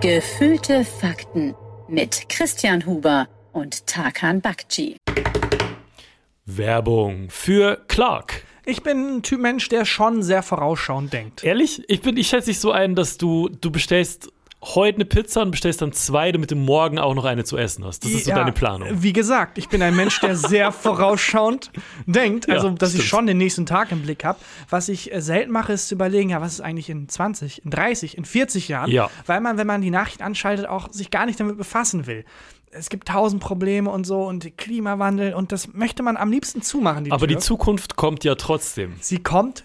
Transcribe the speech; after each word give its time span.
Gefühlte 0.00 0.84
Fakten 0.84 1.54
mit 1.88 2.28
Christian 2.28 2.86
Huber 2.86 3.28
und 3.52 3.86
Tarkan 3.86 4.40
Bakci. 4.40 4.96
Werbung 6.44 7.28
für 7.30 7.84
Clark. 7.88 8.44
Ich 8.64 8.82
bin 8.82 9.16
ein 9.16 9.22
Typ 9.22 9.40
Mensch, 9.40 9.68
der 9.68 9.84
schon 9.84 10.22
sehr 10.22 10.42
vorausschauend 10.42 11.12
denkt. 11.12 11.44
Ehrlich? 11.44 11.82
Ich 11.88 12.02
bin, 12.02 12.16
ich 12.16 12.28
schätze 12.28 12.50
dich 12.50 12.60
so 12.60 12.72
ein, 12.72 12.94
dass 12.94 13.18
du, 13.18 13.48
du 13.48 13.70
bestellst 13.70 14.30
heute 14.74 14.96
eine 14.96 15.04
Pizza 15.04 15.42
und 15.42 15.50
bestellst 15.52 15.80
dann 15.82 15.92
zwei, 15.92 16.32
damit 16.32 16.50
du 16.50 16.56
morgen 16.56 16.98
auch 16.98 17.14
noch 17.14 17.24
eine 17.24 17.44
zu 17.44 17.56
essen 17.56 17.84
hast. 17.84 18.04
Das 18.04 18.10
ist 18.12 18.24
so 18.24 18.30
Ja, 18.30 18.36
deine 18.36 18.52
Planung. 18.52 18.88
Wie 19.02 19.12
gesagt, 19.12 19.58
ich 19.58 19.68
bin 19.68 19.80
ein 19.82 19.94
Mensch, 19.94 20.20
der 20.20 20.34
sehr 20.36 20.72
vorausschauend 21.06 21.70
denkt. 22.06 22.48
Also, 22.50 22.68
Ja, 22.68 22.74
dass 22.74 22.90
ich 22.90 22.96
stimmt. 23.00 23.08
schon 23.10 23.26
den 23.26 23.38
nächsten 23.38 23.66
Tag 23.66 23.92
im 23.92 24.02
Blick 24.02 24.24
habe. 24.24 24.38
Was 24.68 24.88
ich 24.88 25.12
äh, 25.12 25.20
selten 25.22 25.52
mache, 25.52 25.72
ist 25.72 25.88
zu 25.88 25.94
überlegen, 25.94 26.30
ja, 26.30 26.40
was 26.40 26.54
ist 26.54 26.60
eigentlich 26.60 26.90
in 26.90 27.08
20, 27.08 27.64
in 27.64 27.70
30, 27.70 28.16
in 28.18 28.24
40 28.24 28.68
Jahren? 28.68 28.90
Ja. 28.90 29.08
Weil 29.26 29.40
man, 29.40 29.56
wenn 29.58 29.66
man 29.66 29.80
die 29.82 29.90
Nachricht 29.90 30.22
anschaltet, 30.22 30.66
auch 30.66 30.92
sich 30.92 31.10
gar 31.10 31.26
nicht 31.26 31.38
damit 31.38 31.56
befassen 31.58 32.06
will. 32.06 32.24
Es 32.72 32.90
gibt 32.90 33.08
tausend 33.08 33.40
Probleme 33.42 33.88
und 33.90 34.04
so 34.04 34.24
und 34.24 34.58
Klimawandel 34.58 35.32
und 35.32 35.50
das 35.52 35.72
möchte 35.72 36.02
man 36.02 36.16
am 36.18 36.30
liebsten 36.30 36.60
zumachen. 36.60 37.04
Die 37.04 37.12
Aber 37.12 37.26
Tür. 37.26 37.36
die 37.36 37.38
Zukunft 37.38 37.96
kommt 37.96 38.22
ja 38.24 38.34
trotzdem. 38.34 38.94
Sie 39.00 39.18
kommt 39.22 39.64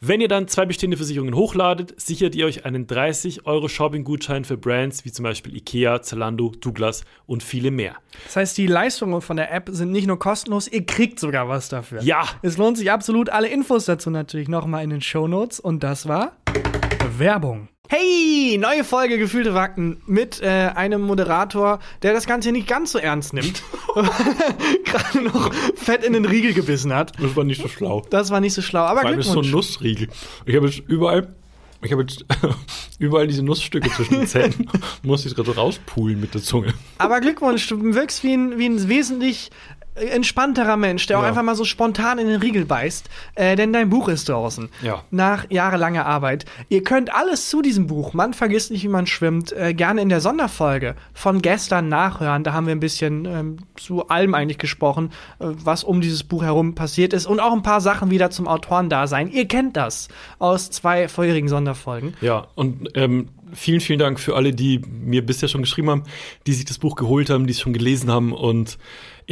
Wenn 0.00 0.20
ihr 0.20 0.26
dann 0.26 0.48
zwei 0.48 0.66
bestehende 0.66 0.96
Versicherungen 0.96 1.36
hochladet, 1.36 1.94
sichert 2.00 2.34
ihr 2.34 2.46
euch 2.46 2.64
einen 2.64 2.88
30 2.88 3.46
Euro 3.46 3.68
Shopping-Gutschein 3.68 4.44
für 4.44 4.56
Brands 4.56 5.04
wie 5.04 5.12
zum 5.12 5.22
Beispiel 5.22 5.56
Ikea, 5.56 6.02
Zalando, 6.02 6.52
Douglas 6.60 7.04
und 7.26 7.44
viele 7.44 7.70
mehr. 7.70 7.94
Das 8.24 8.34
heißt, 8.34 8.58
die 8.58 8.66
Leistungen 8.66 9.20
von 9.20 9.36
der 9.36 9.52
App 9.52 9.68
sind 9.70 9.92
nicht 9.92 10.08
nur 10.08 10.18
kostenlos, 10.18 10.66
ihr 10.66 10.84
kriegt 10.84 11.20
sogar 11.20 11.48
was 11.48 11.68
dafür. 11.68 12.02
Ja. 12.02 12.24
Es 12.42 12.56
lohnt 12.56 12.78
sich 12.78 12.90
absolut. 12.90 13.30
Alle 13.30 13.46
Infos 13.48 13.84
dazu 13.84 14.10
natürlich 14.10 14.48
nochmal 14.48 14.82
in 14.82 14.90
den 14.90 15.00
Shownotes. 15.00 15.60
Und 15.60 15.84
das 15.84 16.08
war 16.08 16.36
Werbung. 17.18 17.68
Hey, 17.88 18.56
neue 18.58 18.84
Folge 18.84 19.18
Gefühlte 19.18 19.52
Fakten 19.52 20.00
mit 20.06 20.40
äh, 20.40 20.70
einem 20.74 21.02
Moderator, 21.02 21.78
der 22.02 22.14
das 22.14 22.26
Ganze 22.26 22.52
nicht 22.52 22.66
ganz 22.66 22.92
so 22.92 22.98
ernst 22.98 23.34
nimmt. 23.34 23.62
Gerade 24.84 25.22
noch 25.22 25.52
fett 25.74 26.02
in 26.02 26.14
den 26.14 26.24
Riegel 26.24 26.54
gebissen 26.54 26.94
hat. 26.94 27.12
Das 27.20 27.36
war 27.36 27.44
nicht 27.44 27.60
so 27.60 27.68
schlau. 27.68 28.02
Das 28.08 28.30
war 28.30 28.40
nicht 28.40 28.54
so 28.54 28.62
schlau, 28.62 28.82
aber 28.82 29.00
Vor 29.00 29.10
allem 29.10 29.20
ist 29.20 29.32
so 29.32 29.42
ein. 29.42 29.50
Nussriegel. 29.50 30.08
Ich 30.46 30.56
habe 30.56 30.66
jetzt 30.68 30.78
überall, 30.88 31.34
ich 31.82 31.92
habe 31.92 32.02
jetzt 32.02 32.24
überall 32.98 33.26
diese 33.26 33.42
Nussstücke 33.42 33.90
zwischen 33.90 34.14
den 34.14 34.26
Zähnen. 34.26 34.70
Muss 35.02 35.26
ich 35.26 35.34
gerade 35.34 35.54
rauspulen 35.54 36.20
mit 36.20 36.32
der 36.34 36.42
Zunge. 36.42 36.72
Aber 36.98 37.20
Glückwunsch, 37.20 37.68
du 37.68 37.94
wirkst 37.94 38.24
wie 38.24 38.32
ein, 38.32 38.58
wie 38.58 38.66
ein 38.66 38.88
wesentlich 38.88 39.50
entspannterer 39.94 40.76
Mensch, 40.76 41.06
der 41.06 41.18
auch 41.18 41.22
Ja. 41.22 41.28
einfach 41.28 41.42
mal 41.42 41.54
so 41.54 41.64
spontan 41.64 42.18
in 42.18 42.26
den 42.26 42.40
Riegel 42.40 42.64
beißt. 42.64 43.08
Äh, 43.34 43.56
denn 43.56 43.72
dein 43.72 43.90
Buch 43.90 44.08
ist 44.08 44.28
draußen. 44.28 44.68
Ja. 44.82 45.04
Nach 45.10 45.50
jahrelanger 45.50 46.06
Arbeit. 46.06 46.44
Ihr 46.68 46.82
könnt 46.82 47.14
alles 47.14 47.50
zu 47.50 47.62
diesem 47.62 47.86
Buch, 47.86 48.12
man 48.14 48.34
vergisst 48.34 48.70
nicht, 48.70 48.82
wie 48.84 48.88
man 48.88 49.06
schwimmt, 49.06 49.52
äh, 49.52 49.74
gerne 49.74 50.00
in 50.02 50.08
der 50.08 50.20
Sonderfolge 50.20 50.94
von 51.12 51.42
gestern 51.42 51.88
nachhören. 51.88 52.44
Da 52.44 52.52
haben 52.52 52.66
wir 52.66 52.74
ein 52.74 52.80
bisschen 52.80 53.24
ähm, 53.26 53.56
zu 53.76 54.08
allem 54.08 54.34
eigentlich 54.34 54.58
gesprochen, 54.58 55.10
äh, 55.40 55.46
was 55.48 55.84
um 55.84 56.00
dieses 56.00 56.24
Buch 56.24 56.42
herum 56.42 56.74
passiert 56.74 57.12
ist 57.12 57.26
und 57.26 57.40
auch 57.40 57.52
ein 57.52 57.62
paar 57.62 57.80
Sachen 57.80 58.10
wieder 58.10 58.30
zum 58.30 58.48
Autorendasein. 58.48 59.30
Ihr 59.30 59.46
kennt 59.46 59.76
das 59.76 60.08
aus 60.38 60.70
zwei 60.70 61.08
vorherigen 61.08 61.48
Sonderfolgen. 61.48 62.14
Ja, 62.20 62.46
und 62.54 62.88
ähm, 62.94 63.28
vielen, 63.52 63.80
vielen 63.80 63.98
Dank 63.98 64.18
für 64.18 64.34
alle, 64.36 64.52
die 64.52 64.80
mir 64.88 65.24
bisher 65.24 65.48
schon 65.48 65.60
geschrieben 65.62 65.90
haben, 65.90 66.04
die 66.46 66.54
sich 66.54 66.64
das 66.64 66.78
Buch 66.78 66.96
geholt 66.96 67.28
haben, 67.30 67.46
die 67.46 67.52
es 67.52 67.60
schon 67.60 67.72
gelesen 67.74 68.10
haben. 68.10 68.32
Und 68.32 68.78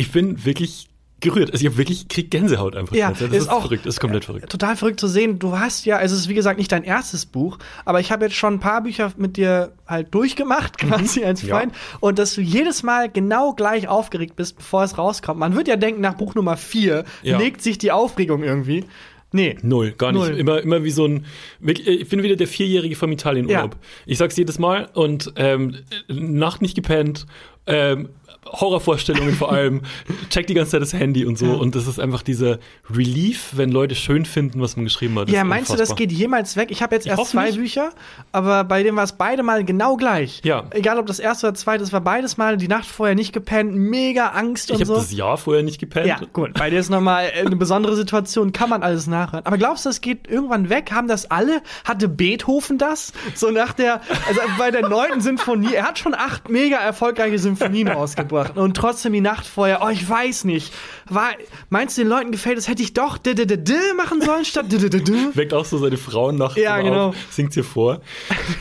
ich 0.00 0.12
bin 0.12 0.44
wirklich 0.44 0.88
gerührt. 1.20 1.52
Also 1.52 1.60
ich 1.62 1.66
habe 1.68 1.76
wirklich 1.76 2.08
krieg 2.08 2.30
Gänsehaut 2.30 2.74
einfach. 2.74 2.96
Ja, 2.96 3.10
das 3.10 3.20
ist 3.20 3.32
ist, 3.34 3.48
auch- 3.50 3.60
verrückt, 3.60 3.84
ist 3.84 4.00
komplett 4.00 4.24
verrückt. 4.24 4.48
total 4.50 4.74
verrückt 4.74 4.98
zu 4.98 5.06
sehen. 5.06 5.38
Du 5.38 5.58
hast 5.58 5.84
ja, 5.84 5.98
also 5.98 6.14
es 6.14 6.22
ist 6.22 6.28
wie 6.30 6.34
gesagt 6.34 6.58
nicht 6.58 6.72
dein 6.72 6.82
erstes 6.82 7.26
Buch, 7.26 7.58
aber 7.84 8.00
ich 8.00 8.10
habe 8.10 8.24
jetzt 8.24 8.36
schon 8.36 8.54
ein 8.54 8.60
paar 8.60 8.82
Bücher 8.82 9.12
mit 9.18 9.36
dir 9.36 9.72
halt 9.86 10.14
durchgemacht, 10.14 10.78
quasi 10.78 11.22
als 11.24 11.42
Mhm. 11.42 11.48
Ja. 11.50 11.58
Freund. 11.58 11.72
Und 12.00 12.18
dass 12.18 12.34
du 12.34 12.40
jedes 12.40 12.82
Mal 12.82 13.10
genau 13.10 13.52
gleich 13.52 13.86
aufgeregt 13.86 14.34
bist, 14.36 14.56
bevor 14.56 14.82
es 14.82 14.96
rauskommt. 14.96 15.38
Man 15.38 15.54
wird 15.54 15.68
ja 15.68 15.76
denken, 15.76 16.00
nach 16.00 16.14
Buch 16.14 16.34
Nummer 16.34 16.56
vier 16.56 17.04
Ja. 17.22 17.36
legt 17.36 17.60
sich 17.60 17.76
die 17.76 17.92
Aufregung 17.92 18.42
irgendwie. 18.42 18.84
Nee. 19.32 19.56
Null, 19.62 19.92
gar 19.92 20.10
nicht. 20.12 20.22
Null. 20.26 20.38
Immer, 20.38 20.60
immer 20.62 20.82
wie 20.82 20.90
so 20.90 21.06
ein. 21.06 21.24
Ich 21.62 22.08
bin 22.08 22.22
wieder 22.24 22.34
der 22.34 22.48
Vierjährige 22.48 22.96
vom 22.96 23.12
Italienurlaub. 23.12 23.74
Ja. 23.74 23.80
Ich 24.06 24.18
sag's 24.18 24.36
jedes 24.36 24.58
Mal 24.58 24.88
und 24.94 25.32
ähm, 25.36 25.76
Nacht 26.08 26.62
nicht 26.62 26.74
gepennt, 26.74 27.26
ähm, 27.66 28.08
Horrorvorstellungen 28.46 29.34
vor 29.34 29.52
allem, 29.52 29.82
check 30.30 30.46
die 30.46 30.54
ganze 30.54 30.72
Zeit 30.72 30.82
das 30.82 30.92
Handy 30.92 31.24
und 31.24 31.36
so. 31.38 31.46
Ja. 31.46 31.52
Und 31.54 31.74
das 31.74 31.86
ist 31.86 32.00
einfach 32.00 32.22
dieser 32.22 32.58
Relief, 32.90 33.52
wenn 33.56 33.70
Leute 33.70 33.94
schön 33.94 34.24
finden, 34.24 34.60
was 34.60 34.76
man 34.76 34.84
geschrieben 34.84 35.18
hat. 35.18 35.28
Ja, 35.30 35.44
meinst 35.44 35.70
du, 35.70 35.74
das 35.74 35.90
unfassbar. 35.90 35.96
geht 36.06 36.12
jemals 36.12 36.56
weg? 36.56 36.70
Ich 36.70 36.82
habe 36.82 36.94
jetzt 36.94 37.06
Ich 37.06 37.12
erst 37.12 37.26
zwei 37.30 37.46
nicht. 37.46 37.58
Bücher, 37.58 37.90
aber 38.32 38.64
bei 38.64 38.82
dem 38.82 38.96
war 38.96 39.04
es 39.04 39.12
beide 39.12 39.42
Mal 39.42 39.64
genau 39.64 39.96
gleich. 39.96 40.40
Ja. 40.44 40.64
Egal 40.70 40.98
ob 40.98 41.06
das 41.06 41.18
erste 41.18 41.46
oder 41.48 41.54
zweite, 41.54 41.84
es 41.84 41.92
war 41.92 42.00
beides 42.00 42.36
Mal 42.38 42.56
die 42.56 42.68
Nacht 42.68 42.86
vorher 42.86 43.14
nicht 43.14 43.32
gepennt, 43.32 43.74
mega 43.74 44.28
Angst 44.28 44.70
Ich 44.70 44.76
und 44.76 44.80
habe 44.80 44.86
so. 44.86 44.94
das 44.96 45.12
Jahr 45.12 45.36
vorher 45.36 45.62
nicht 45.62 45.78
gepennt. 45.78 46.06
Ja, 46.06 46.20
gut. 46.32 46.54
Bei 46.54 46.70
dir 46.70 46.80
ist 46.80 46.90
nochmal 46.90 47.30
eine 47.38 47.56
besondere 47.56 47.94
Situation, 47.96 48.52
kann 48.52 48.70
man 48.70 48.82
alles 48.82 49.06
nachhören. 49.06 49.44
Aber 49.46 49.58
glaubst 49.58 49.84
du, 49.84 49.88
das 49.90 50.00
geht 50.00 50.28
irgendwann 50.28 50.70
weg? 50.70 50.92
Haben 50.92 51.08
das 51.08 51.30
alle? 51.30 51.60
Hatte 51.84 52.08
Beethoven 52.08 52.78
das? 52.78 53.12
So 53.34 53.50
nach 53.50 53.72
der, 53.74 54.00
also 54.26 54.40
bei 54.58 54.70
der 54.70 54.88
neunten 54.88 55.20
Sinfonie, 55.20 55.74
er 55.74 55.84
hat 55.84 55.98
schon 55.98 56.14
acht 56.14 56.48
mega 56.48 56.76
erfolgreiche 56.78 57.38
Symphonien 57.38 57.88
rausgebracht. 58.32 58.56
Und 58.56 58.76
trotzdem 58.76 59.12
die 59.12 59.20
Nacht 59.20 59.46
vorher, 59.46 59.80
oh, 59.84 59.88
ich 59.88 60.08
weiß 60.08 60.44
nicht. 60.44 60.72
War, 61.08 61.30
meinst 61.68 61.96
du, 61.98 62.02
den 62.02 62.08
Leuten 62.08 62.32
gefällt 62.32 62.58
es, 62.58 62.68
hätte 62.68 62.82
ich 62.82 62.92
doch 62.94 63.18
d 63.18 63.32
-d 63.32 63.44
-d 63.46 63.94
machen 63.96 64.20
sollen 64.20 64.44
statt 64.44 64.70
d 64.70 64.76
-d 64.76 64.88
-d? 64.88 65.34
Weckt 65.36 65.54
auch 65.54 65.64
so 65.64 65.78
seine 65.78 65.96
Frauen 65.96 66.36
nachts 66.36 66.56
Ja, 66.60 66.80
genau. 66.80 67.14
singt 67.30 67.56
ihr 67.56 67.64
vor. 67.64 68.00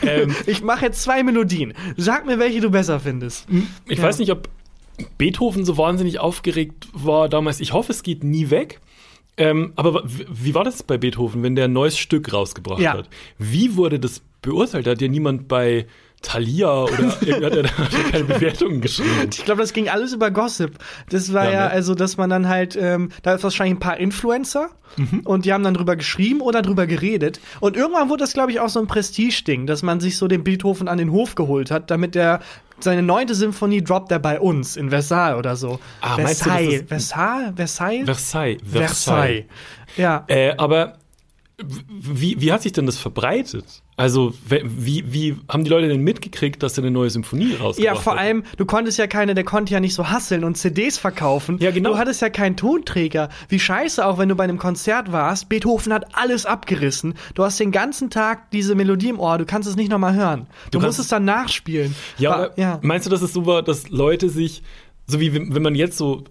ähm, 0.02 0.34
Ich 0.46 0.62
mache 0.62 0.86
jetzt 0.86 1.02
zwei 1.02 1.22
Melodien. 1.22 1.74
Sag 1.96 2.26
mir, 2.26 2.38
welche 2.38 2.60
du 2.60 2.70
besser 2.70 3.00
findest. 3.00 3.46
ich 3.88 3.98
Ja. 3.98 4.04
weiß 4.04 4.18
nicht, 4.18 4.32
ob 4.32 4.48
Beethoven 5.18 5.64
so 5.64 5.78
wahnsinnig 5.78 6.18
aufgeregt 6.18 6.88
war 6.92 7.28
damals. 7.28 7.60
Ich 7.60 7.72
hoffe, 7.72 7.92
es 7.92 8.02
geht 8.02 8.22
nie 8.24 8.50
weg. 8.50 8.80
Ähm, 9.36 9.72
aber 9.76 10.02
wie- 10.04 10.26
wie 10.28 10.54
war 10.54 10.64
das 10.64 10.82
bei 10.82 10.98
Beethoven, 10.98 11.42
wenn 11.42 11.54
der 11.56 11.66
ein 11.66 11.72
neues 11.72 11.96
Stück 11.96 12.32
rausgebracht 12.32 12.80
Ja. 12.80 12.92
hat? 12.94 13.08
Wie 13.38 13.76
wurde 13.76 13.98
das 13.98 14.20
beurteilt? 14.42 14.86
Da 14.86 14.90
hat 14.90 15.00
ja 15.00 15.08
niemand 15.08 15.48
bei 15.48 15.86
Thalia 16.22 16.84
oder 16.84 16.92
hat 17.08 17.20
hat 17.20 17.32
ja 17.32 17.62
keine 18.10 18.24
Bewertungen 18.24 18.80
geschrieben. 18.80 19.28
Ich 19.32 19.44
glaube, 19.44 19.60
das 19.62 19.72
ging 19.72 19.88
alles 19.88 20.12
über 20.12 20.30
Gossip. 20.30 20.78
Das 21.08 21.32
war 21.32 21.44
Ja, 21.46 21.50
ja, 21.50 21.64
ne? 21.66 21.70
also, 21.70 21.94
dass 21.94 22.16
man 22.16 22.28
dann 22.30 22.48
halt, 22.48 22.76
ähm, 22.76 23.10
da 23.22 23.34
ist 23.34 23.42
wahrscheinlich 23.44 23.76
ein 23.76 23.80
paar 23.80 23.96
Influencer 23.98 24.70
Mhm. 24.96 25.20
und 25.24 25.44
die 25.44 25.52
haben 25.52 25.62
dann 25.62 25.74
drüber 25.74 25.94
geschrieben 25.94 26.40
oder 26.40 26.62
drüber 26.62 26.88
geredet. 26.88 27.38
Und 27.60 27.76
irgendwann 27.76 28.08
wurde 28.08 28.24
das, 28.24 28.32
glaube 28.32 28.50
ich, 28.50 28.58
auch 28.58 28.68
so 28.68 28.80
ein 28.80 28.88
Prestigeding, 28.88 29.68
dass 29.68 29.84
man 29.84 30.00
sich 30.00 30.16
so 30.16 30.26
den 30.26 30.42
Beethoven 30.42 30.88
an 30.88 30.98
den 30.98 31.12
Hof 31.12 31.36
geholt 31.36 31.70
hat, 31.70 31.92
damit 31.92 32.16
der 32.16 32.40
seine 32.80 33.02
neunte 33.02 33.36
Symphonie 33.36 33.84
droppt 33.84 34.10
er 34.10 34.18
bei 34.18 34.40
uns 34.40 34.76
in 34.76 34.90
Versailles 34.90 35.38
oder 35.38 35.54
so. 35.54 35.78
Ah, 36.00 36.16
meinst 36.16 36.40
du, 36.44 36.50
Versailles, 36.50 36.84
Versailles, 36.88 37.52
Versailles, 37.54 38.04
Versailles. 38.06 38.58
Versailles. 38.68 39.44
Ja. 39.96 40.24
Äh, 40.26 40.54
aber 40.56 40.98
wie, 41.62 42.40
wie 42.40 42.52
hat 42.52 42.62
sich 42.62 42.72
denn 42.72 42.86
das 42.86 42.96
verbreitet? 42.96 43.82
Also, 44.00 44.32
wie, 44.48 45.04
wie 45.12 45.36
haben 45.48 45.62
die 45.64 45.68
Leute 45.70 45.86
denn 45.88 46.00
mitgekriegt, 46.00 46.62
dass 46.62 46.78
er 46.78 46.84
eine 46.84 46.90
neue 46.90 47.10
Symphonie 47.10 47.54
rausgebracht 47.54 47.78
Ja, 47.84 47.94
vor 48.00 48.16
allem, 48.16 48.44
du 48.56 48.64
konntest 48.64 48.96
ja 48.98 49.06
keine, 49.06 49.34
der 49.34 49.44
konnte 49.44 49.74
ja 49.74 49.80
nicht 49.80 49.92
so 49.94 50.08
hasseln 50.08 50.42
und 50.44 50.56
CDs 50.56 50.96
verkaufen. 50.96 51.58
Ja, 51.60 51.70
genau. 51.70 51.90
Du 51.90 51.98
hattest 51.98 52.22
ja 52.22 52.30
keinen 52.30 52.56
Tonträger. 52.56 53.28
Wie 53.50 53.58
scheiße 53.60 54.04
auch, 54.06 54.16
wenn 54.16 54.30
du 54.30 54.34
bei 54.36 54.44
einem 54.44 54.56
Konzert 54.56 55.12
warst. 55.12 55.50
Beethoven 55.50 55.92
hat 55.92 56.16
alles 56.16 56.46
abgerissen. 56.46 57.12
Du 57.34 57.44
hast 57.44 57.60
den 57.60 57.72
ganzen 57.72 58.08
Tag 58.08 58.50
diese 58.52 58.74
Melodie 58.74 59.10
im 59.10 59.20
Ohr. 59.20 59.36
Du 59.36 59.44
kannst 59.44 59.68
es 59.68 59.76
nicht 59.76 59.90
nochmal 59.90 60.14
hören. 60.14 60.46
Du, 60.70 60.78
kannst- 60.78 60.86
musst 60.98 61.00
es 61.00 61.08
dann 61.08 61.26
nachspielen. 61.26 61.94
Ja, 62.18 62.30
War- 62.30 62.58
ja. 62.58 62.78
meinst 62.82 63.04
du, 63.06 63.10
dass 63.10 63.20
es 63.20 63.34
so 63.34 63.44
war, 63.44 63.62
dass 63.62 63.90
Leute 63.90 64.30
sich, 64.30 64.62
so 65.06 65.20
wie 65.20 65.34
wenn 65.34 65.62
man 65.62 65.74
jetzt 65.74 65.98
so 65.98 66.24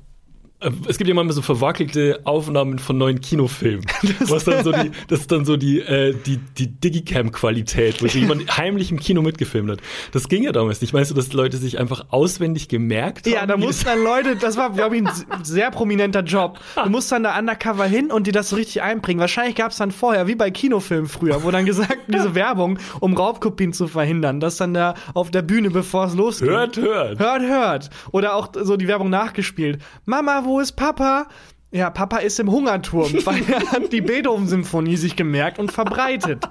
es 0.87 0.97
gibt 0.97 1.07
ja 1.07 1.13
manchmal 1.13 1.33
so 1.33 1.41
verwackelte 1.41 2.19
Aufnahmen 2.25 2.79
von 2.79 2.97
neuen 2.97 3.21
Kinofilmen. 3.21 3.85
was 4.27 4.43
dann 4.43 4.63
so 4.63 4.73
die, 4.73 4.91
das 5.07 5.21
ist 5.21 5.31
dann 5.31 5.45
so 5.45 5.55
die, 5.55 5.79
äh, 5.79 6.13
die, 6.25 6.37
die 6.57 6.67
Digicam-Qualität, 6.67 8.01
wo 8.01 8.07
jemand 8.07 8.57
heimlich 8.57 8.91
im 8.91 8.99
Kino 8.99 9.21
mitgefilmt 9.21 9.71
hat. 9.71 9.79
Das 10.11 10.27
ging 10.27 10.43
ja 10.43 10.51
damals 10.51 10.81
nicht. 10.81 10.93
Meinst 10.93 11.11
du, 11.11 11.15
dass 11.15 11.31
Leute 11.31 11.55
sich 11.57 11.79
einfach 11.79 12.07
auswendig 12.09 12.67
gemerkt 12.67 13.25
haben? 13.25 13.33
Ja, 13.33 13.45
da 13.45 13.55
mussten 13.55 13.85
das- 13.85 13.93
dann 13.93 14.03
Leute, 14.03 14.35
das 14.35 14.57
war, 14.57 14.71
glaube 14.71 14.97
ich, 14.97 15.03
ein 15.03 15.09
sehr 15.43 15.71
prominenter 15.71 16.23
Job. 16.23 16.59
Du 16.83 16.89
musst 16.89 17.11
dann 17.11 17.23
da 17.23 17.37
undercover 17.37 17.85
hin 17.85 18.09
und 18.11 18.25
dir 18.25 18.31
das 18.31 18.49
so 18.49 18.55
richtig 18.55 18.81
einbringen. 18.81 19.19
Wahrscheinlich 19.19 19.55
gab 19.55 19.71
es 19.71 19.77
dann 19.77 19.91
vorher, 19.91 20.27
wie 20.27 20.35
bei 20.35 20.49
Kinofilmen 20.49 21.07
früher, 21.07 21.43
wo 21.43 21.51
dann 21.51 21.65
gesagt, 21.65 21.97
diese 22.07 22.35
Werbung, 22.35 22.79
um 22.99 23.15
Raubkopien 23.15 23.73
zu 23.73 23.87
verhindern, 23.87 24.39
dass 24.39 24.57
dann 24.57 24.73
da 24.73 24.95
auf 25.13 25.29
der 25.29 25.41
Bühne, 25.41 25.69
bevor 25.69 26.05
es 26.05 26.15
losgeht. 26.15 26.49
Hört, 26.49 26.77
hört. 26.77 27.19
Hört, 27.19 27.41
hört. 27.41 27.89
Oder 28.11 28.35
auch 28.35 28.49
so 28.61 28.77
die 28.77 28.87
Werbung 28.87 29.09
nachgespielt. 29.09 29.81
Mama, 30.05 30.43
wo 30.45 30.48
ist 30.57 30.71
Papa? 30.71 31.27
Ja, 31.71 31.91
Papa 31.91 32.17
ist 32.17 32.39
im 32.39 32.49
Hungerturm, 32.49 33.13
weil 33.25 33.43
er 33.47 33.71
hat 33.71 33.93
die 33.93 34.01
Beethoven-Symphonie 34.01 34.97
sich 34.97 35.15
gemerkt 35.15 35.59
und 35.59 35.71
verbreitet. 35.71 36.49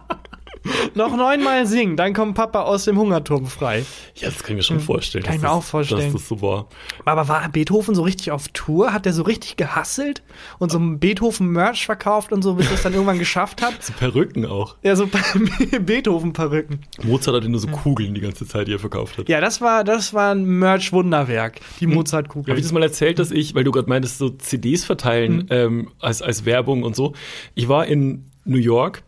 Noch 0.94 1.16
neunmal 1.16 1.66
singen, 1.66 1.96
dann 1.96 2.12
kommt 2.14 2.34
Papa 2.34 2.62
aus 2.62 2.84
dem 2.84 2.98
Hungerturm 2.98 3.46
frei. 3.46 3.84
Ja, 4.16 4.28
das 4.28 4.42
kann 4.42 4.52
ich 4.52 4.56
mir 4.56 4.62
schon 4.62 4.80
vorstellen. 4.80 5.22
Hm. 5.24 5.26
Kann 5.26 5.36
ich 5.36 5.42
mir 5.42 5.48
das- 5.48 5.56
auch 5.56 5.62
vorstellen. 5.62 6.12
Dass 6.12 6.12
das 6.12 6.28
so 6.28 6.40
war. 6.42 6.68
Aber 7.04 7.28
war 7.28 7.48
Beethoven 7.48 7.94
so 7.94 8.02
richtig 8.02 8.30
auf 8.30 8.48
Tour? 8.48 8.92
Hat 8.92 9.06
er 9.06 9.12
so 9.12 9.22
richtig 9.22 9.56
gehasselt 9.56 10.22
und 10.58 10.70
so 10.72 10.78
ein 10.78 10.98
Beethoven-Merch 10.98 11.86
verkauft 11.86 12.32
und 12.32 12.42
so, 12.42 12.54
bis 12.54 12.66
er 12.68 12.74
es 12.74 12.82
dann 12.82 12.92
irgendwann 12.92 13.18
geschafft 13.18 13.62
hat? 13.62 13.82
So 13.82 13.92
Perücken 13.92 14.46
auch. 14.46 14.76
Ja, 14.82 14.96
so 14.96 15.06
Beethoven-Perücken. 15.80 16.80
Mozart 17.02 17.36
hatte 17.36 17.48
nur 17.48 17.60
so 17.60 17.68
Kugeln 17.68 18.14
die 18.14 18.20
ganze 18.20 18.46
Zeit, 18.46 18.68
die 18.68 18.72
er 18.72 18.78
verkauft 18.78 19.18
hat. 19.18 19.28
Ja, 19.28 19.40
das 19.40 19.60
war, 19.60 19.84
das 19.84 20.14
war 20.14 20.32
ein 20.34 20.44
Merch-Wunderwerk, 20.44 21.60
die 21.80 21.86
Habe 21.86 21.94
Mozart-Kugel. 21.94 22.56
ich 22.56 22.62
das 22.62 22.72
mal 22.72 22.82
erzählt, 22.82 23.18
dass 23.18 23.30
ich, 23.30 23.54
weil 23.54 23.64
du 23.64 23.70
gerade 23.72 23.88
meintest, 23.88 24.18
so 24.18 24.30
CDs 24.30 24.84
verteilen 24.84 25.46
ähm, 25.50 25.90
als, 26.00 26.22
als 26.22 26.44
Werbung 26.44 26.82
und 26.82 26.96
so. 26.96 27.14
Ich 27.54 27.68
war 27.68 27.86
in 27.86 28.26
New 28.44 28.58
York 28.58 29.02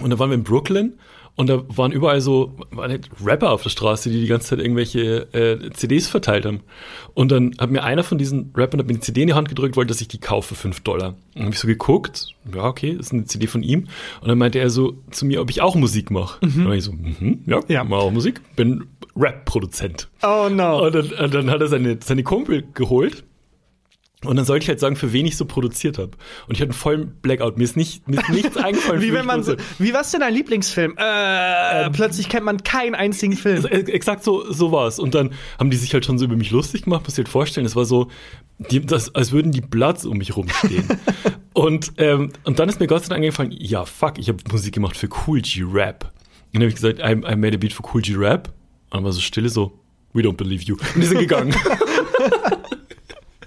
und 0.00 0.10
da 0.10 0.18
waren 0.18 0.30
wir 0.30 0.34
in 0.34 0.44
Brooklyn 0.44 0.94
und 1.34 1.48
da 1.48 1.62
waren 1.68 1.92
überall 1.92 2.20
so 2.20 2.52
waren 2.72 2.90
halt 2.90 3.08
Rapper 3.24 3.50
auf 3.52 3.62
der 3.62 3.70
Straße, 3.70 4.10
die 4.10 4.20
die 4.20 4.26
ganze 4.26 4.48
Zeit 4.48 4.58
irgendwelche 4.58 5.32
äh, 5.32 5.70
CDs 5.70 6.06
verteilt 6.08 6.44
haben. 6.44 6.60
Und 7.14 7.32
dann 7.32 7.54
hat 7.58 7.70
mir 7.70 7.82
einer 7.84 8.02
von 8.04 8.18
diesen 8.18 8.52
Rappern 8.54 8.80
hat 8.80 8.86
mir 8.86 8.92
eine 8.94 9.00
CD 9.00 9.22
in 9.22 9.28
die 9.28 9.32
Hand 9.32 9.48
gedrückt, 9.48 9.76
wollte, 9.76 9.88
dass 9.88 10.00
ich 10.02 10.08
die 10.08 10.20
kaufe 10.20 10.54
für 10.54 10.60
5 10.60 10.80
Dollar. 10.80 11.08
Und 11.08 11.16
dann 11.34 11.44
habe 11.44 11.54
ich 11.54 11.58
so 11.60 11.66
geguckt, 11.68 12.34
ja, 12.54 12.64
okay, 12.64 12.96
das 12.96 13.06
ist 13.06 13.12
eine 13.14 13.24
CD 13.24 13.46
von 13.46 13.62
ihm. 13.62 13.88
Und 14.20 14.28
dann 14.28 14.36
meinte 14.36 14.58
er 14.58 14.68
so 14.68 14.98
zu 15.10 15.24
mir, 15.24 15.40
ob 15.40 15.48
ich 15.48 15.62
auch 15.62 15.74
Musik 15.74 16.10
mache. 16.10 16.38
Und 16.44 16.56
dann 16.58 16.66
war 16.66 16.74
ich 16.74 16.84
so, 16.84 16.92
mhm, 16.92 17.42
ja, 17.46 17.60
Ja. 17.68 17.84
mach 17.84 17.98
auch 17.98 18.10
Musik, 18.10 18.40
bin 18.56 18.84
Rap-Produzent. 19.16 20.08
oh 20.22 20.48
no. 20.50 20.84
Und 20.86 20.94
dann, 20.94 21.12
und 21.12 21.34
dann 21.34 21.50
hat 21.50 21.60
er 21.62 21.68
seine, 21.68 21.98
seine 22.04 22.22
Kumpel 22.24 22.64
geholt. 22.74 23.24
Und 24.24 24.36
dann 24.36 24.44
sollte 24.44 24.62
ich 24.62 24.68
halt 24.68 24.78
sagen, 24.78 24.94
für 24.94 25.12
wen 25.12 25.26
ich 25.26 25.36
so 25.36 25.44
produziert 25.44 25.98
habe. 25.98 26.12
Und 26.46 26.54
ich 26.54 26.60
hatte 26.60 26.70
einen 26.70 26.78
vollen 26.78 27.14
Blackout. 27.22 27.58
Mir 27.58 27.64
ist, 27.64 27.76
nicht, 27.76 28.06
mir 28.08 28.20
ist 28.20 28.28
nichts 28.28 28.56
eingefallen. 28.62 29.02
Wie 29.02 29.12
wenn 29.12 29.26
man 29.26 29.42
so, 29.42 29.56
wie 29.78 29.92
was 29.92 30.12
denn 30.12 30.20
dein 30.20 30.32
Lieblingsfilm? 30.32 30.96
Äh, 30.96 31.90
plötzlich 31.90 32.28
kennt 32.28 32.44
man 32.44 32.62
keinen 32.62 32.94
einzigen 32.94 33.36
Film. 33.36 33.64
Exakt 33.66 34.22
so, 34.22 34.50
so 34.52 34.70
war 34.70 34.86
es. 34.86 35.00
Und 35.00 35.16
dann 35.16 35.30
haben 35.58 35.70
die 35.70 35.76
sich 35.76 35.92
halt 35.92 36.04
schon 36.04 36.18
so 36.18 36.26
über 36.26 36.36
mich 36.36 36.52
lustig 36.52 36.82
gemacht, 36.82 37.02
muss 37.02 37.14
ich 37.14 37.18
halt 37.18 37.28
vorstellen. 37.28 37.66
Es 37.66 37.74
war 37.74 37.84
so, 37.84 38.08
die, 38.58 38.84
das, 38.84 39.12
als 39.14 39.32
würden 39.32 39.50
die 39.50 39.60
Bloods 39.60 40.04
um 40.06 40.18
mich 40.18 40.36
rumstehen. 40.36 40.84
und, 41.52 41.92
ähm, 41.98 42.30
und 42.44 42.60
dann 42.60 42.68
ist 42.68 42.78
mir 42.78 42.86
Gott 42.86 43.02
sei 43.02 43.08
Dank 43.08 43.22
eingefallen, 43.22 43.52
ja, 43.58 43.84
fuck, 43.84 44.18
ich 44.18 44.28
habe 44.28 44.38
Musik 44.52 44.74
gemacht 44.74 44.96
für 44.96 45.08
Cool 45.26 45.40
G 45.40 45.64
Rap. 45.64 46.04
Und 46.04 46.54
dann 46.54 46.62
habe 46.62 46.68
ich 46.68 46.76
gesagt, 46.76 47.00
I, 47.00 47.12
I 47.12 47.36
made 47.36 47.54
a 47.54 47.58
beat 47.58 47.72
for 47.72 47.88
Cool 47.92 48.02
G 48.02 48.14
Rap. 48.14 48.48
Und 48.90 48.98
dann 48.98 49.04
war 49.04 49.12
so 49.12 49.20
stille 49.20 49.48
so, 49.48 49.72
we 50.12 50.22
don't 50.22 50.36
believe 50.36 50.62
you. 50.62 50.76
Und 50.94 51.02
die 51.02 51.06
sind 51.06 51.18
gegangen. 51.18 51.54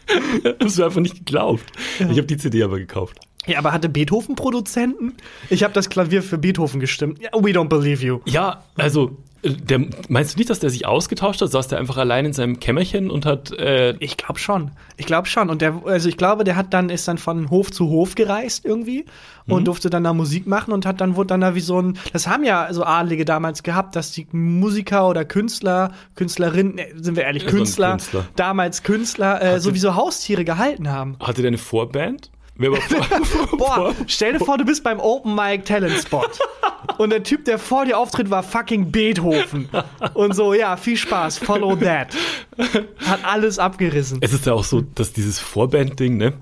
Das 0.59 0.77
mir 0.77 0.85
einfach 0.85 1.01
nicht 1.01 1.15
geglaubt. 1.15 1.63
Ich 1.99 2.05
habe 2.05 2.23
die 2.23 2.37
CD 2.37 2.63
aber 2.63 2.77
gekauft. 2.77 3.19
Ja, 3.45 3.59
aber 3.59 3.71
hatte 3.71 3.89
Beethoven 3.89 4.35
Produzenten? 4.35 5.13
Ich 5.49 5.63
habe 5.63 5.73
das 5.73 5.89
Klavier 5.89 6.23
für 6.23 6.37
Beethoven 6.37 6.79
gestimmt. 6.79 7.19
Ja, 7.21 7.29
we 7.33 7.51
don't 7.51 7.69
believe 7.69 8.03
you. 8.03 8.19
Ja, 8.25 8.63
also, 8.75 9.17
der, 9.45 9.81
meinst 10.09 10.35
du 10.35 10.37
nicht, 10.39 10.49
dass 10.49 10.59
der 10.59 10.69
sich 10.69 10.85
ausgetauscht 10.85 11.41
hat? 11.41 11.51
Saß 11.51 11.67
der 11.67 11.79
einfach 11.79 11.97
allein 11.97 12.25
in 12.25 12.33
seinem 12.33 12.59
Kämmerchen 12.59 13.09
und 13.09 13.25
hat. 13.25 13.51
Äh, 13.51 13.95
Ich 13.99 14.17
glaube 14.17 14.39
schon. 14.39 14.71
Ich 14.97 15.05
glaube 15.05 15.27
schon. 15.27 15.49
Und 15.49 15.61
der, 15.61 15.81
also 15.85 16.09
ich 16.09 16.17
glaube, 16.17 16.43
der 16.43 16.55
hat 16.55 16.73
dann, 16.73 16.89
ist 16.89 17.07
dann 17.07 17.17
von 17.17 17.49
Hof 17.49 17.71
zu 17.71 17.89
Hof 17.89 18.15
gereist 18.15 18.65
irgendwie 18.65 19.05
und 19.47 19.67
durfte 19.67 19.89
dann 19.91 20.03
da 20.03 20.13
Musik 20.13 20.47
machen 20.47 20.73
und 20.73 20.85
hat 20.87 21.01
dann, 21.01 21.15
wurde 21.15 21.27
dann 21.27 21.41
da 21.41 21.53
wie 21.53 21.59
so 21.59 21.79
ein, 21.79 21.97
das 22.13 22.27
haben 22.27 22.43
ja 22.43 22.67
so 22.73 22.83
Adlige 22.83 23.25
damals 23.25 23.61
gehabt, 23.61 23.95
dass 23.95 24.11
die 24.11 24.25
Musiker 24.31 25.07
oder 25.07 25.23
Künstler, 25.23 25.91
Künstlerinnen, 26.15 26.75
nee, 26.75 26.87
sind 26.95 27.15
wir 27.15 27.23
ehrlich, 27.25 27.43
Ja, 27.43 27.49
so 27.51 27.55
Künstler, 27.57 27.91
Künstler. 27.91 28.25
damals 28.35 28.81
Künstler, 28.81 29.41
äh, 29.41 29.59
so 29.59 29.75
wie 29.75 29.79
so 29.79 29.93
Haustiere 29.95 30.45
gehalten 30.45 30.89
haben. 30.89 31.17
hatte 31.19 31.41
der 31.43 31.49
eine 31.49 31.59
Vorband? 31.59 32.31
Wer 32.57 32.71
war 32.73 32.81
vor, 32.81 33.57
Boah, 33.57 33.95
stell 34.07 34.33
dir 34.33 34.39
vor, 34.39 34.57
du 34.57 34.65
bist 34.65 34.83
beim 34.83 34.99
Open 34.99 35.35
Mic 35.35 35.65
Talent 35.65 35.99
Spot. 35.99 36.25
Und 36.97 37.09
der 37.09 37.23
Typ, 37.23 37.43
der 37.45 37.59
vor 37.59 37.85
dir 37.85 37.97
auftritt, 37.97 38.29
war 38.29 38.43
fucking 38.43 38.91
Beethoven. 38.91 39.67
Und 40.13 40.33
so, 40.35 40.53
ja, 40.53 40.77
viel 40.77 40.95
Spaß, 40.95 41.39
follow 41.39 41.75
that. 41.75 42.15
Hat 43.05 43.25
alles 43.25 43.59
abgerissen. 43.59 44.19
Es 44.21 44.31
ist 44.31 44.45
ja 44.45 44.53
auch 44.53 44.63
so, 44.63 44.81
dass 44.81 45.11
dieses 45.11 45.39
Vorband-Ding, 45.39 46.15
ne? 46.15 46.33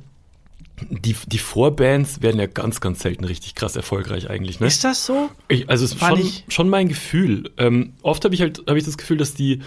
Die, 0.89 1.15
die 1.27 1.38
Vorbands 1.38 2.22
werden 2.22 2.39
ja 2.39 2.48
ganz, 2.48 2.82
ganz 2.82 3.01
selten 3.01 3.24
richtig 3.24 3.55
krass 3.55 3.75
erfolgreich 3.75 4.29
eigentlich, 4.29 4.60
ne? 4.60 4.67
Ist 4.67 4.84
das 4.84 5.05
so? 5.05 5.29
Ich, 5.48 5.70
also 5.70 5.86
es 5.86 5.93
ist 5.93 6.00
schon, 6.00 6.22
schon 6.50 6.70
mein 6.70 6.89
Gefühl. 6.89 7.51
Ähm, 7.58 7.93
oft 8.01 8.25
habe 8.25 8.36
ich 8.36 8.41
halt 8.41 8.63
habe 8.67 8.77
ich 8.77 8.84
das 8.84 8.98
Gefühl, 8.98 9.17
dass 9.17 9.34
die 9.34 9.62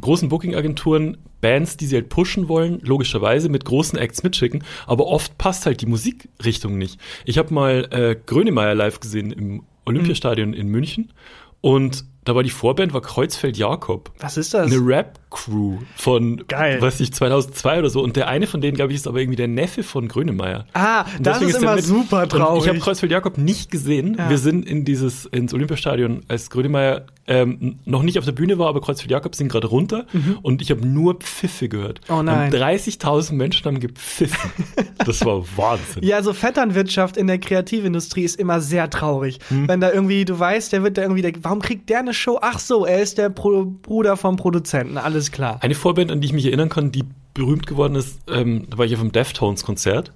großen 0.00 0.28
Booking-Agenturen 0.28 1.18
Bands, 1.40 1.76
die 1.76 1.86
sie 1.86 1.96
halt 1.96 2.08
pushen 2.08 2.48
wollen, 2.48 2.80
logischerweise 2.84 3.48
mit 3.48 3.64
großen 3.64 3.98
Acts 3.98 4.22
mitschicken, 4.22 4.62
aber 4.86 5.06
oft 5.06 5.36
passt 5.38 5.66
halt 5.66 5.80
die 5.80 5.86
Musikrichtung 5.86 6.78
nicht. 6.78 7.00
Ich 7.24 7.36
habe 7.38 7.52
mal 7.52 7.88
äh, 7.90 8.16
Grönemeyer 8.26 8.74
live 8.74 9.00
gesehen 9.00 9.32
im 9.32 9.62
Olympiastadion 9.84 10.50
Mhm. 10.50 10.54
in 10.54 10.68
München 10.68 11.12
und 11.60 12.04
da 12.24 12.34
war 12.34 12.42
die 12.42 12.50
Vorband 12.50 12.92
war 12.94 13.00
Kreuzfeld 13.02 13.56
Jakob. 13.56 14.10
Was 14.18 14.36
ist 14.36 14.54
das? 14.54 14.70
Eine 14.70 14.80
Rap-Crew 14.84 15.78
von, 15.96 16.44
Geil. 16.48 16.80
weiß 16.80 17.00
ich, 17.00 17.12
2002 17.12 17.78
oder 17.80 17.90
so. 17.90 18.02
Und 18.02 18.16
der 18.16 18.28
eine 18.28 18.46
von 18.46 18.60
denen, 18.60 18.76
glaube 18.76 18.92
ich, 18.92 18.96
ist 18.98 19.06
aber 19.08 19.20
irgendwie 19.20 19.36
der 19.36 19.48
Neffe 19.48 19.82
von 19.82 20.08
Grönemeyer. 20.08 20.66
Ah, 20.74 21.04
Und 21.18 21.26
das 21.26 21.42
ist 21.42 21.56
immer 21.56 21.74
mit- 21.76 21.84
super 21.84 22.28
traurig. 22.28 22.62
ich 22.64 22.68
habe 22.68 22.78
Kreuzfeld 22.78 23.10
Jakob 23.12 23.38
nicht 23.38 23.70
gesehen. 23.70 24.16
Ja. 24.18 24.30
Wir 24.30 24.38
sind 24.38 24.66
in 24.66 24.84
dieses 24.84 25.26
ins 25.26 25.52
Olympiastadion, 25.52 26.20
als 26.28 26.50
Grönemeyer 26.50 27.06
ähm, 27.28 27.78
noch 27.84 28.02
nicht 28.02 28.18
auf 28.18 28.24
der 28.24 28.32
Bühne 28.32 28.58
war, 28.58 28.68
aber 28.68 28.80
Kreuzfeld 28.80 29.10
Jakob 29.10 29.34
sind 29.36 29.48
gerade 29.48 29.68
runter 29.68 30.06
und 30.42 30.60
ich 30.60 30.70
habe 30.72 30.84
nur 30.86 31.14
Pfiffe 31.20 31.68
gehört. 31.68 32.00
Mhm. 32.08 32.14
Oh 32.14 32.22
nein. 32.22 32.52
Und 32.52 32.58
30.000 32.60 33.34
Menschen 33.34 33.64
haben 33.66 33.80
gepfiffen. 33.80 34.50
Das 35.04 35.24
war 35.24 35.42
Wahnsinn. 35.56 36.04
Ja, 36.04 36.22
so 36.22 36.32
Vetternwirtschaft 36.32 37.16
in 37.16 37.26
der 37.26 37.38
Kreativindustrie 37.38 38.22
ist 38.22 38.38
immer 38.38 38.60
sehr 38.60 38.88
traurig. 38.88 39.40
Hm. 39.48 39.66
Wenn 39.66 39.80
da 39.80 39.90
irgendwie, 39.92 40.24
du 40.24 40.38
weißt, 40.38 40.72
der 40.72 40.84
wird 40.84 40.96
da 40.96 41.02
irgendwie, 41.02 41.22
der, 41.22 41.32
warum 41.42 41.60
kriegt 41.60 41.88
der 41.90 41.98
eine 42.00 42.11
Show? 42.12 42.38
Ach 42.40 42.58
so, 42.58 42.84
er 42.84 43.02
ist 43.02 43.18
der 43.18 43.30
Pro 43.30 43.64
Bruder 43.64 44.16
vom 44.16 44.36
Produzenten, 44.36 44.98
alles 44.98 45.32
klar. 45.32 45.58
Eine 45.60 45.74
Vorband, 45.74 46.10
an 46.10 46.20
die 46.20 46.26
ich 46.26 46.32
mich 46.32 46.46
erinnern 46.46 46.68
kann, 46.68 46.92
die 46.92 47.04
berühmt 47.34 47.66
geworden 47.66 47.94
ist, 47.94 48.20
ähm, 48.28 48.66
da 48.68 48.78
war 48.78 48.84
ich 48.84 48.94
auf 48.94 49.00
dem 49.00 49.12
Deftones-Konzert 49.12 50.12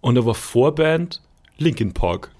und 0.00 0.14
da 0.14 0.24
war 0.24 0.34
Vorband 0.34 1.20
Linkin 1.58 1.92
Park. 1.92 2.30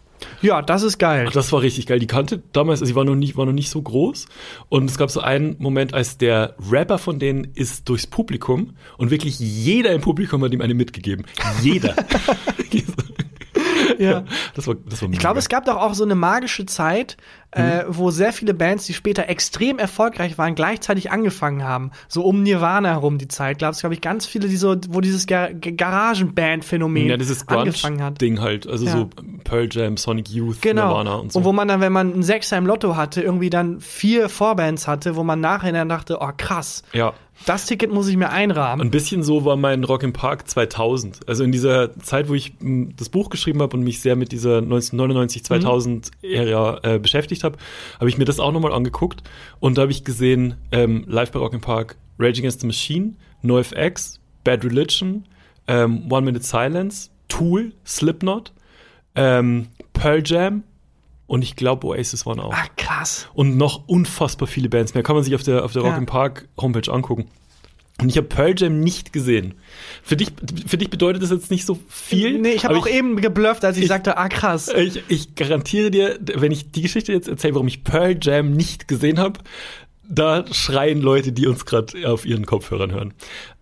Ja, 0.40 0.62
das 0.62 0.82
ist 0.82 0.98
geil. 0.98 1.26
Ach, 1.28 1.32
das 1.32 1.52
war 1.52 1.62
richtig 1.62 1.86
geil. 1.86 1.98
Die 1.98 2.06
kannte 2.06 2.42
damals, 2.52 2.80
also 2.80 2.90
sie 2.90 2.94
war 2.94 3.04
noch 3.04 3.14
nicht, 3.14 3.36
war 3.36 3.46
noch 3.46 3.52
nicht 3.52 3.70
so 3.70 3.82
groß. 3.82 4.26
Und 4.68 4.90
es 4.90 4.96
gab 4.96 5.10
so 5.10 5.20
einen 5.20 5.56
Moment, 5.58 5.92
als 5.92 6.18
der 6.18 6.54
Rapper 6.70 6.98
von 6.98 7.18
denen 7.18 7.48
ist 7.54 7.88
durchs 7.88 8.06
Publikum 8.06 8.76
und 8.96 9.10
wirklich 9.10 9.38
jeder 9.38 9.92
im 9.92 10.00
Publikum 10.00 10.42
hat 10.42 10.52
ihm 10.52 10.60
eine 10.60 10.74
mitgegeben. 10.74 11.26
Jeder. 11.62 11.94
Ja. 13.98 14.24
Das 14.54 14.66
war, 14.66 14.74
das 14.74 15.02
war 15.02 15.10
Ich 15.10 15.18
glaube, 15.18 15.38
es 15.38 15.48
gab 15.48 15.64
doch 15.66 15.76
auch 15.76 15.94
so 15.94 16.04
eine 16.04 16.14
magische 16.14 16.66
Zeit, 16.66 17.16
äh, 17.54 17.84
wo 17.88 18.10
sehr 18.10 18.32
viele 18.32 18.54
Bands, 18.54 18.86
die 18.86 18.94
später 18.94 19.28
extrem 19.28 19.78
erfolgreich 19.78 20.38
waren, 20.38 20.54
gleichzeitig 20.54 21.10
angefangen 21.10 21.62
haben. 21.64 21.90
So 22.08 22.22
um 22.24 22.42
Nirvana 22.42 22.90
herum 22.90 23.18
die 23.18 23.28
Zeit. 23.28 23.62
Es, 23.62 23.80
glaube 23.80 23.94
ich, 23.94 24.00
ganz 24.00 24.26
viele, 24.26 24.48
die 24.48 24.56
so, 24.56 24.76
wo 24.88 25.00
dieses 25.00 25.26
Gar 25.26 25.50
Garagenband-Phänomen 26.14 27.06
ja, 27.08 27.16
dieses 27.16 27.46
angefangen 27.48 28.02
hat. 28.02 28.18
Grunge-Ding 28.18 28.40
halt. 28.40 28.66
Also 28.66 28.86
Ja. 28.86 28.92
so 28.92 29.10
Pearl 29.44 29.68
Jam, 29.70 29.96
Sonic 29.96 30.28
Youth, 30.30 30.60
Genau. 30.62 30.88
Nirvana 30.88 31.14
und 31.16 31.32
so. 31.32 31.44
wo 31.44 31.52
man 31.52 31.68
dann, 31.68 31.80
wenn 31.80 31.92
man 31.92 32.12
einen 32.12 32.22
Sechser 32.22 32.56
im 32.58 32.66
Lotto 32.66 32.96
hatte, 32.96 33.22
irgendwie 33.22 33.50
dann 33.50 33.80
vier 33.80 34.28
Vorbands 34.28 34.86
hatte, 34.88 35.16
wo 35.16 35.22
man 35.24 35.40
nachher 35.40 35.72
dann 35.72 35.88
dachte, 35.88 36.18
oh 36.20 36.30
krass, 36.36 36.82
ja. 36.92 37.12
das 37.46 37.66
Ticket 37.66 37.92
muss 37.92 38.08
ich 38.08 38.16
mir 38.16 38.30
einrahmen. 38.30 38.86
Ein 38.86 38.90
bisschen 38.90 39.22
so 39.22 39.44
war 39.44 39.56
mein 39.56 39.84
Rock 39.84 40.02
im 40.02 40.12
Park 40.12 40.48
2000. 40.48 41.20
Also 41.28 41.44
in 41.44 41.52
dieser 41.52 41.96
Zeit, 42.00 42.28
wo 42.28 42.34
ich 42.34 42.54
m, 42.60 42.94
das 42.96 43.08
Buch 43.08 43.30
geschrieben 43.30 43.60
habe 43.62 43.76
und 43.76 43.82
mich 43.82 44.00
sehr 44.00 44.16
mit 44.16 44.32
dieser 44.32 44.58
1999, 44.58 45.44
2000 45.44 46.10
Ära 46.22 46.80
äh, 46.82 46.98
beschäftigt 46.98 47.43
habe, 47.44 47.58
habe 48.00 48.08
ich 48.08 48.18
mir 48.18 48.24
das 48.24 48.40
auch 48.40 48.52
nochmal 48.52 48.72
angeguckt 48.72 49.22
und 49.60 49.78
da 49.78 49.82
habe 49.82 49.92
ich 49.92 50.04
gesehen, 50.04 50.56
ähm, 50.72 51.04
live 51.06 51.30
bei 51.30 51.38
Rock 51.38 51.52
im 51.54 51.60
Park, 51.60 51.96
Rage 52.18 52.40
Against 52.40 52.60
the 52.60 52.66
Machine, 52.66 53.14
NoFX, 53.42 54.20
Bad 54.42 54.64
Religion, 54.64 55.24
ähm, 55.66 56.10
One 56.10 56.26
Minute 56.26 56.44
Silence, 56.44 57.10
Tool, 57.28 57.72
Slipknot, 57.86 58.52
ähm, 59.14 59.68
Pearl 59.92 60.22
Jam 60.24 60.64
und 61.26 61.42
ich 61.42 61.56
glaube 61.56 61.86
Oasis 61.86 62.26
waren 62.26 62.40
auch. 62.40 62.52
Ah, 62.52 62.66
krass. 62.76 63.28
Und 63.34 63.56
noch 63.56 63.88
unfassbar 63.88 64.46
viele 64.46 64.68
Bands 64.68 64.94
mehr. 64.94 65.02
Kann 65.02 65.14
man 65.16 65.24
sich 65.24 65.34
auf 65.34 65.42
der, 65.42 65.64
auf 65.64 65.72
der 65.72 65.82
Rock 65.82 65.92
Ja. 65.96 66.04
Park 66.04 66.48
Homepage 66.60 66.92
angucken. 66.92 67.26
Und 68.00 68.08
ich 68.08 68.16
habe 68.16 68.26
Pearl 68.26 68.54
Jam 68.58 68.80
nicht 68.80 69.12
gesehen. 69.12 69.54
Für 70.02 70.16
dich, 70.16 70.28
für 70.66 70.76
dich 70.76 70.90
bedeutet 70.90 71.22
das 71.22 71.30
jetzt 71.30 71.50
nicht 71.52 71.64
so 71.64 71.78
viel. 71.88 72.40
Nee, 72.40 72.50
ich 72.52 72.64
habe 72.64 72.76
auch 72.76 72.88
eben 72.88 73.20
geblufft, 73.20 73.64
als 73.64 73.76
ich, 73.76 73.84
ich- 73.84 73.88
sagte, 73.88 74.16
ah, 74.18 74.28
krass. 74.28 74.68
Ich, 74.68 75.00
ich 75.08 75.34
garantiere 75.36 75.90
dir, 75.92 76.18
wenn 76.34 76.50
ich 76.50 76.72
die 76.72 76.82
Geschichte 76.82 77.12
jetzt 77.12 77.28
erzähle, 77.28 77.54
warum 77.54 77.68
ich 77.68 77.84
Pearl 77.84 78.18
Jam 78.20 78.50
nicht 78.52 78.88
gesehen 78.88 79.18
habe, 79.20 79.38
da 80.08 80.44
schreien 80.52 81.00
Leute, 81.00 81.30
die 81.32 81.46
uns 81.46 81.64
gerade 81.64 82.10
auf 82.10 82.26
ihren 82.26 82.46
Kopfhörern 82.46 82.90
hören. 82.92 83.14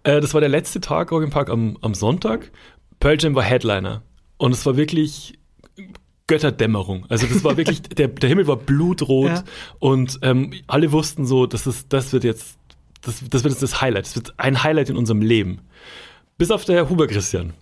Äh, 0.03 0.21
das 0.23 0.33
war 0.35 0.41
der 0.41 0.49
letzte 0.51 0.81
Tag 0.81 1.13
Rock 1.13 1.23
im 1.23 1.31
Park 1.31 1.51
am, 1.51 1.77
am 1.83 1.95
Sonntag. 1.95 2.51
Pearl 3.01 3.19
Jam 3.21 3.35
war 3.35 3.43
Headliner. 3.45 4.03
Und 4.39 4.53
es 4.53 4.65
war 4.67 4.77
wirklich 4.77 5.39
Götterdämmerung. 6.27 7.05
Also 7.09 7.27
das 7.27 7.45
war 7.45 7.57
wirklich, 7.57 7.83
der, 7.83 8.09
der 8.09 8.29
Himmel 8.29 8.47
war 8.47 8.57
blutrot 8.57 9.29
Ja. 9.29 9.45
und 9.79 10.19
ähm, 10.23 10.53
alle 10.67 10.91
wussten 10.93 11.27
so, 11.27 11.47
das, 11.47 11.67
ist, 11.67 11.93
das 11.93 12.13
wird 12.13 12.25
jetzt, 12.25 12.57
das, 13.03 13.23
das 13.29 13.45
wird 13.45 13.53
jetzt 13.53 13.63
das 13.63 13.81
Highlight. 13.81 14.07
Das 14.07 14.17
wird 14.17 14.35
ein 14.39 14.63
Highlight 14.63 14.91
in 14.91 14.97
unserem 14.97 15.23
Leben. 15.23 15.61
Bis 16.39 16.51
auf 16.51 16.65
der 16.65 16.89
Huber 16.89 17.07
Christian. 17.07 17.53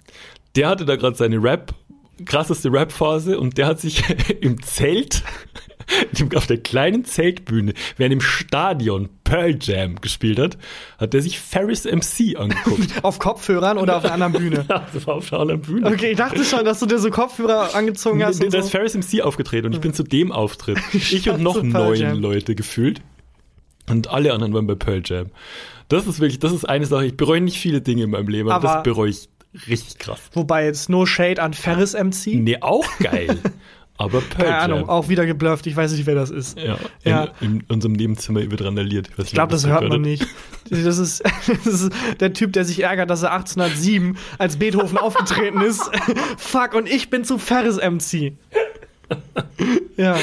Der 0.54 0.68
hatte 0.68 0.85
da 0.85 0.97
gerade 0.97 1.16
seine 1.16 1.42
Rap, 1.42 1.75
krasseste 2.25 2.73
Rap-Phase 2.73 3.38
und 3.38 3.59
der 3.59 3.66
hat 3.66 3.80
sich 3.80 4.02
im 4.40 4.62
Zelt, 4.62 5.23
auf 6.35 6.47
der 6.47 6.59
kleinen 6.59 7.04
Zeltbühne, 7.04 7.73
während 7.97 8.14
im 8.14 8.20
Stadion 8.20 9.09
Pearl 9.25 9.56
Jam 9.61 10.00
gespielt 10.00 10.38
hat, 10.38 10.59
hat 10.99 11.14
der 11.14 11.23
sich 11.23 11.40
Ferris 11.40 11.85
MC 11.85 12.37
angeguckt. 12.37 12.88
Auf 13.02 13.18
Kopfhörern 13.18 13.78
oder 13.78 13.97
auf 13.97 14.04
einer 14.04 14.14
anderen 14.14 14.32
Bühne? 14.32 14.64
das 14.92 15.06
war 15.06 15.16
auf 15.16 15.30
der 15.30 15.40
anderen 15.40 15.62
Bühne. 15.62 15.87
Okay, 15.87 16.11
ich 16.12 16.16
dachte 16.16 16.44
schon, 16.44 16.64
dass 16.64 16.80
du 16.80 16.87
dir 16.87 16.99
so 16.99 17.11
Kopfhörer 17.11 17.75
angezogen 17.75 18.25
hast. 18.25 18.40
Da 18.40 18.44
Und 18.44 18.54
ist 18.54 18.64
so. 18.64 18.70
Ferris 18.70 18.94
MC 18.94 19.23
aufgetreten 19.23 19.66
und 19.66 19.75
ich 19.75 19.80
bin 19.80 19.94
zu 19.94 20.02
dem 20.02 20.32
Auftritt. 20.32 20.78
Ich 20.92 21.28
und 21.30 21.42
noch 21.42 21.62
neun. 21.62 22.20
Leute 22.20 22.54
gefühlt. 22.54 23.00
Und 23.90 24.09
alle 24.09 24.32
anderen 24.32 24.52
waren 24.54 24.66
bei 24.66 24.75
Pearl 24.75 25.02
Jam. 25.04 25.26
Das 25.88 26.06
ist 26.06 26.20
wirklich, 26.20 26.38
das 26.38 26.52
ist 26.52 26.64
eine 26.68 26.87
Sache. 26.87 27.06
Ich 27.06 27.16
bereue 27.16 27.40
nicht 27.40 27.59
viele 27.59 27.80
Dinge 27.80 28.04
in 28.04 28.11
meinem 28.11 28.28
Leben, 28.28 28.50
aber, 28.50 28.68
Aber- 28.68 28.75
das 28.76 28.82
bereue 28.85 29.11
ich 29.11 29.28
richtig 29.68 29.99
krass. 29.99 30.20
Wobei 30.32 30.64
jetzt 30.66 30.88
No 30.88 31.06
Shade 31.06 31.42
an 31.42 31.52
Ferris 31.54 31.94
MC. 31.94 32.35
Nee, 32.37 32.59
auch 32.61 32.87
geil. 33.00 33.37
aber 33.99 34.20
Pearl 34.20 34.44
Keine 34.49 34.59
Ahnung, 34.59 34.88
auch 34.88 35.09
wieder 35.09 35.26
geblufft. 35.26 35.66
Ich 35.66 35.75
weiß 35.76 35.90
nicht, 35.92 36.06
wer 36.06 36.14
das 36.14 36.30
ist. 36.30 36.56
Ja, 36.56 36.78
Ja. 37.02 37.25
In, 37.40 37.56
in 37.56 37.64
unserem 37.68 37.94
Nebenzimmer 37.94 38.49
wird 38.49 38.62
randaliert. 38.62 39.09
Ich 39.18 39.32
glaube, 39.32 39.50
das 39.52 39.66
hört 39.66 39.88
man 39.88 40.00
nicht. 40.02 40.25
Das 40.70 40.99
ist, 40.99 41.23
das 41.64 41.66
ist 41.82 41.92
der 42.20 42.32
Typ, 42.32 42.52
der 42.52 42.64
sich 42.64 42.85
ärgert, 42.85 43.11
dass 43.11 43.25
er 43.25 43.32
1807 43.32 44.16
als 44.38 44.56
Beethoven 44.56 44.97
aufgetreten 44.99 45.61
ist. 45.62 45.90
Fuck, 46.38 46.75
und 46.75 46.88
ich 46.88 47.11
bin 47.11 47.25
zu 47.25 47.37
Ferris 47.38 47.76
MC. 47.78 48.35
Ja, 49.97 50.16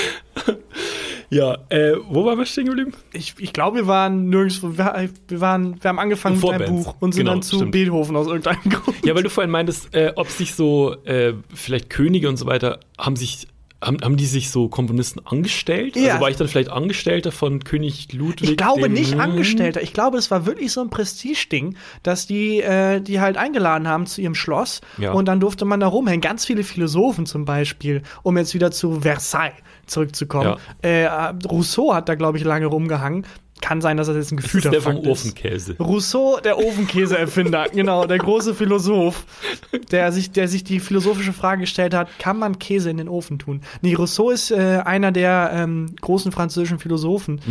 Ja, 1.30 1.58
äh, 1.70 1.94
wo 2.08 2.26
waren 2.26 2.38
wir 2.38 2.46
stehen 2.46 2.68
geblieben? 2.68 2.94
ich, 3.12 3.36
ich 3.38 3.52
glaube, 3.52 3.78
wir 3.78 3.88
waren 3.88 4.30
nirgendwo. 4.30 4.78
Wir, 4.78 5.10
wir, 5.28 5.42
waren, 5.42 5.82
wir 5.82 5.90
haben 5.90 6.00
angefangen 6.00 6.40
mit 6.40 6.50
einem. 6.50 6.68
Buch 6.68 6.96
und 7.00 7.14
sind 7.14 7.24
Genau, 7.24 7.34
dann 7.34 7.42
zu 7.42 7.58
stimmt. 7.58 7.72
Beethoven 7.72 8.16
aus 8.16 8.28
irgendeinem 8.28 8.62
Grund. 8.70 9.06
Ja, 9.06 9.14
weil 9.16 9.24
du 9.24 9.30
vorhin 9.30 9.52
meintest, 9.52 9.94
äh, 9.94 10.14
ob 10.16 10.30
sich 10.30 10.56
so, 10.56 10.96
äh, 11.04 11.34
vielleicht 11.54 11.90
Könige 11.90 12.30
und 12.30 12.38
so 12.38 12.46
weiter, 12.46 12.80
haben 12.98 13.16
sich, 13.16 13.48
haben, 13.82 13.98
haben 14.02 14.18
die 14.18 14.26
sich 14.26 14.50
so 14.50 14.70
Komponisten 14.70 15.22
angestellt? 15.26 15.96
Ja. 15.96 16.10
Also 16.14 16.22
war 16.22 16.30
ich 16.30 16.36
dann 16.38 16.48
vielleicht 16.48 16.70
Angestellter 16.70 17.32
von 17.32 17.64
König 17.64 18.12
Ludwig? 18.14 18.52
Ich 18.52 18.58
glaube 18.58 18.90
nicht 18.90 19.20
Angestellter. 19.20 19.82
Ich 19.82 19.94
glaube, 19.94 20.18
es 20.18 20.32
war 20.32 20.46
wirklich 20.46 20.72
so 20.72 20.82
ein 20.82 20.90
Prestigeding, 20.90 21.76
dass 22.04 22.26
die 22.28 22.62
äh, 22.62 23.02
die 23.02 23.20
halt 23.22 23.38
eingeladen 23.38 23.88
haben 23.88 24.06
zu 24.08 24.22
ihrem 24.22 24.36
Schloss 24.36 24.82
Ja. 24.98 25.12
und 25.12 25.26
dann 25.28 25.40
durfte 25.40 25.66
man 25.66 25.80
da 25.80 25.88
rumhängen. 25.88 26.22
Ganz 26.22 26.46
viele 26.46 26.64
Philosophen 26.64 27.26
zum 27.26 27.46
Beispiel, 27.46 28.02
um 28.24 28.38
jetzt 28.38 28.54
wieder 28.54 28.72
zu 28.72 29.02
Versailles 29.02 29.54
zurückzukommen. 29.86 30.56
Äh, 30.82 31.06
Rousseau 31.50 31.94
hat 31.94 32.10
da, 32.10 32.16
glaube 32.16 32.38
ich, 32.38 32.44
lange 32.44 32.66
rumgehangen. 32.66 33.26
Kann 33.62 33.82
sein, 33.82 33.98
dass 33.98 34.08
das 34.08 34.16
jetzt 34.16 34.32
ein 34.32 34.38
Das 34.38 34.54
ist 34.54 34.64
der 34.66 34.82
vom 34.82 34.94
Fakt 34.96 35.06
ist. 35.06 35.12
Ofenkäse. 35.12 35.76
Rousseau, 35.80 36.40
der 36.44 36.58
Ofenkäse-Erfinder, 36.58 37.68
genau, 37.74 38.06
der 38.06 38.18
große 38.18 38.54
Philosoph, 38.54 39.26
der 39.92 40.12
sich, 40.12 40.32
der 40.32 40.48
sich 40.48 40.64
die 40.64 40.80
philosophische 40.80 41.34
Frage 41.34 41.62
gestellt 41.62 41.94
hat, 41.94 42.08
kann 42.20 42.38
man 42.38 42.60
Käse 42.60 42.90
in 42.90 42.98
den 42.98 43.10
Ofen 43.10 43.40
tun? 43.40 43.62
Nee, 43.82 43.94
Rousseau 43.96 44.30
ist 44.30 44.52
äh, 44.52 44.82
einer 44.86 45.12
der 45.12 45.52
ähm, 45.54 45.96
großen 46.02 46.32
französischen 46.32 46.80
Philosophen, 46.80 47.42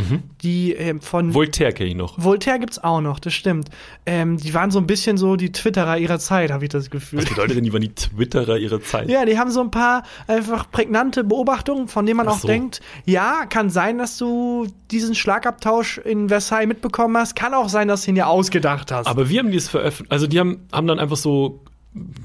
die 0.43 0.73
ähm, 0.73 1.01
von 1.01 1.35
Voltaire 1.35 1.73
kenne 1.73 1.91
ich 1.91 1.97
noch. 1.97 2.15
Voltaire 2.23 2.59
gibt's 2.59 2.79
auch 2.79 3.01
noch, 3.01 3.19
das 3.19 3.35
stimmt. 3.35 3.69
Ähm, 4.07 4.37
die 4.37 4.55
waren 4.55 4.71
so 4.71 4.79
ein 4.79 4.87
bisschen 4.87 5.17
so 5.17 5.37
die 5.37 5.53
Twitterer 5.53 5.99
ihrer 5.99 6.19
Zeit, 6.19 6.51
habe 6.51 6.65
ich 6.65 6.71
das 6.71 6.91
Gefühl. 6.91 7.19
Was 7.21 7.27
bedeutet 7.29 7.57
denn, 7.57 7.65
die 7.65 7.73
waren 7.73 7.83
die 7.83 7.95
Twitterer 7.95 8.59
ihrer 8.59 8.81
Zeit? 8.83 9.09
Ja, 9.09 9.25
die 9.25 9.39
haben 9.39 9.51
so 9.51 9.61
ein 9.61 9.71
paar 9.71 10.05
einfach 10.27 10.71
prägnante 10.71 11.25
Beobachtungen, 11.25 11.89
von 11.89 12.07
denen 12.07 12.17
man 12.19 12.29
Ach 12.29 12.33
auch 12.33 12.39
so. 12.39 12.49
denkt, 12.49 12.81
ja, 13.05 13.45
kann 13.47 13.71
sein, 13.71 13.99
dass 13.99 14.17
du 14.19 14.67
diesen 14.91 15.15
Schlagabtausch 15.15 15.96
in 15.99 16.29
Versailles 16.29 16.67
mitbekommen 16.67 17.17
hast, 17.17 17.37
kann 17.37 17.55
auch 17.55 17.69
sein, 17.69 17.89
dass 17.89 18.03
du 18.05 18.11
ihn 18.11 18.15
dir 18.15 18.29
ausgedacht 18.29 18.93
hast. 18.93 19.07
Aber 19.07 19.29
wie 19.29 19.39
haben 19.39 19.51
die 19.51 19.57
es 19.57 19.69
veröffentlicht? 19.69 20.13
Also 20.13 20.27
die 20.27 20.39
haben, 20.39 20.67
haben 20.73 20.87
dann 20.87 20.99
einfach 20.99 21.17
so, 21.17 21.61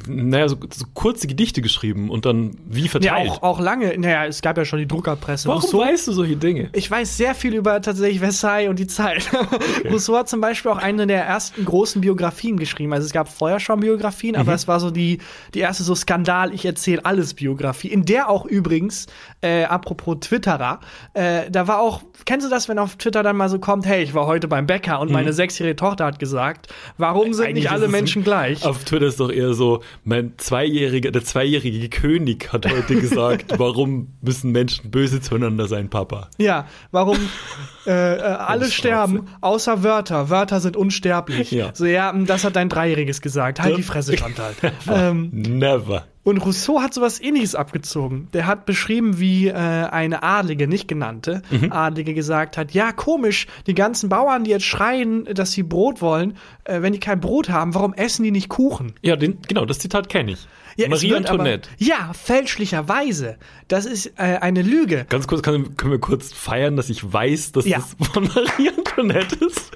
naja, 0.07 0.47
so, 0.49 0.57
so 0.73 0.85
kurze 0.93 1.27
Gedichte 1.27 1.61
geschrieben 1.61 2.09
und 2.09 2.25
dann 2.25 2.51
wie 2.67 2.81
ja, 2.83 2.89
verteilt. 2.89 3.29
auch, 3.29 3.43
auch 3.43 3.59
lange, 3.59 3.97
naja, 3.97 4.25
es 4.25 4.41
gab 4.41 4.57
ja 4.57 4.65
schon 4.65 4.79
die 4.79 4.87
Druckerpresse. 4.87 5.47
Warum 5.47 5.61
Rousseau, 5.61 5.79
weißt 5.79 6.07
du 6.07 6.11
solche 6.13 6.35
Dinge? 6.35 6.69
ich 6.73 6.89
weiß 6.89 7.15
sehr 7.17 7.35
viel 7.35 7.53
über 7.55 7.81
tatsächlich 7.81 8.19
Versailles 8.19 8.69
und 8.69 8.79
die 8.79 8.87
Zeit. 8.87 9.29
Rousseau 9.89 10.15
hat 10.17 10.29
zum 10.29 10.41
Beispiel 10.41 10.71
auch 10.71 10.77
eine 10.77 11.07
der 11.07 11.23
ersten 11.25 11.63
großen 11.65 12.01
Biografien 12.01 12.57
geschrieben. 12.57 12.93
Also 12.93 13.05
es 13.05 13.13
gab 13.13 13.29
vorher 13.29 13.59
schon 13.59 13.79
Biografien, 13.79 14.35
Mhm. 14.35 14.41
aber 14.41 14.53
es 14.53 14.67
war 14.67 14.79
so 14.79 14.91
die, 14.91 15.19
die 15.53 15.59
erste 15.59 15.83
so 15.83 15.95
Skandal, 15.95 16.53
ich 16.53 16.65
erzähle 16.65 17.05
alles 17.05 17.33
Biografie, 17.33 17.87
in 17.89 18.05
der 18.05 18.29
auch 18.29 18.45
übrigens, 18.45 19.07
äh, 19.41 19.63
apropos 19.63 20.17
Twitterer, 20.21 20.79
äh, 21.13 21.49
da 21.49 21.67
war 21.67 21.79
auch, 21.79 22.01
kennst 22.25 22.45
du 22.45 22.49
das, 22.49 22.67
wenn 22.69 22.79
auf 22.79 22.95
Twitter 22.97 23.23
dann 23.23 23.37
mal 23.37 23.49
so 23.49 23.59
kommt, 23.59 23.85
hey, 23.85 24.03
ich 24.03 24.13
war 24.13 24.25
heute 24.25 24.47
beim 24.47 24.65
Bäcker 24.67 24.99
und 24.99 25.11
meine 25.11 25.33
sechsjährige 25.33 25.75
Tochter 25.75 26.05
hat 26.05 26.19
gesagt, 26.19 26.67
warum 26.97 27.33
sind 27.33 27.41
Mhm. 27.41 27.49
Eigentlich 27.51 27.63
nicht 27.63 27.71
alle 27.71 27.87
Menschen 27.87 28.23
gleich? 28.23 28.63
Auf 28.65 28.83
Twitter 28.83 29.07
ist 29.07 29.19
doch 29.19 29.31
eher 29.31 29.53
so, 29.53 29.60
mein 30.03 30.33
zweijähriger, 30.37 31.11
der 31.11 31.23
zweijährige 31.23 31.89
König 31.89 32.51
hat 32.51 32.71
heute 32.71 32.95
gesagt, 32.95 33.45
warum 33.57 34.13
müssen 34.21 34.51
Menschen 34.51 34.91
böse 34.91 35.21
zueinander 35.21 35.67
sein, 35.67 35.89
Papa? 35.89 36.29
Ja, 36.37 36.67
warum 36.91 37.17
äh, 37.85 37.91
äh, 37.91 38.21
alle 38.21 38.69
sterben, 38.69 39.27
außer 39.41 39.83
Wörter. 39.83 40.29
Wörter 40.29 40.59
sind 40.59 40.77
unsterblich. 40.77 41.51
Ja. 41.51 41.71
So, 41.73 41.85
ja, 41.85 42.09
m, 42.09 42.25
das 42.25 42.43
hat 42.43 42.55
dein 42.55 42.69
Dreijähriges 42.69 43.21
gesagt. 43.21 43.59
Halt 43.59 43.77
die 43.77 43.83
Fresse, 43.83 44.17
Chantal. 44.17 44.53
ähm, 44.89 45.29
Never. 45.31 46.05
Und 46.23 46.37
Rousseau 46.37 46.81
hat 46.81 46.93
sowas 46.93 47.19
ähnliches 47.19 47.55
abgezogen. 47.55 48.27
Der 48.33 48.45
hat 48.45 48.65
beschrieben, 48.67 49.19
wie 49.19 49.47
äh, 49.47 49.53
eine 49.53 50.21
Adlige, 50.21 50.67
nicht 50.67 50.87
genannte, 50.87 51.41
Mhm. 51.49 51.71
Adlige 51.71 52.13
gesagt 52.13 52.57
hat, 52.57 52.73
ja, 52.73 52.91
komisch, 52.91 53.47
die 53.65 53.73
ganzen 53.73 54.09
Bauern, 54.09 54.43
die 54.43 54.51
jetzt 54.51 54.65
schreien, 54.65 55.25
dass 55.25 55.51
sie 55.51 55.63
Brot 55.63 55.99
wollen, 56.01 56.37
äh, 56.65 56.81
wenn 56.83 56.93
die 56.93 56.99
kein 56.99 57.19
Brot 57.19 57.49
haben, 57.49 57.73
warum 57.73 57.93
essen 57.95 58.23
die 58.23 58.31
nicht 58.31 58.49
Kuchen? 58.49 58.93
Ja, 59.01 59.15
den, 59.15 59.39
genau, 59.47 59.65
das 59.65 59.79
Zitat 59.79 60.09
kenne 60.09 60.33
ich. 60.33 60.47
Ja, 60.83 60.89
Marie 60.89 61.09
wird 61.11 61.25
aber- 61.29 61.39
Antoinette. 61.39 61.69
Ja, 61.77 62.11
fälschlicherweise. 62.13 63.37
Das 63.67 63.85
ist 63.85 64.07
äh, 64.17 64.37
eine 64.41 64.61
Lüge. 64.61 65.05
Ganz 65.09 65.27
kurz, 65.27 65.41
kann, 65.41 65.77
können 65.77 65.91
wir 65.91 65.99
kurz 65.99 66.33
feiern, 66.33 66.75
dass 66.75 66.89
ich 66.89 67.11
weiß, 67.13 67.53
dass 67.53 67.65
Ja. 67.65 67.77
das 67.79 68.07
von 68.09 68.23
Marie 68.35 68.69
Antoinette 68.77 69.35
ist? 69.45 69.71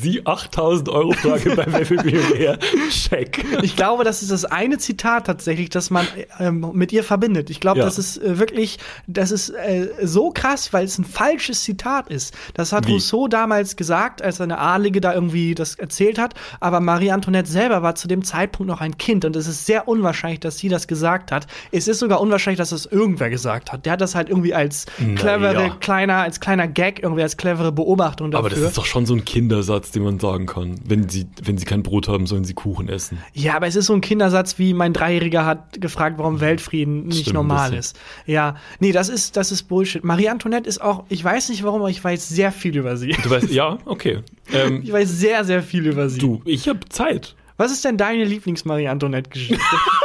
Sie 0.00 0.24
8000 0.26 0.88
Euro 0.88 1.12
Frage 1.12 1.54
bei 1.54 1.66
Wer 1.66 1.90
wird 1.90 2.04
Millionär? 2.04 2.58
Check. 2.90 3.44
Ich 3.62 3.76
glaube, 3.76 4.04
das 4.04 4.22
ist 4.22 4.30
das 4.30 4.44
eine 4.46 4.78
Zitat 4.78 5.26
tatsächlich, 5.26 5.68
das 5.68 5.90
man 5.90 6.06
ähm, 6.38 6.70
mit 6.72 6.92
ihr 6.92 7.04
verbindet. 7.04 7.50
Ich 7.50 7.60
glaube, 7.60 7.80
Ja. 7.80 7.84
das 7.84 7.98
ist 7.98 8.16
äh, 8.18 8.38
wirklich, 8.38 8.78
das 9.06 9.30
ist 9.30 9.50
äh, 9.50 9.88
so 10.02 10.30
krass, 10.30 10.72
weil 10.72 10.84
es 10.86 10.98
ein 10.98 11.04
falsches 11.04 11.62
Zitat 11.64 12.08
ist. 12.10 12.34
Das 12.54 12.72
hat 12.72 12.86
Wie? 12.86 12.92
Rousseau 12.92 13.28
damals 13.28 13.76
gesagt, 13.76 14.22
als 14.22 14.40
eine 14.40 14.58
Adlige 14.58 15.00
da 15.02 15.12
irgendwie 15.12 15.54
das 15.54 15.74
erzählt 15.74 16.18
hat. 16.18 16.34
Aber 16.60 16.80
Marie 16.80 17.10
Antoinette 17.10 17.50
selber 17.50 17.82
war 17.82 17.94
zu 17.94 18.08
dem 18.08 18.24
Zeitpunkt 18.24 18.68
noch 18.70 18.80
ein 18.80 18.96
Kind 18.96 19.24
und 19.26 19.36
es 19.36 19.46
ist 19.46 19.66
sehr 19.66 19.86
unwahrscheinlich, 19.88 20.40
dass 20.44 20.58
sie 20.58 20.68
das 20.68 20.86
gesagt 20.86 21.32
hat. 21.32 21.46
Es 21.72 21.88
ist 21.88 21.98
sogar 21.98 22.20
unwahrscheinlich, 22.20 22.58
dass 22.58 22.70
das 22.70 22.86
irgendwer 22.86 23.30
gesagt 23.30 23.72
hat. 23.72 23.84
Der 23.86 23.92
hat 23.94 24.00
das 24.00 24.14
halt 24.14 24.28
irgendwie 24.28 24.54
als 24.54 24.86
clevere, 25.16 25.54
Naja. 25.54 25.76
kleiner, 25.80 26.16
als 26.18 26.40
kleiner 26.40 26.68
Gag, 26.68 27.02
irgendwie 27.02 27.22
als 27.22 27.36
clevere 27.36 27.72
Beobachtung 27.72 28.30
dafür. 28.30 28.46
Aber 28.46 28.50
das 28.50 28.58
ist 28.60 28.78
doch 28.78 28.86
schon 28.86 29.06
so 29.06 29.14
ein 29.14 29.24
Kindersatz, 29.24 29.90
den 29.90 30.02
man 30.04 30.20
sagen 30.20 30.46
kann. 30.46 30.76
Wenn 30.84 31.08
sie, 31.08 31.26
wenn 31.42 31.58
sie 31.58 31.64
kein 31.64 31.82
Brot 31.82 32.08
haben, 32.08 32.26
sollen 32.26 32.44
sie 32.44 32.54
Kuchen 32.54 32.88
essen. 32.88 33.18
Ja, 33.32 33.54
aber 33.56 33.66
es 33.66 33.76
ist 33.76 33.86
so 33.86 33.94
ein 33.94 34.00
Kindersatz, 34.00 34.58
wie 34.58 34.74
mein 34.74 34.92
Dreijähriger 34.92 35.44
hat 35.46 35.80
gefragt, 35.80 36.18
warum 36.18 36.40
Weltfrieden 36.40 37.06
nicht 37.06 37.20
Stimmt 37.22 37.34
normal 37.34 37.74
ist. 37.74 37.96
Ja, 38.26 38.56
nee, 38.80 38.92
das 38.92 39.08
ist, 39.08 39.36
das 39.36 39.52
ist 39.52 39.64
Bullshit. 39.64 40.04
Marie 40.04 40.28
Antoinette 40.28 40.68
ist 40.68 40.80
auch, 40.80 41.04
ich 41.08 41.22
weiß 41.24 41.48
nicht 41.48 41.62
warum, 41.64 41.80
aber 41.80 41.90
ich 41.90 42.02
weiß 42.02 42.28
sehr 42.28 42.52
viel 42.52 42.76
über 42.76 42.96
sie. 42.96 43.14
Du 43.22 43.30
weißt, 43.30 43.50
ja, 43.50 43.78
okay. 43.84 44.20
Ähm, 44.52 44.80
Ich 44.84 44.92
weiß 44.92 45.08
sehr, 45.08 45.44
sehr 45.44 45.62
viel 45.62 45.86
über 45.86 46.08
sie. 46.08 46.18
du, 46.18 46.42
ich 46.44 46.68
habe 46.68 46.80
Zeit. 46.88 47.34
Was 47.56 47.70
ist 47.72 47.84
denn 47.84 47.96
deine 47.96 48.24
Lieblings-Marie 48.24 48.88
Antoinette-Geschichte? 48.88 49.62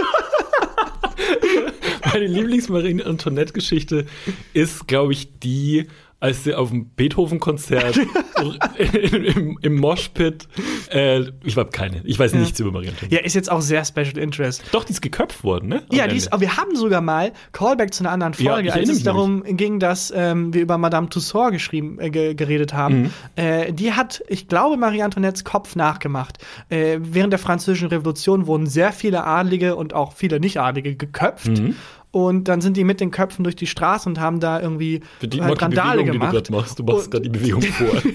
Meine 2.19 2.33
Lieblings-Marie 2.33 3.01
Antoinette-Geschichte 3.03 4.05
ist, 4.53 4.87
glaube 4.87 5.13
ich, 5.13 5.39
die, 5.39 5.87
als 6.19 6.43
sie 6.43 6.53
auf 6.53 6.69
dem 6.69 6.89
Beethoven-Konzert 6.89 7.97
im, 8.77 9.57
im 9.61 9.75
Moshpit, 9.77 10.49
äh, 10.91 11.21
ich 11.45 11.55
habe 11.55 11.69
keine, 11.69 12.01
ich 12.03 12.19
weiß 12.19 12.33
nichts 12.33 12.59
über 12.59 12.71
Marie 12.71 12.89
Antoinette. 12.89 13.15
ja, 13.15 13.21
ist 13.21 13.35
jetzt 13.35 13.49
auch 13.49 13.61
sehr 13.61 13.85
Special 13.85 14.17
Interest. 14.17 14.63
Doch, 14.73 14.83
die 14.83 14.91
ist 14.91 15.01
geköpft 15.01 15.45
worden, 15.45 15.69
ne? 15.69 15.83
Ja, 15.93 16.07
die 16.07 16.17
ist, 16.17 16.33
aber 16.33 16.41
wir 16.41 16.57
haben 16.57 16.75
sogar 16.75 16.99
mal 16.99 17.31
Callback 17.53 17.93
zu 17.93 18.03
einer 18.03 18.11
anderen 18.11 18.33
Ja, 18.37 18.51
Folge, 18.53 18.67
ich 18.67 18.75
als 18.75 18.89
es 18.89 19.03
darum 19.03 19.43
ging, 19.43 19.79
dass 19.79 20.11
ähm, 20.13 20.53
wir 20.53 20.61
über 20.61 20.77
Madame 20.77 21.07
Tussauds 21.07 21.53
geschrieben, 21.53 21.99
äh, 22.01 22.09
ge 22.09 22.33
geredet 22.33 22.73
haben. 22.73 23.03
Mhm. 23.03 23.11
Äh, 23.37 23.71
die 23.71 23.93
hat, 23.93 24.21
ich 24.27 24.49
glaube, 24.49 24.75
Marie 24.75 25.03
Antoinettes 25.03 25.45
Kopf 25.45 25.77
nachgemacht. 25.77 26.37
Äh, 26.67 26.97
während 27.01 27.31
der 27.31 27.39
Französischen 27.39 27.87
Revolution 27.87 28.45
wurden 28.45 28.67
sehr 28.67 28.91
viele 28.91 29.23
Adlige 29.23 29.77
und 29.77 29.93
auch 29.93 30.11
viele 30.11 30.41
Nicht-Adlige 30.41 30.95
geköpft. 30.97 31.47
Mhm. 31.47 31.75
Und 32.11 32.47
dann 32.47 32.61
sind 32.61 32.75
die 32.75 32.83
mit 32.83 33.01
den 33.01 33.11
Köpfen 33.11 33.43
durch 33.43 33.55
die 33.55 33.67
Straße 33.67 34.09
und 34.09 34.19
haben 34.19 34.39
da 34.39 34.59
irgendwie 34.59 35.01
Für 35.19 35.27
die, 35.27 35.41
halt 35.41 35.61
Randale 35.61 36.03
Bewegung, 36.03 36.13
die 36.13 36.19
du 36.19 36.31
gemacht. 36.31 36.49
machst, 36.49 36.79
du 36.79 36.83
machst 36.83 37.11
gerade 37.11 37.23
die 37.23 37.29
Bewegung 37.29 37.61
vor. 37.61 37.87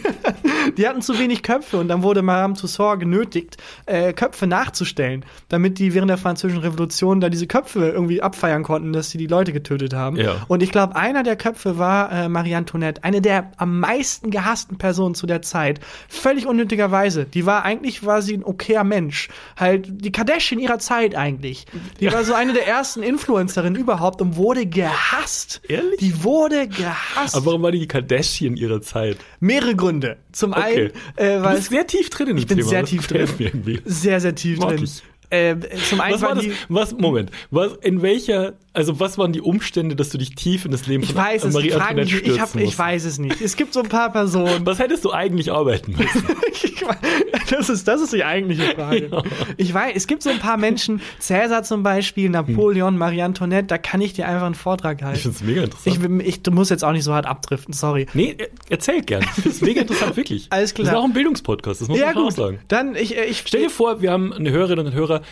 Die 0.76 0.88
hatten 0.88 1.02
zu 1.02 1.18
wenig 1.18 1.42
Köpfe 1.42 1.76
und 1.76 1.88
dann 1.88 2.02
wurde 2.02 2.22
Madame 2.22 2.54
Tussauds 2.54 2.98
genötigt, 2.98 3.56
äh, 3.86 4.12
Köpfe 4.12 4.46
nachzustellen, 4.46 5.24
damit 5.48 5.78
die 5.78 5.94
während 5.94 6.10
der 6.10 6.18
Französischen 6.18 6.62
Revolution 6.62 7.20
da 7.20 7.28
diese 7.28 7.46
Köpfe 7.46 7.90
irgendwie 7.90 8.22
abfeiern 8.22 8.62
konnten, 8.62 8.92
dass 8.92 9.10
sie 9.10 9.18
die 9.18 9.26
Leute 9.26 9.52
getötet 9.52 9.92
haben. 9.94 10.16
Ja. 10.16 10.36
Und 10.48 10.62
ich 10.62 10.70
glaube, 10.70 10.96
einer 10.96 11.22
der 11.22 11.36
Köpfe 11.36 11.78
war 11.78 12.10
äh, 12.10 12.28
Marie 12.28 12.54
Antoinette, 12.54 13.04
eine 13.04 13.20
der 13.20 13.52
am 13.56 13.78
meisten 13.78 14.30
gehassten 14.30 14.78
Personen 14.78 15.14
zu 15.14 15.26
der 15.26 15.42
Zeit. 15.42 15.80
Völlig 16.08 16.46
unnötigerweise. 16.46 17.24
Die 17.26 17.46
war 17.46 17.64
eigentlich 17.64 18.04
war 18.04 18.22
sie 18.22 18.34
ein 18.34 18.44
okayer 18.44 18.84
Mensch. 18.84 19.28
Halt 19.56 19.86
die 19.90 20.12
Kardashian 20.12 20.60
ihrer 20.60 20.78
Zeit 20.78 21.14
eigentlich. 21.14 21.66
Die 22.00 22.12
war 22.12 22.24
so 22.24 22.34
eine 22.34 22.52
der 22.52 22.66
ersten 22.66 23.02
Influencerinnen 23.02 23.78
überhaupt 23.84 24.20
und 24.20 24.36
wurde 24.36 24.66
gehasst. 24.66 25.60
Ehrlich? 25.68 25.98
Die 26.00 26.24
wurde 26.24 26.66
gehasst. 26.68 27.34
Aber 27.36 27.46
warum 27.46 27.62
war 27.62 27.72
die 27.72 27.86
Kardashian 27.86 28.56
ihrer 28.56 28.80
Zeit? 28.80 29.16
Mehrere 29.40 29.76
Gründe. 29.76 30.16
Zum 30.32 30.52
Okay. 30.52 30.62
einen, 30.62 30.90
äh, 31.16 31.36
Du 31.38 31.44
weil 31.44 31.56
bist 31.56 31.70
sehr 31.70 31.86
tief 31.86 32.10
drin 32.10 32.28
in 32.28 32.36
dem 32.36 32.38
ich 32.38 32.46
bin 32.46 32.58
Thema. 32.58 32.68
sehr 32.70 32.80
das 32.82 32.90
tief 32.90 33.06
drin. 33.06 33.28
irgendwie. 33.38 33.80
Sehr, 33.84 34.20
sehr 34.20 34.34
tief 34.34 34.58
Mag 34.58 34.70
drin. 34.76 34.84
ich. 34.84 35.02
Äh, 35.30 35.56
zum 35.88 36.00
einen 36.00 36.14
Was 36.14 36.22
war 36.22 36.28
war 36.30 36.34
das? 36.36 36.44
die, 36.44 36.52
Was, 36.68 36.92
Moment. 36.92 37.30
Was, 37.50 37.72
in 37.82 38.02
welcher, 38.02 38.54
also 38.74 39.00
was 39.00 39.16
waren 39.18 39.32
die 39.32 39.40
Umstände, 39.40 39.96
dass 39.96 40.10
du 40.10 40.18
dich 40.18 40.34
tief 40.34 40.64
in 40.64 40.70
das 40.72 40.86
Leben 40.86 41.02
ich 41.04 41.12
von 41.12 41.22
weiß 41.22 41.44
es, 41.44 41.54
Marie 41.54 41.68
ich, 41.68 41.74
Antoinette 41.80 42.14
mich, 42.16 42.26
ich, 42.26 42.40
hab, 42.40 42.54
ich 42.56 42.76
weiß 42.78 43.04
es 43.04 43.18
nicht. 43.18 43.40
Es 43.40 43.56
gibt 43.56 43.72
so 43.72 43.80
ein 43.80 43.88
paar 43.88 44.10
Personen. 44.12 44.66
Was 44.66 44.78
hättest 44.80 45.04
du 45.04 45.12
eigentlich 45.12 45.50
arbeiten 45.52 45.92
müssen? 45.92 46.24
Ich 46.64 47.50
das, 47.50 47.70
ist, 47.70 47.88
das 47.88 48.02
ist 48.02 48.12
die 48.12 48.24
eigentliche 48.24 48.74
Frage. 48.74 49.08
Ja. 49.10 49.22
Ich 49.56 49.72
weiß, 49.72 49.92
es 49.94 50.06
gibt 50.06 50.22
so 50.22 50.28
ein 50.28 50.38
paar 50.38 50.58
Menschen, 50.58 51.00
Cäsar 51.18 51.62
zum 51.62 51.82
Beispiel, 51.82 52.28
Napoleon, 52.28 52.98
Marie 52.98 53.22
Antoinette, 53.22 53.66
da 53.68 53.78
kann 53.78 54.02
ich 54.02 54.12
dir 54.12 54.28
einfach 54.28 54.44
einen 54.46 54.54
Vortrag 54.54 54.98
Ich 54.98 55.04
halten. 55.04 55.20
finde 55.20 55.36
es 55.38 55.42
mega 55.42 55.62
interessant. 55.62 56.20
Ich, 56.20 56.26
ich, 56.28 56.42
du 56.42 56.50
musst 56.50 56.70
jetzt 56.70 56.84
auch 56.84 56.92
nicht 56.92 57.04
so 57.04 57.14
hart 57.14 57.24
abdriften, 57.26 57.72
sorry. 57.72 58.06
nee, 58.12 58.34
er- 58.36 58.48
erzähl 58.68 59.00
gern. 59.02 59.22
Ich 59.22 59.30
finde 59.30 59.48
es 59.50 59.60
mega 59.62 59.80
interessant, 59.82 60.16
wirklich. 60.16 60.46
Alles 60.50 60.74
klar. 60.74 60.84
Das 60.86 60.92
ist 60.94 60.98
auch 61.00 61.04
ein 61.04 61.12
Bildungspodcast, 61.14 61.80
das 61.80 61.88
muss 61.88 61.98
Ja, 61.98 62.06
man 62.06 62.16
auch 62.18 62.22
gut. 62.24 62.34
sagen. 62.34 62.58
Dann, 62.68 62.96
ich, 62.96 63.16
äh, 63.16 63.24
ich 63.24 63.42
Stell 63.46 63.62
dir 63.62 63.70
vor, 63.70 64.02
wir 64.02 64.10
haben 64.10 64.32
eine 64.34 64.50
Hörerin 64.50 64.78
und 64.80 64.86
einen 64.88 64.94
Hörer, 64.94 65.22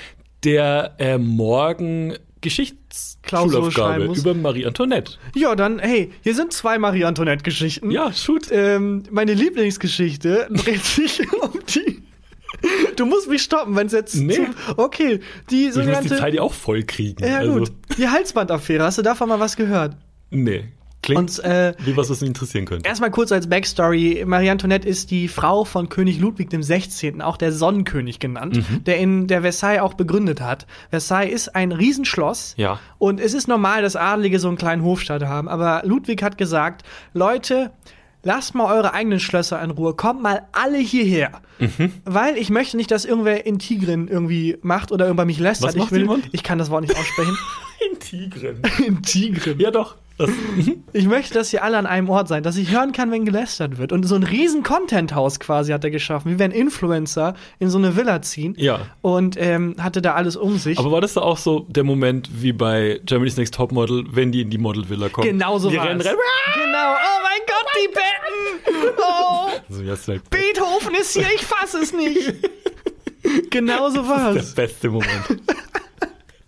der 0.45 0.95
äh, 0.99 1.19
morgen 1.19 2.15
Geschichtsschulaufgabe 2.43 4.05
über 4.15 4.35
Marie 4.35 4.67
Antoinette. 4.67 5.15
Ja, 5.35 5.55
dann, 5.57 5.79
hey, 5.79 6.13
hier 6.23 6.35
sind 6.35 6.53
zwei 6.53 6.79
Marie 6.79 7.05
Antoinette-Geschichten. 7.05 7.91
Ja, 7.91 8.13
shoot. 8.13 8.49
Ähm, 8.51 9.05
meine 9.11 9.33
Lieblingsgeschichte 9.35 10.49
dreht 10.51 10.85
sich 10.85 11.21
um 11.43 11.53
die. 11.75 12.03
Du 12.97 13.07
musst 13.07 13.29
mich 13.29 13.43
stoppen, 13.43 13.75
wenn 13.75 13.87
es 13.87 13.93
jetzt. 13.93 14.15
Nee. 14.15 14.35
Zu, 14.35 14.45
okay, 14.77 15.21
die 15.51 15.63
Ich 15.63 15.67
muss 15.69 15.75
die 15.75 15.81
sogenannte. 15.81 16.17
Zeit 16.17 16.35
ja 16.35 16.43
auch 16.43 16.53
voll 16.53 16.83
kriegen. 16.85 17.25
ja, 17.25 17.39
also, 17.39 17.59
gut. 17.59 17.73
Die 17.97 18.09
Halsbandaffäre, 18.09 18.85
hast 18.85 18.99
du 18.99 19.03
davon 19.03 19.29
mal 19.29 19.41
was 19.41 19.57
gehört? 19.57 19.97
Nee. 20.31 20.65
Klingt 21.03 21.19
Und 21.19 21.39
äh, 21.45 21.75
wie 21.85 21.97
was, 21.97 22.09
mich 22.11 22.23
interessieren 22.23 22.65
könnte. 22.65 22.89
erstmal 22.89 23.11
kurz 23.11 23.33
als 23.33 23.49
Backstory: 23.49 24.23
Marie 24.27 24.51
Antoinette 24.51 24.89
ist 24.89 25.11
die 25.11 25.27
Frau 25.29 25.65
von 25.65 25.89
König 25.89 26.21
Ludwig 26.21 26.49
dem 26.51 26.63
16., 26.63 27.21
auch 27.21 27.37
der 27.37 27.51
Sonnenkönig 27.53 28.21
genannt, 28.21 28.57
Mhm. 28.57 28.85
der 28.85 28.99
in 28.99 29.27
der 29.27 29.43
Versailles 29.43 29.81
auch 29.83 29.95
begründet 29.95 30.41
hat. 30.41 30.67
Versailles 30.91 31.33
ist 31.33 31.57
ein 31.57 31.73
Riesenschloss. 31.73 32.55
Ja. 32.57 32.79
Und 32.99 33.21
es 33.21 33.35
ist 33.35 33.49
normal, 33.49 33.83
dass 33.83 33.97
Adlige 33.97 34.39
so 34.39 34.49
einen 34.49 34.57
kleinen 34.57 34.83
Hofstaat 34.85 35.25
haben. 35.25 35.49
Aber 35.49 35.83
Ludwig 35.85 36.23
hat 36.23 36.39
gesagt: 36.39 36.85
Leute, 37.15 37.73
lasst 38.23 38.55
mal 38.55 38.73
eure 38.73 38.95
eigenen 38.95 39.19
Schlösser 39.19 39.61
in 39.61 39.71
Ruhe. 39.73 39.95
Kommt 39.95 40.23
mal 40.23 40.47
alle 40.53 40.79
hierher. 40.79 41.43
Mhm. 41.59 41.93
Weil 42.05 42.37
ich 42.37 42.51
möchte 42.51 42.77
nicht, 42.77 42.93
dass 42.93 43.05
irgendwer 43.05 43.45
in 43.45 43.59
Tigrin 43.59 44.07
irgendwie 44.07 44.57
macht 44.63 44.93
oder 44.93 45.09
über 45.09 45.25
mich 45.25 45.41
lästert. 45.41 45.71
Was 45.71 45.75
ich 45.75 45.81
macht 45.81 45.91
will, 45.91 46.03
jemand? 46.03 46.29
ich 46.31 46.45
kann 46.45 46.59
das 46.59 46.71
Wort 46.71 46.83
nicht 46.83 46.97
aussprechen. 46.97 47.37
In 47.93 47.99
Tigren. 47.99 48.61
in 48.87 49.03
Tigrin. 49.03 49.59
Ja, 49.59 49.73
doch. 49.73 49.97
Das, 50.19 50.31
Ich 50.93 51.07
möchte, 51.07 51.35
dass 51.35 51.53
ihr 51.53 51.63
alle 51.65 51.79
an 51.79 51.87
einem 51.87 52.09
Ort 52.09 52.29
seid, 52.29 52.45
dass 52.47 52.57
ich 52.57 52.71
hören 52.71 52.93
kann, 52.93 53.11
wenn 53.11 53.25
gelästert 53.25 53.79
wird. 53.79 53.93
Und 53.93 54.05
so 54.05 54.15
ein 54.15 54.23
riesen 54.23 54.63
Content-Haus 54.63 55.41
quasi 55.41 55.73
hat 55.73 55.85
er 55.85 55.91
geschaffen, 55.91 56.33
wie 56.33 56.39
wenn 56.39 56.51
Influencer 56.51 57.35
in 57.59 57.71
so 57.71 57.79
eine 57.79 57.97
Villa 57.97 58.23
ziehen. 58.23 58.55
Ja. 58.59 58.81
Und 59.01 59.37
ähm, 59.39 59.77
hatte 59.79 60.03
da 60.03 60.15
alles 60.15 60.37
um 60.37 60.59
sich. 60.59 60.79
aber 60.79 60.93
war 60.93 61.01
das 61.01 61.15
da 61.15 61.23
auch 61.23 61.39
so 61.39 61.67
der 61.69 61.85
Moment 61.85 62.29
wie 62.43 62.53
bei 62.53 63.01
Germany's 63.05 63.37
Next 63.37 63.55
Topmodel, 63.55 64.05
wenn 64.11 64.33
die 64.33 64.43
in 64.43 64.51
die 64.51 64.59
Modelvilla 64.59 65.09
kommen? 65.09 65.27
genau 65.29 65.59
so 65.59 65.75
war 65.75 65.87
rennen, 65.89 66.01
es. 66.01 66.07
rennen. 66.07 66.19
Genau. 66.55 66.95
Oh 66.95 67.23
mein 67.23 67.41
Gott, 67.47 67.67
die 67.77 67.89
Betten! 67.89 68.95
Oh, 68.99 69.49
So, 69.69 69.83
ja, 69.83 69.95
ist 69.95 70.07
halt 70.09 70.29
Beethoven 70.31 70.95
ist 71.01 71.13
hier, 71.15 71.27
ich 71.35 71.43
fass 71.45 71.75
es 71.75 71.93
nicht. 71.93 72.35
genau 73.51 73.89
so 73.91 74.07
war 74.07 74.33
der 74.35 74.43
es. 74.43 74.55
beste 74.55 74.89
Moment. 74.91 75.11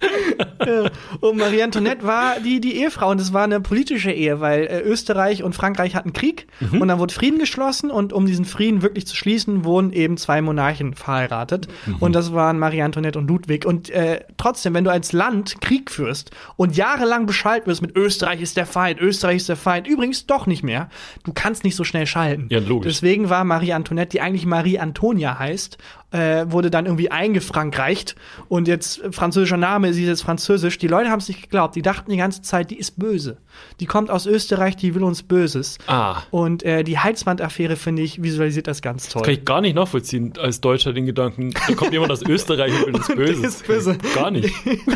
Und 1.21 1.37
Marie 1.39 1.63
Antoinette 1.63 2.05
war 2.07 2.41
die, 2.41 2.61
die 2.61 2.77
Ehefrau 2.79 3.11
und 3.11 3.21
es 3.21 3.33
war 3.33 3.45
eine 3.45 3.61
politische 3.61 4.11
Ehe, 4.11 4.41
weil 4.41 4.65
äh, 4.67 4.81
Österreich 4.81 5.43
und 5.43 5.55
Frankreich 5.55 5.95
hatten 5.95 6.13
Krieg 6.13 6.47
Mhm. 6.61 6.81
und 6.81 6.89
dann 6.89 6.99
wurde 6.99 7.13
Frieden 7.13 7.39
geschlossen 7.39 7.91
und 7.91 8.13
um 8.13 8.27
diesen 8.27 8.45
Frieden 8.45 8.83
wirklich 8.83 9.07
zu 9.07 9.17
schließen, 9.17 9.65
wurden 9.65 9.93
eben 9.93 10.17
zwei 10.17 10.41
Monarchen 10.41 10.95
verheiratet 10.95 11.69
Mhm. 11.87 11.97
und 12.01 12.13
das 12.15 12.33
waren 12.33 12.59
Marie 12.59 12.83
Antoinette 12.83 13.19
und 13.19 13.29
Ludwig. 13.29 13.67
Und 13.67 13.91
äh, 13.91 14.21
trotzdem, 14.37 14.75
wenn 14.75 14.85
du 14.85 14.91
als 14.91 15.13
Land 15.13 15.61
Krieg 15.61 15.91
führst 15.91 16.31
und 16.57 16.77
jahrelang 16.77 17.27
Bescheid 17.27 17.67
wirst 17.67 17.83
mit 17.83 17.97
Österreich 17.97 18.41
ist 18.41 18.57
der 18.57 18.67
Feind, 18.67 19.01
Österreich 19.01 19.37
ist 19.39 19.49
der 19.49 19.57
Feind, 19.57 19.87
übrigens 19.87 20.27
doch 20.27 20.47
nicht 20.47 20.63
mehr, 20.63 20.89
du 21.25 21.33
kannst 21.33 21.65
nicht 21.65 21.77
so 21.77 21.85
schnell 21.85 22.07
schalten. 22.07 22.47
Ja, 22.51 22.61
logisch. 22.61 22.93
Deswegen 22.95 23.31
war 23.31 23.45
Marie 23.45 23.73
Antoinette, 23.73 24.11
die 24.11 24.21
eigentlich 24.21 24.47
Marie 24.47 24.79
Antonia 24.79 25.39
heißt, 25.39 25.79
äh, 26.15 26.51
wurde 26.51 26.71
dann 26.71 26.87
irgendwie 26.87 27.11
eingefrankreicht 27.11 28.15
und 28.49 28.69
jetzt 28.69 29.03
äh, 29.03 29.11
französischer 29.11 29.57
Name, 29.57 29.93
sie 29.93 30.05
ist 30.05 30.09
jetzt 30.09 30.23
französisch. 30.23 30.79
Die 30.79 30.87
Leute 30.87 31.11
haben 31.11 31.19
es 31.19 31.29
nicht 31.29 31.43
geglaubt. 31.43 31.75
Die 31.75 31.83
dachten 31.83 32.11
die 32.11 32.17
ganze 32.17 32.41
Zeit, 32.43 32.71
die 32.71 32.79
ist 32.79 32.99
böse. 32.99 33.39
Die 33.81 33.87
kommt 33.87 34.11
aus 34.11 34.25
Österreich, 34.27 34.77
die 34.77 34.95
will 34.95 35.03
uns 35.03 35.25
Böses. 35.25 35.79
Ah. 35.87 36.23
Und 36.31 36.63
äh, 36.63 36.85
die 36.85 36.99
Halsbandaffäre, 36.99 37.77
finde 37.77 38.03
ich, 38.03 38.23
visualisiert 38.23 38.69
das 38.69 38.81
ganz 38.81 39.09
toll. 39.09 39.23
Kann 39.23 39.35
ich 39.35 39.45
gar 39.45 39.61
nicht 39.61 39.75
nachvollziehen 39.75 40.35
als 40.39 40.61
Deutscher 40.61 40.93
den 40.93 41.07
Gedanken, 41.07 41.53
da 41.67 41.75
kommt 41.75 41.93
jemand 41.93 42.13
aus 42.13 42.23
Österreich 42.23 42.73
und 42.73 42.87
will 42.87 42.95
uns 42.95 43.09
Böses. 43.15 43.45
ist 43.45 43.67
böse. 43.67 43.99
Gar 44.15 44.31
nicht. 44.31 44.55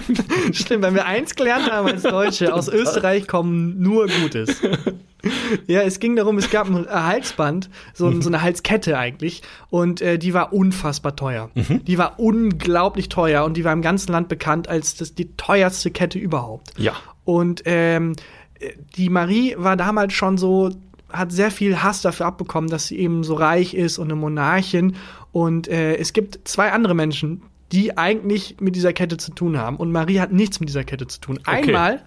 Stimmt, 0.52 0.84
wenn 0.84 0.94
wir 0.94 1.06
eins 1.06 1.34
gelernt 1.34 1.70
haben 1.70 1.88
als 1.88 2.02
Deutsche, 2.02 2.54
aus 2.54 2.68
Österreich 2.72 3.26
kommen 3.26 3.80
nur 3.80 4.06
Gutes. 4.22 4.60
Ja, 5.66 5.80
es 5.82 5.98
ging 6.00 6.14
darum, 6.16 6.38
es 6.38 6.50
gab 6.50 6.68
ein 6.68 6.86
Halsband, 6.88 7.68
so, 7.94 8.06
ein- 8.06 8.22
so 8.22 8.28
eine 8.30 8.40
Halskette 8.42 8.96
eigentlich, 8.98 9.42
und 9.70 10.00
äh, 10.00 10.18
die 10.18 10.32
war 10.34 10.52
unfassbar 10.52 11.16
teuer. 11.16 11.50
Die 11.54 11.98
war 11.98 12.18
unglaublich 12.20 13.08
teuer 13.08 13.44
und 13.44 13.56
die 13.56 13.64
war 13.64 13.72
im 13.72 13.82
ganzen 13.82 14.12
Land 14.12 14.28
bekannt 14.28 14.68
als 14.68 14.94
das, 14.96 15.14
die 15.14 15.36
teuerste 15.36 15.90
Kette 15.90 16.18
überhaupt. 16.18 16.70
Ja. 16.78 16.92
Und 17.24 17.62
ähm, 17.64 18.14
die 18.96 19.08
Marie 19.10 19.54
war 19.58 19.76
damals 19.76 20.12
schon 20.14 20.38
so, 20.38 20.70
hat 21.10 21.32
sehr 21.32 21.50
viel 21.50 21.82
Hass 21.82 22.02
dafür 22.02 22.26
abbekommen, 22.26 22.70
dass 22.70 22.86
sie 22.88 22.98
eben 22.98 23.24
so 23.24 23.34
reich 23.34 23.74
ist 23.74 23.98
und 23.98 24.06
eine 24.06 24.16
Monarchin. 24.16 24.96
Und 25.32 25.68
äh, 25.68 25.96
es 25.96 26.12
gibt 26.12 26.40
zwei 26.48 26.72
andere 26.72 26.94
Menschen, 26.94 27.42
die 27.72 27.96
eigentlich 27.98 28.56
mit 28.60 28.76
dieser 28.76 28.92
Kette 28.92 29.16
zu 29.18 29.32
tun 29.32 29.58
haben. 29.58 29.76
Und 29.76 29.92
Marie 29.92 30.20
hat 30.20 30.32
nichts 30.32 30.58
mit 30.60 30.68
dieser 30.68 30.84
Kette 30.84 31.06
zu 31.06 31.20
tun. 31.20 31.38
Einmal 31.44 32.02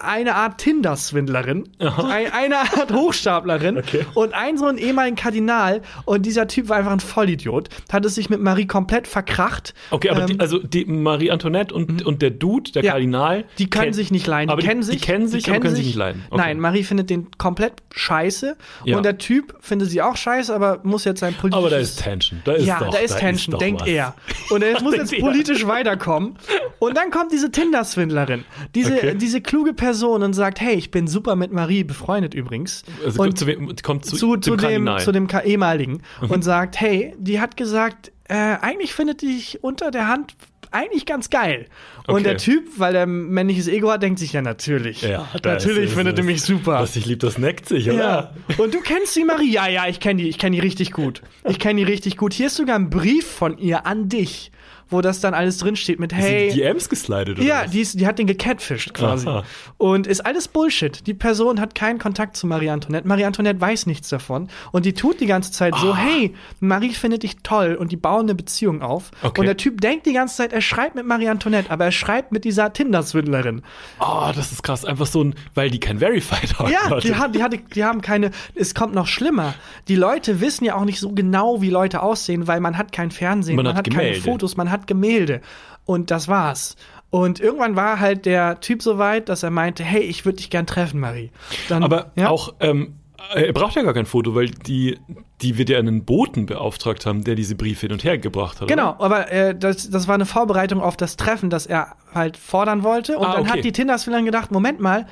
eine 0.00 0.36
Art 0.36 0.58
Tinder-Swindlerin, 0.58 1.64
ein, 1.80 2.32
eine 2.32 2.58
Art 2.58 2.92
Hochstaplerin 2.92 3.78
Okay. 3.78 4.06
und 4.14 4.32
ein 4.32 4.56
so 4.56 4.66
ein 4.66 4.78
ehemaligen 4.78 5.16
Kardinal. 5.16 5.82
Und 6.04 6.24
dieser 6.24 6.46
Typ 6.46 6.68
war 6.68 6.76
einfach 6.76 6.92
ein 6.92 7.00
Vollidiot, 7.00 7.68
hat 7.92 8.04
es 8.04 8.14
sich 8.14 8.30
mit 8.30 8.40
Marie 8.40 8.66
komplett 8.66 9.08
verkracht. 9.08 9.74
Okay, 9.90 10.10
aber 10.10 10.20
Ähm, 10.20 10.26
die, 10.28 10.40
also 10.40 10.58
die 10.58 10.84
Marie 10.84 11.32
Antoinette 11.32 11.74
und, 11.74 12.06
und 12.06 12.22
der 12.22 12.30
Dude, 12.30 12.70
der 12.72 12.84
Ja, 12.84 12.92
Kardinal, 12.92 13.44
Die 13.58 13.68
können 13.68 13.92
sich 13.92 14.12
nicht 14.12 14.26
leiden. 14.28 14.50
Aber 14.50 14.60
die 14.60 14.66
kennen 14.68 14.84
sich, 14.84 15.00
die 15.00 15.04
kennen 15.06 15.26
sich, 15.26 15.48
aber 15.50 15.58
können 15.58 15.74
sich 15.74 15.86
nicht 15.86 15.96
leiden. 15.96 16.22
Okay. 16.30 16.42
Nein, 16.42 16.60
Marie 16.60 16.84
findet 16.84 17.10
den 17.10 17.32
komplett 17.36 17.72
scheiße. 17.92 18.56
Ja. 18.84 18.96
Und 18.96 19.02
der 19.02 19.18
Typ 19.18 19.56
findet 19.60 19.90
sie 19.90 20.00
auch 20.00 20.16
scheiße, 20.16 20.54
aber 20.54 20.78
muss 20.84 21.04
jetzt 21.06 21.18
sein 21.20 21.34
politisches... 21.34 21.58
aber 21.64 21.70
da 21.70 21.78
ist 21.78 22.00
Tension. 22.00 22.40
Da 22.44 22.52
ist 22.52 22.66
ja, 22.66 22.78
doch, 22.78 22.90
da 22.90 22.98
ist 22.98 23.18
Tension, 23.18 23.52
doch 23.54 23.58
denkt 23.58 23.80
was. 23.80 23.88
er. 23.88 24.14
Und 24.50 24.62
er 24.62 24.80
muss 24.82 24.94
jetzt 24.96 25.18
politisch 25.18 25.66
weiterkommen. 25.66 26.38
Und 26.78 26.96
dann 26.96 27.10
kommt 27.10 27.32
diese 27.32 27.50
Tinder-Swindlerin, 27.50 28.44
diese, 28.76 28.94
Okay. 28.94 29.14
diese 29.16 29.40
kluge 29.40 29.72
Person 29.72 29.87
und 30.22 30.32
sagt, 30.34 30.60
hey, 30.60 30.74
ich 30.74 30.90
bin 30.90 31.06
super 31.06 31.36
mit 31.36 31.52
Marie 31.52 31.84
befreundet 31.84 32.34
übrigens. 32.34 32.82
Also 33.04 33.22
und 33.22 33.38
zu, 33.38 33.46
wem- 33.46 33.74
kommt 33.82 34.04
zu, 34.04 34.16
zu, 34.16 34.36
zu, 34.36 34.56
dem 34.56 34.88
zu 34.98 35.12
dem 35.12 35.28
ehemaligen 35.44 36.02
Mhm. 36.20 36.30
und 36.30 36.42
sagt, 36.44 36.80
hey, 36.80 37.14
die 37.18 37.40
hat 37.40 37.56
gesagt, 37.56 38.12
äh, 38.28 38.34
eigentlich 38.34 38.92
findet 38.94 39.22
dich 39.22 39.62
unter 39.62 39.90
der 39.90 40.08
Hand 40.08 40.34
eigentlich 40.70 41.06
ganz 41.06 41.30
geil. 41.30 41.64
Und 42.06 42.16
Okay. 42.16 42.22
der 42.24 42.36
Typ, 42.36 42.64
weil 42.76 42.94
er 42.94 43.06
männliches 43.06 43.68
Ego 43.68 43.90
hat, 43.90 44.02
denkt 44.02 44.18
sich 44.18 44.34
ja 44.34 44.42
natürlich. 44.42 45.00
ja, 45.00 45.26
natürlich 45.42 45.92
findet 45.94 46.18
er 46.18 46.24
mich 46.24 46.42
super. 46.42 46.72
Was 46.80 46.94
ich 46.94 47.06
lieb, 47.06 47.20
das 47.20 47.38
neckt 47.38 47.66
sich, 47.66 47.86
Ja. 47.86 47.94
oder? 47.94 48.34
Und 48.58 48.74
du 48.74 48.80
kennst 48.80 49.16
die 49.16 49.24
Marie? 49.24 49.50
Ja, 49.50 49.66
ja, 49.66 49.86
ich 49.88 49.98
kenne 49.98 50.22
die, 50.22 50.28
ich 50.28 50.36
kenne 50.36 50.56
die 50.56 50.60
richtig 50.60 50.92
gut. 50.92 51.22
Ich 51.48 51.58
kenne 51.58 51.78
die 51.80 51.90
richtig 51.90 52.18
gut. 52.18 52.34
Hier 52.34 52.48
ist 52.48 52.56
sogar 52.56 52.76
ein 52.78 52.90
Brief 52.90 53.26
von 53.26 53.56
ihr 53.56 53.86
an 53.86 54.10
dich, 54.10 54.52
wo 54.90 55.00
das 55.00 55.20
dann 55.20 55.34
alles 55.34 55.58
drinsteht 55.58 56.00
mit 56.00 56.12
hey. 56.12 56.50
Sind 56.50 56.58
die 56.58 56.62
DMs 56.62 56.88
geslidet, 56.88 57.38
oder 57.38 57.46
ja, 57.46 57.62
was? 57.64 57.70
die, 57.70 57.80
ist, 57.80 58.00
die 58.00 58.06
hat 58.06 58.18
den 58.18 58.26
gecatfished 58.26 58.94
quasi. 58.94 59.28
Aha. 59.28 59.44
Und 59.76 60.06
ist 60.06 60.24
alles 60.24 60.48
Bullshit. 60.48 61.06
Die 61.06 61.14
Person 61.14 61.60
hat 61.60 61.74
keinen 61.74 61.98
Kontakt 61.98 62.36
zu 62.36 62.46
Marie 62.46 62.70
Antoinette. 62.70 63.06
Marie 63.06 63.24
Antoinette 63.24 63.60
weiß 63.60 63.86
nichts 63.86 64.08
davon. 64.08 64.48
Und 64.72 64.86
die 64.86 64.94
tut 64.94 65.20
die 65.20 65.26
ganze 65.26 65.52
Zeit 65.52 65.74
Ah. 65.74 65.78
so, 65.80 65.96
hey, 65.96 66.34
Marie 66.60 66.94
findet 66.94 67.22
dich 67.22 67.36
toll. 67.42 67.74
Und 67.74 67.92
die 67.92 67.96
bauen 67.96 68.22
eine 68.22 68.34
Beziehung 68.34 68.82
auf. 68.82 69.10
Okay. 69.22 69.40
Und 69.40 69.46
der 69.46 69.56
Typ 69.56 69.80
denkt 69.80 70.06
die 70.06 70.12
ganze 70.12 70.36
Zeit, 70.36 70.52
er 70.52 70.60
schreibt 70.60 70.94
mit 70.94 71.06
Marie 71.06 71.28
Antoinette, 71.28 71.70
aber 71.70 71.84
er 71.86 71.92
schreibt 71.92 72.32
mit 72.32 72.44
dieser 72.44 72.72
Tinder-Swindlerin. 72.72 73.62
Oh, 74.00 74.30
das 74.34 74.52
ist 74.52 74.62
krass. 74.62 74.84
Einfach 74.84 75.06
so 75.06 75.22
ein, 75.24 75.34
weil 75.54 75.70
die 75.70 75.80
kein 75.80 75.98
Verified 75.98 76.58
haben. 76.58 76.70
Ja, 76.72 76.98
die, 77.00 77.14
haben, 77.14 77.32
die, 77.32 77.42
hatte, 77.42 77.58
die 77.74 77.84
haben 77.84 78.00
keine. 78.00 78.30
Es 78.54 78.74
kommt 78.74 78.94
noch 78.94 79.06
schlimmer. 79.06 79.54
Die 79.88 79.96
Leute 79.96 80.40
wissen 80.40 80.64
ja 80.64 80.74
auch 80.76 80.84
nicht 80.84 81.00
so 81.00 81.12
genau, 81.12 81.60
wie 81.60 81.70
Leute 81.70 82.02
aussehen, 82.02 82.46
weil 82.46 82.60
man 82.60 82.78
hat 82.78 82.92
kein 82.92 83.10
Fernsehen, 83.10 83.56
Man 83.56 83.64
man, 83.64 83.76
hat 83.76 83.86
hat, 83.86 83.94
keine. 83.94 84.14
Fotos, 84.14 84.56
man 84.56 84.70
hat 84.70 84.77
Gemälde. 84.86 85.40
Und 85.84 86.10
das 86.10 86.28
war's. 86.28 86.76
Und 87.10 87.40
irgendwann 87.40 87.74
war 87.76 88.00
halt 88.00 88.26
der 88.26 88.60
Typ 88.60 88.82
so 88.82 88.98
weit, 88.98 89.28
dass 89.30 89.42
er 89.42 89.50
meinte, 89.50 89.82
hey, 89.82 90.02
ich 90.02 90.24
würde 90.26 90.36
dich 90.36 90.50
gern 90.50 90.66
treffen, 90.66 91.00
Marie. 91.00 91.30
Dann, 91.68 91.82
Aber 91.82 92.10
ja, 92.16 92.28
auch, 92.28 92.54
ähm, 92.60 92.94
er 93.34 93.52
braucht 93.52 93.76
ja 93.76 93.82
gar 93.82 93.94
kein 93.94 94.04
Foto, 94.06 94.34
weil 94.34 94.50
die, 94.50 94.98
die 95.40 95.56
wird 95.56 95.70
ja 95.70 95.78
einen 95.78 96.04
Boten 96.04 96.46
beauftragt 96.46 97.06
haben, 97.06 97.24
der 97.24 97.34
diese 97.34 97.54
Briefe 97.54 97.86
hin 97.86 97.92
und 97.92 98.04
her 98.04 98.18
gebracht 98.18 98.60
hat. 98.60 98.68
Genau, 98.68 98.90
Oder? 98.96 99.00
aber 99.04 99.32
äh, 99.32 99.54
das, 99.58 99.88
das 99.90 100.06
war 100.06 100.14
eine 100.14 100.26
Vorbereitung 100.26 100.82
auf 100.82 100.96
das 100.96 101.16
Treffen, 101.16 101.48
das 101.48 101.64
er 101.66 101.96
halt 102.14 102.36
fordern 102.36 102.82
wollte. 102.82 103.18
Und 103.18 103.26
Ah, 103.26 103.32
dann 103.32 103.42
okay. 103.42 103.50
hat 103.58 103.64
die 103.64 103.72
Tinder-Swindlerin 103.72 104.26
gedacht, 104.26 104.50
Moment 104.50 104.80
mal, 104.80 105.06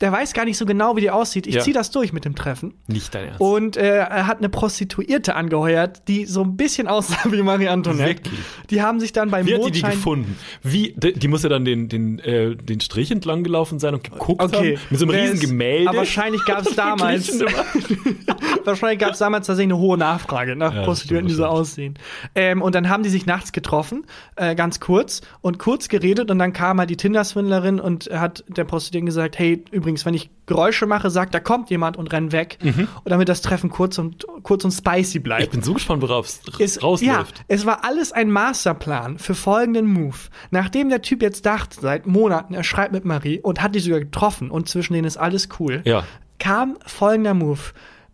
der 0.00 0.12
weiß 0.12 0.32
gar 0.32 0.44
nicht 0.44 0.56
so 0.56 0.64
genau, 0.66 0.96
wie 0.96 1.00
die 1.02 1.10
aussieht. 1.10 1.46
Ich 1.46 1.56
Ja. 1.56 1.60
zieh 1.62 1.72
das 1.72 1.90
durch 1.90 2.12
mit 2.12 2.24
dem 2.24 2.34
Treffen. 2.34 2.74
Nicht 2.86 3.14
dein 3.14 3.26
Ernst. 3.26 3.40
Und 3.40 3.76
äh, 3.76 3.98
er 3.98 4.26
hat 4.26 4.38
eine 4.38 4.48
Prostituierte 4.48 5.34
angeheuert, 5.34 6.08
die 6.08 6.24
so 6.26 6.42
ein 6.42 6.56
bisschen 6.56 6.88
aussah 6.88 7.30
wie 7.30 7.42
Marie 7.42 7.68
Antoinette. 7.68 8.24
Wirklich? 8.24 8.40
Die 8.70 8.82
haben 8.82 9.00
sich 9.00 9.12
dann 9.12 9.30
beim 9.30 9.46
Wie 9.46 9.54
hat 9.54 9.60
die 9.60 9.70
die 9.72 9.80
Mondschein 9.80 9.90
gefunden? 9.92 10.36
Wie, 10.62 10.94
die, 10.96 11.12
die 11.12 11.28
muss 11.28 11.42
ja 11.42 11.48
dann 11.48 11.64
den, 11.64 11.88
den, 11.88 12.18
äh, 12.20 12.56
den 12.56 12.80
Strich 12.80 13.10
entlang 13.10 13.42
gelaufen 13.44 13.78
sein 13.78 13.94
und 13.94 14.04
geguckt 14.04 14.40
Okay. 14.42 14.76
haben. 14.76 14.80
Mit 14.90 14.98
so 14.98 15.04
einem 15.06 15.12
Der 15.12 15.22
riesen 15.22 15.34
ist- 15.34 15.40
Gemälde. 15.42 15.88
Aber 15.88 15.98
wahrscheinlich 15.98 16.44
gab 16.44 16.66
es 16.66 16.74
damals, 16.76 17.38
wahrscheinlich 18.64 18.98
gab 18.98 19.12
es 19.12 19.18
damals 19.18 19.46
tatsächlich 19.46 19.72
eine 19.74 19.80
hohe 19.82 19.98
Nachfrage 19.98 20.56
nach 20.56 20.74
Ja, 20.74 20.82
Prostituierten, 20.84 21.28
die 21.28 21.34
so 21.34 21.44
aussehen. 21.46 21.94
Ähm, 22.34 22.62
und 22.62 22.74
dann 22.74 22.88
haben 22.88 23.02
die 23.02 23.08
sich 23.08 23.26
nachts 23.26 23.52
getroffen, 23.52 24.04
äh, 24.36 24.54
ganz 24.54 24.80
kurz 24.80 25.20
und 25.40 25.58
kurz 25.58 25.88
geredet 25.88 26.30
und 26.30 26.38
dann 26.38 26.52
kam 26.52 26.78
halt 26.78 26.90
die 26.90 26.96
Tinder-Swindlerin 26.96 27.80
und 27.80 28.10
hat 28.12 28.44
der 28.48 28.64
Prostituierten 28.64 29.06
gesagt, 29.06 29.38
hey, 29.38 29.62
übrigens, 29.70 29.89
wenn 30.04 30.14
ich 30.14 30.30
Geräusche 30.46 30.86
mache, 30.86 31.10
sagt, 31.10 31.34
da 31.34 31.40
kommt 31.40 31.70
jemand 31.70 31.96
und 31.96 32.12
renn 32.12 32.32
weg. 32.32 32.58
Und 32.62 32.88
damit 33.04 33.28
das 33.28 33.42
Treffen 33.42 33.70
kurz 33.70 33.98
und 33.98 34.26
kurz 34.42 34.64
und 34.64 34.70
spicy 34.72 35.18
bleibt. 35.18 35.42
ich 35.44 35.50
bin 35.50 35.62
so 35.62 35.74
gespannt, 35.74 36.02
worauf 36.02 36.26
es 36.26 36.40
Es, 36.58 36.74
ja, 36.76 36.82
rausläuft. 36.82 37.44
es 37.48 37.66
war 37.66 37.84
alles 37.84 38.12
ein 38.12 38.30
Masterplan 38.30 39.18
für 39.18 39.34
folgenden 39.34 39.86
Move. 39.86 40.16
Nachdem 40.50 40.88
der 40.88 41.02
Typ 41.02 41.22
jetzt 41.22 41.46
dachte, 41.46 41.80
seit 41.80 42.06
Monaten, 42.06 42.54
er 42.54 42.64
schreibt 42.64 42.92
mit 42.92 43.04
Marie 43.04 43.40
und 43.40 43.62
hat 43.62 43.74
die 43.74 43.80
sogar 43.80 44.00
getroffen 44.00 44.50
und 44.50 44.68
zwischen 44.68 44.92
denen 44.94 45.06
ist 45.06 45.16
alles 45.16 45.48
cool, 45.58 45.82
Ja. 45.84 46.04
kam 46.38 46.76
folgender 46.86 47.34
Move. 47.34 47.60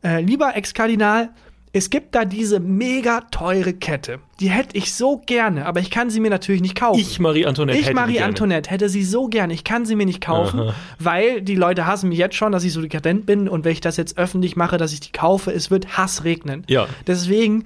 Äh, 0.04 0.20
lieber 0.20 0.54
Ex-Kardinal, 0.56 1.30
es 1.76 1.90
gibt 1.90 2.14
da 2.14 2.24
diese 2.24 2.58
mega 2.58 3.20
teure 3.30 3.74
Kette. 3.74 4.18
Die 4.40 4.48
hätte 4.48 4.78
ich 4.78 4.94
so 4.94 5.18
gerne, 5.26 5.66
aber 5.66 5.80
ich 5.80 5.90
kann 5.90 6.08
sie 6.08 6.20
mir 6.20 6.30
natürlich 6.30 6.62
nicht 6.62 6.74
kaufen. 6.74 6.98
Ich, 6.98 7.18
Marie 7.20 7.44
Antoinette, 7.44 7.78
Ich, 7.78 7.84
hätte 7.84 7.94
Marie 7.94 8.14
gerne. 8.14 8.28
Antoinette, 8.28 8.70
hätte 8.70 8.88
sie 8.88 9.04
so 9.04 9.28
gern. 9.28 9.50
Ich 9.50 9.62
kann 9.62 9.84
sie 9.84 9.94
mir 9.94 10.06
nicht 10.06 10.22
kaufen, 10.22 10.60
Aha. 10.60 10.74
weil 10.98 11.42
die 11.42 11.54
Leute 11.54 11.86
hassen 11.86 12.08
mich 12.08 12.18
jetzt 12.18 12.34
schon, 12.34 12.50
dass 12.52 12.64
ich 12.64 12.72
so 12.72 12.80
dekadent 12.80 13.26
bin 13.26 13.46
und 13.46 13.66
wenn 13.66 13.72
ich 13.72 13.82
das 13.82 13.98
jetzt 13.98 14.16
öffentlich 14.16 14.56
mache, 14.56 14.78
dass 14.78 14.94
ich 14.94 15.00
die 15.00 15.12
kaufe, 15.12 15.50
es 15.52 15.70
wird 15.70 15.98
Hass 15.98 16.24
regnen. 16.24 16.64
Ja. 16.66 16.86
Deswegen 17.06 17.64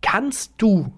kannst 0.00 0.52
du 0.56 0.90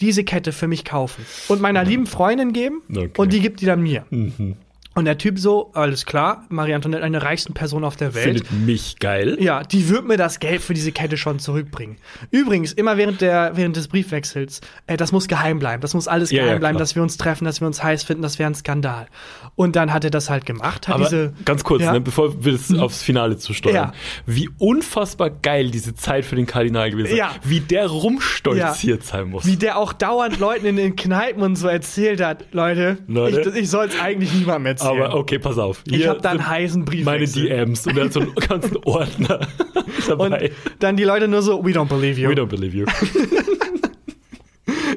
diese 0.00 0.22
Kette 0.22 0.52
für 0.52 0.68
mich 0.68 0.84
kaufen 0.84 1.26
und 1.48 1.60
meiner 1.60 1.82
lieben 1.82 2.06
Freundin 2.06 2.52
geben 2.52 2.82
Okay. 2.90 3.10
und 3.16 3.32
die 3.32 3.40
gibt 3.40 3.60
die 3.60 3.66
dann 3.66 3.82
mir. 3.82 4.04
Mhm. 4.10 4.54
Und 4.96 5.04
der 5.04 5.18
Typ 5.18 5.38
so, 5.38 5.70
alles 5.74 6.06
klar, 6.06 6.44
Marie 6.48 6.74
Antoinette, 6.74 7.04
eine 7.04 7.22
reichsten 7.22 7.52
Person 7.54 7.84
auf 7.84 7.96
der 7.96 8.14
Welt. 8.14 8.24
Findet 8.24 8.50
mich 8.50 8.98
geil. 8.98 9.36
Ja, 9.38 9.62
die 9.62 9.88
wird 9.90 10.06
mir 10.08 10.16
das 10.16 10.40
Geld 10.40 10.62
für 10.62 10.74
diese 10.74 10.90
Kette 10.90 11.16
schon 11.18 11.38
zurückbringen. 11.38 11.98
Übrigens, 12.30 12.72
immer 12.72 12.96
während, 12.96 13.20
der, 13.20 13.52
während 13.56 13.76
des 13.76 13.88
Briefwechsels, 13.88 14.62
äh, 14.86 14.96
das 14.96 15.12
muss 15.12 15.28
geheim 15.28 15.58
bleiben. 15.58 15.82
Das 15.82 15.92
muss 15.94 16.08
alles 16.08 16.30
Ja, 16.30 16.38
geheim 16.42 16.54
ja, 16.54 16.58
bleiben, 16.58 16.76
klar. 16.76 16.80
dass 16.82 16.94
wir 16.96 17.02
uns 17.02 17.16
treffen, 17.18 17.44
dass 17.44 17.60
wir 17.60 17.66
uns 17.66 17.82
heiß 17.82 18.04
finden, 18.04 18.22
das 18.22 18.38
wäre 18.38 18.50
ein 18.50 18.54
Skandal. 18.54 19.06
Und 19.54 19.76
dann 19.76 19.92
hat 19.92 20.02
er 20.04 20.10
das 20.10 20.30
halt 20.30 20.46
gemacht. 20.46 20.88
Hat 20.88 20.94
Aber 20.94 21.04
diese, 21.04 21.32
ganz 21.44 21.62
kurz, 21.62 21.82
ja, 21.82 21.88
Mhm. 21.90 21.94
ne, 21.96 22.00
bevor 22.00 22.44
wir 22.44 22.52
das 22.52 22.72
aufs 22.78 23.02
Finale 23.02 23.36
zu 23.36 23.52
steuern. 23.52 23.74
Ja. 23.74 23.92
Wie 24.24 24.48
unfassbar 24.58 25.28
geil 25.30 25.70
diese 25.70 25.94
Zeit 25.94 26.24
für 26.24 26.36
den 26.36 26.46
Kardinal 26.46 26.90
gewesen 26.90 27.12
ist. 27.12 27.18
Ja. 27.18 27.32
Wie 27.44 27.60
der 27.60 27.86
rumstolziert 27.86 29.04
sein 29.04 29.28
muss. 29.28 29.46
Wie 29.46 29.56
der 29.56 29.76
auch 29.78 29.92
dauernd 29.92 30.38
Leuten 30.38 30.64
in 30.66 30.76
den 30.76 30.96
Kneipen 30.96 31.42
und 31.42 31.56
so 31.56 31.68
erzählt 31.68 32.22
hat, 32.22 32.46
Leute, 32.52 32.98
Leute. 33.06 33.50
ich, 33.50 33.62
ich 33.62 33.70
soll 33.70 33.86
es 33.86 34.00
eigentlich 34.00 34.32
niemandem 34.32 34.66
erzählen. 34.66 34.85
Aber 34.86 35.14
okay, 35.14 35.38
pass 35.38 35.58
auf. 35.58 35.82
Ich 35.86 35.96
Hier 35.96 36.10
hab 36.10 36.22
da 36.22 36.30
einen 36.30 36.46
heißen 36.46 36.84
Meine 36.84 37.04
Briefwechsel. 37.04 37.48
DMs 37.48 37.86
und 37.86 37.96
er 37.98 38.04
hat 38.06 38.12
so 38.12 38.20
einen 38.20 38.34
ganzen 38.34 38.76
Ordner 38.84 39.40
und 40.18 40.30
dabei. 40.30 40.50
dann 40.78 40.96
die 40.96 41.04
Leute 41.04 41.28
nur 41.28 41.42
so, 41.42 41.64
we 41.64 41.70
don't 41.70 41.88
believe 41.88 42.20
you. 42.20 42.28
We 42.30 42.34
don't 42.34 42.46
believe 42.46 42.76
you. 42.76 42.86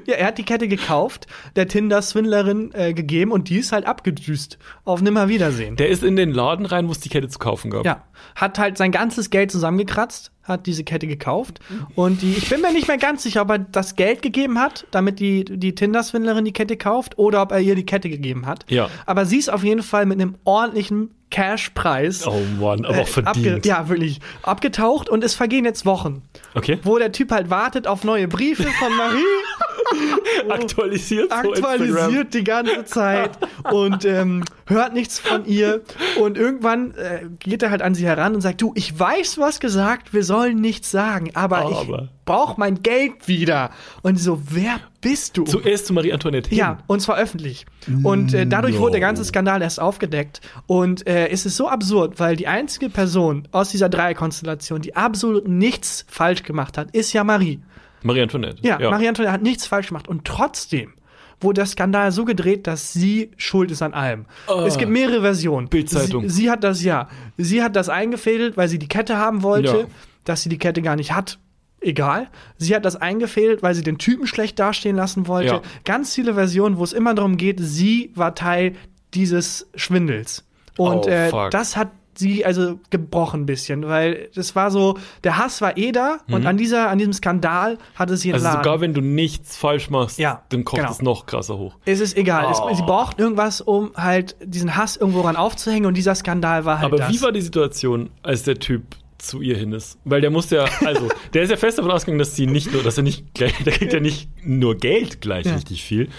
Ja, 0.06 0.16
er 0.16 0.28
hat 0.28 0.40
die 0.40 0.44
Kette 0.44 0.68
gekauft, 0.68 1.28
der 1.56 1.68
Tinder-Swindlerin 1.68 2.72
äh, 2.74 2.94
gegeben 2.96 3.32
und 3.32 3.48
die 3.50 3.58
ist 3.58 3.72
halt 3.72 3.86
abgedüst. 3.86 4.58
Auf 4.84 5.04
Nimmerwiedersehen. 5.04 5.76
Der 5.76 5.90
ist 5.90 6.02
in 6.04 6.16
den 6.16 6.32
Laden 6.32 6.66
rein, 6.66 6.88
wo 6.88 6.92
es 6.94 7.00
die 7.00 7.10
Kette 7.10 7.28
zu 7.28 7.38
kaufen 7.38 7.70
gab. 7.70 7.86
Ja, 7.86 8.06
hat 8.36 8.58
halt 8.58 8.80
sein 8.80 8.92
ganzes 8.92 9.30
Geld 9.30 9.52
zusammengekratzt, 9.52 10.32
hat 10.50 10.66
diese 10.66 10.84
Kette 10.84 11.08
gekauft 11.08 11.60
und 11.96 12.22
die, 12.22 12.34
ich 12.34 12.50
bin 12.50 12.62
mir 12.62 12.74
nicht 12.74 12.88
mehr 12.88 12.98
ganz 12.98 13.24
sicher, 13.24 13.44
ob 13.44 13.52
er 13.52 13.60
das 13.60 13.96
Geld 13.96 14.22
gegeben 14.22 14.60
hat, 14.60 14.86
damit 14.92 15.20
die, 15.20 15.46
die 15.46 15.76
Tinder-Swindlerin 15.76 16.46
die 16.46 16.54
Kette 16.54 16.78
kauft 16.78 17.18
oder 17.18 17.42
ob 17.42 17.52
er 17.52 17.60
ihr 17.60 17.76
die 17.76 17.86
Kette 17.86 18.10
gegeben 18.10 18.46
hat. 18.46 18.66
Ja. 18.70 18.90
Aber 19.06 19.26
sie 19.26 19.38
ist 19.38 19.50
auf 19.50 19.64
jeden 19.64 19.84
Fall 19.84 20.06
mit 20.06 20.20
einem 20.20 20.36
ordentlichen 20.44 21.12
Cash-Preis. 21.30 22.26
Oh 22.26 22.42
Mann, 22.60 22.86
aber 22.86 23.02
auch 23.02 23.02
äh, 23.02 23.06
verdient. 23.06 23.66
ja, 23.66 23.88
wirklich. 23.88 24.20
Abgetaucht 24.42 25.10
und 25.10 25.24
es 25.24 25.36
vergehen 25.36 25.66
jetzt 25.66 25.86
Wochen. 25.86 26.24
Okay. 26.56 26.80
Wo 26.84 26.98
der 26.98 27.12
Typ 27.12 27.32
halt 27.32 27.50
wartet 27.50 27.88
auf 27.88 28.04
neue 28.04 28.28
Briefe 28.28 28.64
von 28.64 28.96
Marie. 28.96 29.20
Aktualisiert 30.50 31.32
aktualisiert 31.32 32.34
die 32.34 32.44
ganze 32.44 32.86
Zeit 32.86 33.32
und 33.72 34.06
ähm, 34.06 34.44
hört 34.66 34.94
nichts 34.94 35.20
von 35.20 35.46
ihr. 35.46 35.82
Und 36.20 36.38
irgendwann 36.38 36.94
äh, 36.96 37.26
geht 37.40 37.64
er 37.64 37.72
halt 37.72 37.82
an 37.82 37.96
sie 37.96 38.06
heran 38.06 38.36
und 38.36 38.42
sagt, 38.42 38.62
du, 38.62 38.72
ich 38.76 38.98
weiß, 38.98 39.36
du 39.36 39.44
hast 39.44 39.60
gesagt, 39.60 40.14
wir 40.14 40.24
sollen 40.24 40.39
nichts 40.48 40.92
sagen, 40.92 41.32
aber, 41.36 41.60
Aber. 41.60 42.04
ich 42.04 42.10
brauch 42.26 42.58
mein 42.58 42.82
Geld 42.84 43.28
wieder. 43.28 43.72
Und 44.02 44.20
so, 44.20 44.42
wer 44.50 44.80
bist 45.02 45.38
du? 45.38 45.44
Zuerst 45.44 45.88
zu 45.88 45.94
Marie 45.94 46.14
Antoinette 46.14 46.50
hin. 46.50 46.58
Ja, 46.58 46.78
und 46.88 47.02
zwar 47.02 47.18
öffentlich. 47.18 47.66
Und 48.04 48.34
äh, 48.34 48.46
dadurch 48.48 48.76
No. 48.76 48.82
wurde 48.82 48.92
der 48.94 49.02
ganze 49.02 49.24
Skandal 49.26 49.62
erst 49.62 49.80
aufgedeckt. 49.80 50.42
Und 50.68 51.08
äh, 51.08 51.28
es 51.30 51.46
ist 51.46 51.58
so 51.58 51.68
absurd, 51.68 52.20
weil 52.20 52.36
die 52.36 52.48
einzige 52.48 52.90
Person 52.90 53.48
aus 53.52 53.70
dieser 53.70 53.90
Dreierkonstellation, 53.90 54.82
die 54.82 54.96
absolut 54.96 55.48
nichts 55.48 56.06
falsch 56.10 56.44
gemacht 56.44 56.78
hat, 56.78 56.92
ist 56.92 57.14
ja 57.14 57.24
Marie. 57.24 57.60
Marie 58.04 58.22
Antoinette. 58.22 58.58
Ja, 58.62 58.80
Marie 58.80 59.08
Antoinette 59.08 59.34
hat 59.34 59.42
nichts 59.42 59.66
falsch 59.66 59.88
gemacht. 59.88 60.08
Und 60.08 60.26
trotzdem 60.26 60.94
wurde 61.42 61.56
der 61.62 61.66
Skandal 61.68 62.12
so 62.12 62.26
gedreht, 62.26 62.68
dass 62.68 62.92
sie 62.92 63.32
schuld 63.38 63.72
ist 63.72 63.82
an 63.82 63.94
allem. 63.94 64.26
Es 64.68 64.78
gibt 64.78 64.92
mehrere 64.92 65.22
Versionen. 65.22 65.70
Bild-Zeitung. 65.70 66.24
Sie, 66.28 66.44
sie 66.44 66.52
hat 66.52 66.66
das, 66.66 66.84
ja. 66.84 67.08
Sie 67.38 67.64
hat 67.64 67.78
das 67.78 67.88
eingefädelt, 67.88 68.58
weil 68.58 68.68
sie 68.68 68.78
die 68.78 68.90
Kette 68.90 69.18
haben 69.18 69.42
wollte, 69.42 69.78
Ja. 69.80 69.86
Dass 70.30 70.42
sie 70.44 70.50
die 70.50 70.58
Kette 70.58 70.82
gar 70.82 70.96
nicht 70.96 71.12
hat. 71.14 71.40
Egal. 71.82 72.28
Sie 72.58 72.76
hat 72.76 72.84
das 72.86 72.98
eingefädelt, 72.98 73.64
weil 73.64 73.74
sie 73.74 73.84
den 73.84 73.98
Typen 73.98 74.28
schlecht 74.28 74.60
dastehen 74.60 74.96
lassen 74.98 75.28
wollte. 75.28 75.48
Ja. 75.56 75.62
Ganz 75.86 76.14
viele 76.14 76.34
Versionen, 76.34 76.78
wo 76.78 76.84
es 76.84 76.92
immer 76.94 77.14
darum 77.14 77.38
geht, 77.38 77.60
sie 77.62 78.12
war 78.16 78.36
Teil 78.36 78.74
dieses 79.14 79.68
Schwindels. 79.76 80.46
Und 80.78 81.06
Oh, 81.06 81.10
äh, 81.10 81.32
das 81.52 81.76
hat 81.78 81.90
sie 82.16 82.46
also 82.46 82.80
gebrochen 82.90 83.42
ein 83.42 83.46
bisschen, 83.46 83.88
weil 83.88 84.28
das 84.36 84.54
war 84.54 84.72
so, 84.72 84.98
der 85.24 85.38
Hass 85.38 85.62
war 85.62 85.78
eh 85.78 85.94
da 85.94 86.18
und 86.30 86.46
an 86.46 86.58
dieser, 86.58 86.90
an 86.90 86.98
diesem 86.98 87.14
Skandal 87.14 87.78
hatte 87.96 88.18
sie 88.18 88.28
Mhm. 88.30 88.34
Also 88.34 88.46
entladen. 88.48 88.64
sogar 88.66 88.82
wenn 88.82 88.94
du 88.94 89.00
nichts 89.00 89.56
falsch 89.56 89.90
machst, 89.90 90.20
Ja, 90.20 90.44
dann 90.50 90.66
kocht 90.66 90.82
genau. 90.82 90.92
es 90.92 91.02
noch 91.02 91.26
krasser 91.28 91.58
hoch. 91.58 91.78
Es 91.86 92.02
ist 92.02 92.18
egal. 92.18 92.46
Oh. 92.48 92.70
Es, 92.72 92.78
sie 92.78 92.84
brauchten 92.84 93.22
irgendwas, 93.22 93.62
um 93.62 93.92
halt 93.96 94.36
diesen 94.44 94.76
Hass 94.76 94.98
irgendwo 94.98 95.22
ran 95.22 95.38
aufzuhängen 95.38 95.86
und 95.86 95.96
dieser 95.96 96.14
Skandal 96.14 96.66
war 96.66 96.80
halt 96.80 96.88
Aber 96.88 96.98
das. 96.98 97.10
wie 97.14 97.22
war 97.22 97.32
die 97.32 97.40
Situation, 97.42 98.10
als 98.22 98.44
der 98.44 98.60
Typ 98.60 98.84
zu 99.20 99.42
ihr 99.42 99.58
hin 99.58 99.72
ist? 99.74 99.98
Weil 100.06 100.22
der 100.22 100.32
muss 100.32 100.50
ja, 100.50 100.66
also, 100.86 101.10
der 101.34 101.44
ist 101.44 101.50
ja 101.50 101.58
fest 101.58 101.78
davon 101.78 101.92
ausgegangen, 101.92 102.20
dass 102.20 102.36
sie 102.36 102.48
nicht 102.48 102.72
nur, 102.74 102.82
dass 102.84 102.98
er 102.98 103.04
nicht 103.04 103.34
gleich, 103.34 103.54
der 103.64 103.74
kriegt 103.74 103.94
ja 103.94 104.00
nicht 104.00 104.30
nur 104.46 104.76
Geld 104.76 105.22
gleich 105.22 105.46
Ja. 105.46 105.56
richtig 105.56 105.84
viel, 105.84 106.10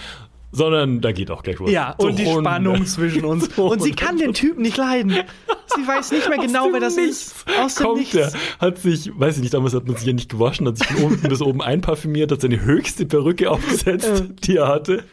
sondern 0.53 1.01
da 1.01 1.13
geht 1.13 1.31
auch 1.31 1.43
gleich 1.43 1.61
was. 1.61 1.71
ja, 1.71 1.93
und 1.93 2.19
die 2.19 2.25
Drohnen. 2.25 2.45
Spannung 2.45 2.87
zwischen 2.87 3.25
uns. 3.25 3.49
Und 3.59 3.83
sie 3.83 3.93
kann 3.93 4.19
den 4.19 4.35
Typen 4.35 4.63
nicht 4.63 4.77
leiden. 4.77 5.13
Sie 5.77 5.87
weiß 5.87 6.11
nicht 6.11 6.29
mehr 6.29 6.39
genau, 6.39 6.69
wer 6.73 6.81
das 6.81 6.97
Nichts 6.97 7.27
ist. 7.47 7.59
Aus 7.61 7.75
dem 7.77 7.87
kommt 7.87 7.99
Nichts. 8.01 8.13
der, 8.13 8.33
hat 8.59 8.79
sich, 8.79 9.11
weiß 9.15 9.37
ich 9.37 9.43
nicht, 9.43 9.55
damals 9.55 9.75
hat 9.75 9.87
man 9.87 9.95
sich 9.97 10.07
ja 10.07 10.13
nicht 10.13 10.29
gewaschen, 10.29 10.67
hat 10.67 10.79
sich 10.79 10.89
von 10.89 11.05
unten 11.05 11.29
bis 11.29 11.41
oben 11.41 11.63
einparfümiert, 11.63 12.33
hat 12.33 12.41
seine 12.41 12.61
höchste 12.63 13.07
Perücke 13.07 13.49
aufgesetzt, 13.51 14.25
die 14.43 14.57
er 14.57 14.67
hatte. 14.67 15.05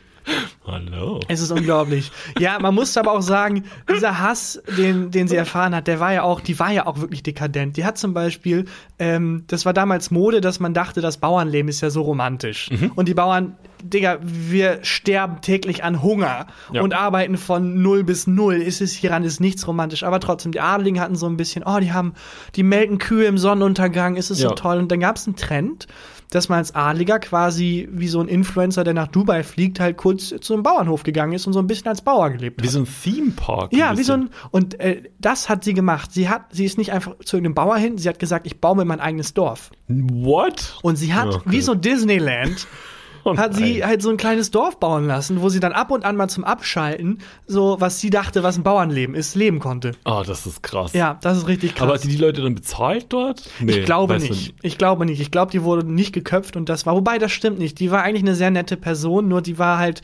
Hallo. 0.66 1.22
Es 1.28 1.42
ist 1.42 1.52
unglaublich. 1.52 2.12
Ja, 2.40 2.60
man 2.60 2.76
muss 2.76 2.98
aber 2.98 3.14
auch 3.14 3.22
sagen, 3.22 3.64
dieser 3.90 4.20
Hass, 4.20 4.62
den, 4.78 5.12
den 5.12 5.28
sie 5.28 5.36
erfahren 5.36 5.74
hat, 5.74 5.88
der 5.88 6.00
war 6.00 6.14
ja 6.14 6.24
auch, 6.24 6.42
die 6.42 6.60
war 6.60 6.72
ja 6.72 6.86
auch 6.86 7.00
wirklich 7.00 7.24
dekadent. 7.24 7.78
Die 7.78 7.86
hat 7.86 7.98
zum 7.98 8.14
Beispiel, 8.14 8.66
ähm, 9.00 9.46
das 9.48 9.66
war 9.66 9.74
damals 9.74 10.12
Mode, 10.12 10.42
dass 10.42 10.60
man 10.60 10.74
dachte, 10.74 11.02
das 11.02 11.18
Bauernleben 11.18 11.70
ist 11.70 11.82
ja 11.82 11.90
so 11.90 12.02
romantisch. 12.02 12.70
Mhm. 12.70 12.92
Und 12.96 13.08
die 13.08 13.14
Bauern, 13.14 13.56
Digga, 13.84 14.18
wir 14.22 14.80
sterben 14.84 15.42
täglich 15.42 15.84
an 15.84 16.02
Hunger 16.02 16.48
Ja. 16.72 16.82
und 16.82 16.94
arbeiten 16.94 17.38
von 17.38 17.82
null 17.82 18.04
bis 18.04 18.28
null. 18.28 18.56
Ist 18.56 18.82
es 18.82 18.92
hieran 18.94 19.24
ist 19.24 19.40
nichts 19.40 19.68
romantisch. 19.68 20.04
Aber 20.04 20.20
trotzdem, 20.20 20.52
die 20.52 20.60
Adeligen 20.62 21.00
hatten 21.00 21.16
so 21.16 21.28
ein 21.28 21.38
bisschen, 21.38 21.64
oh, 21.66 21.80
die 21.80 21.92
haben, 21.94 22.14
die 22.56 22.64
melken 22.64 22.98
Kühe 22.98 23.26
im 23.26 23.38
Sonnenuntergang, 23.38 24.16
ist 24.16 24.30
es 24.30 24.40
so 24.40 24.50
Ja. 24.50 24.54
toll. 24.56 24.78
Und 24.78 24.92
dann 24.92 25.00
gab 25.00 25.16
es 25.18 25.28
einen 25.28 25.36
Trend, 25.36 25.88
dass 26.30 26.50
man 26.50 26.58
als 26.58 26.76
Adliger 26.76 27.20
quasi 27.20 27.88
wie 27.90 28.10
so 28.10 28.20
ein 28.20 28.28
Influencer, 28.28 28.84
der 28.84 28.94
nach 28.94 29.08
Dubai 29.08 29.44
fliegt, 29.44 29.80
halt 29.80 29.96
kurz 29.96 30.34
zu 30.42 30.54
einem 30.54 30.64
Bauernhof 30.64 31.04
gegangen 31.04 31.32
ist 31.32 31.48
und 31.48 31.54
so 31.54 31.60
ein 31.60 31.68
bisschen 31.68 31.88
als 31.88 32.02
Bauer 32.02 32.30
gelebt 32.32 32.62
Wie 32.62 32.68
hat. 32.68 32.74
so 32.74 32.80
ein 32.80 32.88
Theme 33.04 33.32
Park. 33.32 33.72
ja, 33.74 33.98
wie 33.98 34.04
so 34.04 34.12
ein 34.14 34.30
und 34.52 34.78
äh, 34.82 35.04
das 35.20 35.48
hat 35.48 35.64
sie 35.64 35.74
gemacht. 35.74 36.12
Sie 36.12 36.28
hat, 36.28 36.42
sie 36.52 36.66
ist 36.66 36.78
nicht 36.78 36.92
einfach 36.92 37.16
zu 37.24 37.38
irgendeinem 37.38 37.56
Bauer 37.56 37.78
hin. 37.78 37.98
Sie 37.98 38.10
hat 38.10 38.20
gesagt, 38.20 38.46
ich 38.46 38.60
baue 38.60 38.76
mir 38.76 38.84
mein 38.84 39.00
eigenes 39.00 39.34
Dorf. 39.34 39.72
What? 39.88 40.78
Und 40.82 40.98
sie 40.98 41.14
hat 41.14 41.30
Oh 41.34 41.42
wie 41.46 41.62
so 41.62 41.76
Disneyland 41.76 42.68
Oh 43.28 43.38
hat 43.38 43.54
sie 43.54 43.84
halt 43.84 44.02
so 44.02 44.10
ein 44.10 44.18
kleines 44.18 44.52
Dorf 44.52 44.80
bauen 44.80 45.06
lassen, 45.06 45.42
wo 45.42 45.50
sie 45.50 45.60
dann 45.60 45.74
ab 45.74 45.92
und 45.92 46.06
an 46.06 46.16
mal 46.16 46.30
zum 46.30 46.44
Abschalten 46.44 47.20
so 47.46 47.78
was 47.80 48.00
sie 48.00 48.10
dachte, 48.10 48.44
was 48.44 48.58
ein 48.58 48.64
Bauernleben 48.64 49.16
ist, 49.16 49.36
leben 49.36 49.60
konnte. 49.60 49.92
Oh, 50.06 50.24
das 50.26 50.46
ist 50.46 50.64
krass. 50.64 50.94
Ja, 50.94 51.18
das 51.22 51.38
ist 51.38 51.48
richtig 51.48 51.76
krass. 51.76 51.84
Aber 51.84 51.94
hat 51.96 52.02
sie 52.02 52.08
die 52.08 52.18
Leute 52.18 52.42
dann 52.42 52.56
bezahlt 52.56 53.08
dort? 53.10 53.44
Nee, 53.60 53.80
Ich 53.80 53.86
glaube 53.86 54.20
nicht. 54.20 54.56
Ich 54.62 54.78
glaube 54.78 55.06
nicht. 55.06 55.20
Ich 55.22 55.32
glaube, 55.32 55.52
die 55.52 55.64
wurde 55.64 55.86
nicht 55.86 56.14
geköpft 56.14 56.56
und 56.56 56.70
das 56.70 56.86
war, 56.86 56.96
wobei 56.96 57.18
das 57.18 57.32
stimmt 57.32 57.60
nicht. 57.60 57.80
Die 57.80 57.92
war 57.92 58.04
eigentlich 58.04 58.24
eine 58.24 58.36
sehr 58.36 58.52
nette 58.52 58.78
Person, 58.78 59.28
nur 59.28 59.42
die 59.42 59.58
war 59.60 59.78
halt 59.78 60.02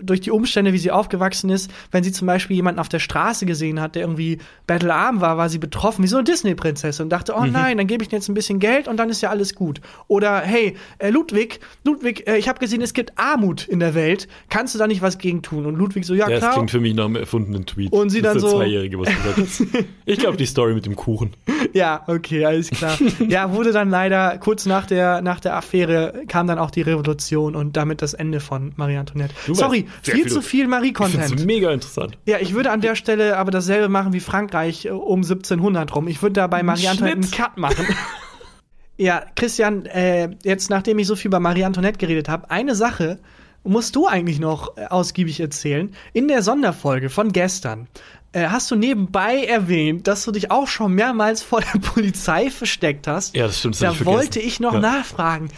durch 0.00 0.20
die 0.20 0.30
Umstände, 0.30 0.72
wie 0.72 0.78
sie 0.78 0.90
aufgewachsen 0.90 1.48
ist, 1.48 1.70
wenn 1.90 2.04
sie 2.04 2.12
zum 2.12 2.26
Beispiel 2.26 2.56
jemanden 2.56 2.80
auf 2.80 2.88
der 2.88 2.98
Straße 2.98 3.46
gesehen 3.46 3.80
hat, 3.80 3.94
der 3.94 4.02
irgendwie 4.02 4.38
battlearm 4.66 5.20
war, 5.20 5.38
war 5.38 5.48
sie 5.48 5.58
betroffen, 5.58 6.02
wie 6.02 6.08
so 6.08 6.16
eine 6.16 6.24
Disney-Prinzessin 6.24 7.04
und 7.04 7.10
dachte, 7.10 7.34
oh 7.36 7.44
nein, 7.44 7.78
dann 7.78 7.86
gebe 7.86 8.04
ich 8.04 8.10
jetzt 8.12 8.28
ein 8.28 8.34
bisschen 8.34 8.58
Geld 8.58 8.88
und 8.88 8.98
dann 8.98 9.08
ist 9.08 9.20
ja 9.22 9.30
alles 9.30 9.54
gut. 9.54 9.80
Oder 10.06 10.40
hey, 10.40 10.76
äh, 10.98 11.10
Ludwig, 11.10 11.60
Ludwig, 11.84 12.26
äh, 12.28 12.36
ich 12.36 12.48
habe 12.48 12.58
gesehen, 12.58 12.82
es 12.82 12.92
gibt 12.92 13.12
Armut 13.16 13.66
in 13.66 13.80
der 13.80 13.94
Welt, 13.94 14.28
kannst 14.50 14.74
du 14.74 14.78
da 14.78 14.86
nicht 14.86 15.00
was 15.02 15.16
gegen 15.18 15.40
tun? 15.42 15.64
Und 15.66 15.76
Ludwig 15.76 16.04
so, 16.04 16.12
ja, 16.14 16.24
Ja, 16.28 16.30
das 16.30 16.40
klar. 16.40 16.52
klingt 16.54 16.70
für 16.70 16.80
mich 16.80 16.94
nach 16.94 17.06
einem 17.06 17.16
erfundenen 17.16 17.64
Tweet. 17.64 17.92
Und 17.92 18.10
sie 18.10 18.20
das 18.20 18.34
dann 18.34 18.40
so- 18.42 18.56
Zweijährige, 18.58 18.98
was 18.98 19.08
gesagt. 19.08 19.84
Ich 20.06 20.18
glaube, 20.18 20.36
die 20.36 20.46
Story 20.46 20.74
mit 20.74 20.84
dem 20.84 20.96
Kuchen. 20.96 21.30
Ja, 21.72 22.02
okay, 22.06 22.44
alles 22.44 22.68
klar. 22.70 22.98
ja, 23.26 23.52
wurde 23.52 23.72
dann 23.72 23.88
leider 23.88 24.36
kurz 24.38 24.66
nach 24.66 24.86
der, 24.86 25.22
nach 25.22 25.40
der 25.40 25.56
Affäre 25.56 26.22
kam 26.28 26.46
dann 26.46 26.58
auch 26.58 26.70
die 26.70 26.82
Revolution 26.82 27.54
und 27.56 27.76
damit 27.76 28.02
das 28.02 28.12
Ende 28.14 28.40
von 28.40 28.72
Marie 28.76 28.96
Antoinette. 28.98 29.34
Du 29.46 29.54
Sorry, 29.54 29.86
viel 30.02 30.14
viel. 30.14 30.26
zu 30.28 30.42
viel 30.42 30.66
Marie-Content. 30.68 31.44
mega 31.46 31.70
interessant. 31.70 32.16
Ja, 32.26 32.38
ich 32.40 32.54
würde 32.54 32.70
an 32.70 32.80
der 32.80 32.94
Stelle 32.94 33.36
aber 33.36 33.50
dasselbe 33.50 33.88
machen 33.88 34.12
wie 34.12 34.20
Frankreich 34.20 34.86
äh, 34.86 34.90
um 34.90 35.20
1700 35.22 35.94
rum. 35.94 36.08
Ich 36.08 36.22
würde 36.22 36.34
da 36.34 36.46
bei 36.46 36.62
Marie 36.62 36.88
Antoinette 36.88 37.16
einen. 37.22 37.30
Cut 37.30 37.56
machen. 37.58 37.86
ja, 38.96 39.24
Christian, 39.36 39.86
äh, 39.86 40.30
jetzt 40.44 40.70
nachdem 40.70 40.98
ich 40.98 41.06
so 41.06 41.16
viel 41.16 41.28
über 41.28 41.40
Marie 41.40 41.64
Antoinette 41.64 41.98
geredet 41.98 42.28
habe, 42.28 42.50
eine 42.50 42.74
Sache 42.74 43.18
musst 43.64 43.96
du 43.96 44.06
eigentlich 44.06 44.40
noch 44.40 44.76
äh, 44.76 44.86
ausgiebig 44.86 45.40
erzählen. 45.40 45.94
In 46.12 46.28
der 46.28 46.42
Sonderfolge 46.42 47.08
von 47.10 47.32
gestern 47.32 47.88
äh, 48.32 48.48
hast 48.48 48.70
du 48.70 48.76
nebenbei 48.76 49.44
erwähnt, 49.44 50.06
dass 50.06 50.24
du 50.24 50.32
dich 50.32 50.50
auch 50.50 50.66
schon 50.68 50.92
mehrmals 50.92 51.42
vor 51.42 51.60
der 51.62 51.78
Polizei 51.80 52.50
versteckt 52.50 53.06
hast. 53.06 53.34
Ja, 53.34 53.46
das 53.46 53.58
stimmt, 53.58 53.74
das 53.76 53.80
Da 53.80 53.92
ich 53.92 54.04
wollte 54.04 54.40
ich 54.40 54.60
noch 54.60 54.74
Ja. 54.74 54.80
nachfragen. 54.80 55.48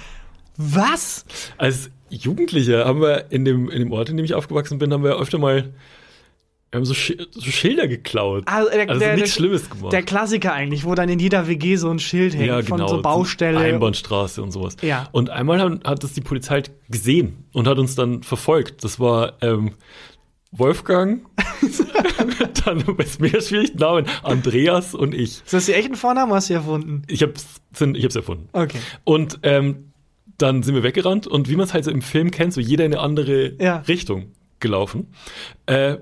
Was? 0.56 1.24
Als 1.58 1.90
Jugendlicher 2.08 2.84
haben 2.84 3.00
wir 3.00 3.30
in 3.30 3.44
dem, 3.44 3.70
in 3.70 3.80
dem 3.80 3.92
Ort, 3.92 4.08
in 4.08 4.16
dem 4.16 4.24
ich 4.24 4.34
aufgewachsen 4.34 4.78
bin, 4.78 4.92
haben 4.92 5.04
wir 5.04 5.18
öfter 5.18 5.38
mal 5.38 5.72
wir 6.72 6.78
haben 6.78 6.84
so, 6.84 6.94
Schi 6.94 7.16
so 7.30 7.50
Schilder 7.50 7.86
geklaut. 7.86 8.42
Also, 8.46 8.70
der, 8.70 8.88
Also 8.88 8.98
der, 8.98 9.14
nichts 9.14 9.30
der, 9.30 9.40
Schlimmes 9.40 9.70
gemacht. 9.70 9.92
Der 9.92 10.02
Klassiker 10.02 10.52
eigentlich, 10.52 10.84
wo 10.84 10.94
dann 10.94 11.08
in 11.08 11.20
jeder 11.20 11.46
WG 11.46 11.76
so 11.76 11.88
ein 11.88 12.00
Schild 12.00 12.34
hängt 12.34 12.48
ja, 12.48 12.60
von 12.62 12.78
genau. 12.78 12.88
so 12.88 13.02
Baustelle. 13.02 13.58
Einbahnstraße 13.58 14.42
und 14.42 14.50
sowas. 14.50 14.76
Ja. 14.82 15.08
Und 15.12 15.30
einmal 15.30 15.60
haben, 15.60 15.80
hat 15.84 16.02
das 16.02 16.12
die 16.12 16.20
Polizei 16.20 16.54
halt 16.54 16.72
gesehen 16.90 17.44
und 17.52 17.68
hat 17.68 17.78
uns 17.78 17.94
dann 17.94 18.24
verfolgt. 18.24 18.82
Das 18.82 18.98
war 18.98 19.34
ähm, 19.42 19.72
Wolfgang, 20.50 21.24
dann 22.64 22.80
ist 22.98 23.20
mega 23.20 23.40
schwierig, 23.40 23.74
Namen, 23.76 24.06
Andreas 24.22 24.94
und 24.94 25.14
ich. 25.14 25.42
Ist 25.44 25.52
das 25.52 25.66
die 25.66 25.72
echten 25.72 25.94
Vornamen 25.94 26.32
hast 26.32 26.50
du 26.50 26.54
erfunden? 26.54 27.02
Ich 27.06 27.22
hab's, 27.22 27.46
ich 27.94 28.04
hab's 28.04 28.16
erfunden. 28.16 28.48
Okay. 28.52 28.78
Und 29.04 29.38
ähm, 29.44 29.92
dann 30.38 30.62
sind 30.62 30.74
wir 30.74 30.82
weggerannt 30.82 31.26
und 31.26 31.48
wie 31.48 31.56
man 31.56 31.64
es 31.64 31.74
halt 31.74 31.84
so 31.84 31.90
im 31.90 32.02
Film 32.02 32.30
kennt, 32.30 32.52
so 32.52 32.60
jeder 32.60 32.84
in 32.84 32.92
eine 32.94 33.02
andere 33.02 33.54
Ja. 33.60 33.78
Richtung 33.88 34.32
gelaufen. 34.60 35.08
Äh, 35.66 35.96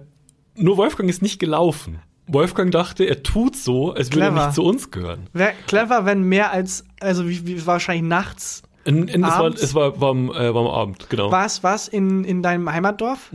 nur 0.56 0.76
Wolfgang 0.76 1.08
ist 1.10 1.22
nicht 1.22 1.38
gelaufen. 1.38 1.98
Wolfgang 2.26 2.70
dachte, 2.70 3.04
er 3.04 3.22
tut 3.22 3.54
so, 3.56 3.92
als 3.92 4.08
würde 4.10 4.20
er 4.26 4.30
Clever. 4.30 4.46
nicht 4.46 4.54
zu 4.54 4.64
uns 4.64 4.90
gehören. 4.90 5.26
Wäre 5.32 5.52
clever, 5.66 6.06
wenn 6.06 6.22
mehr 6.22 6.52
als, 6.52 6.84
also 7.00 7.28
wie, 7.28 7.46
wie 7.46 7.66
wahrscheinlich 7.66 8.04
nachts. 8.08 8.62
In, 8.86 9.08
in, 9.08 9.24
es 9.24 9.30
war, 9.30 9.46
es 9.54 9.74
war, 9.74 9.98
war, 10.00 10.10
am, 10.10 10.28
äh, 10.30 10.52
war 10.54 10.60
am 10.62 10.66
Abend, 10.66 11.08
genau. 11.08 11.30
War 11.30 11.46
es 11.46 11.62
was 11.62 11.88
in, 11.88 12.22
in 12.24 12.42
deinem 12.42 12.70
Heimatdorf? 12.70 13.30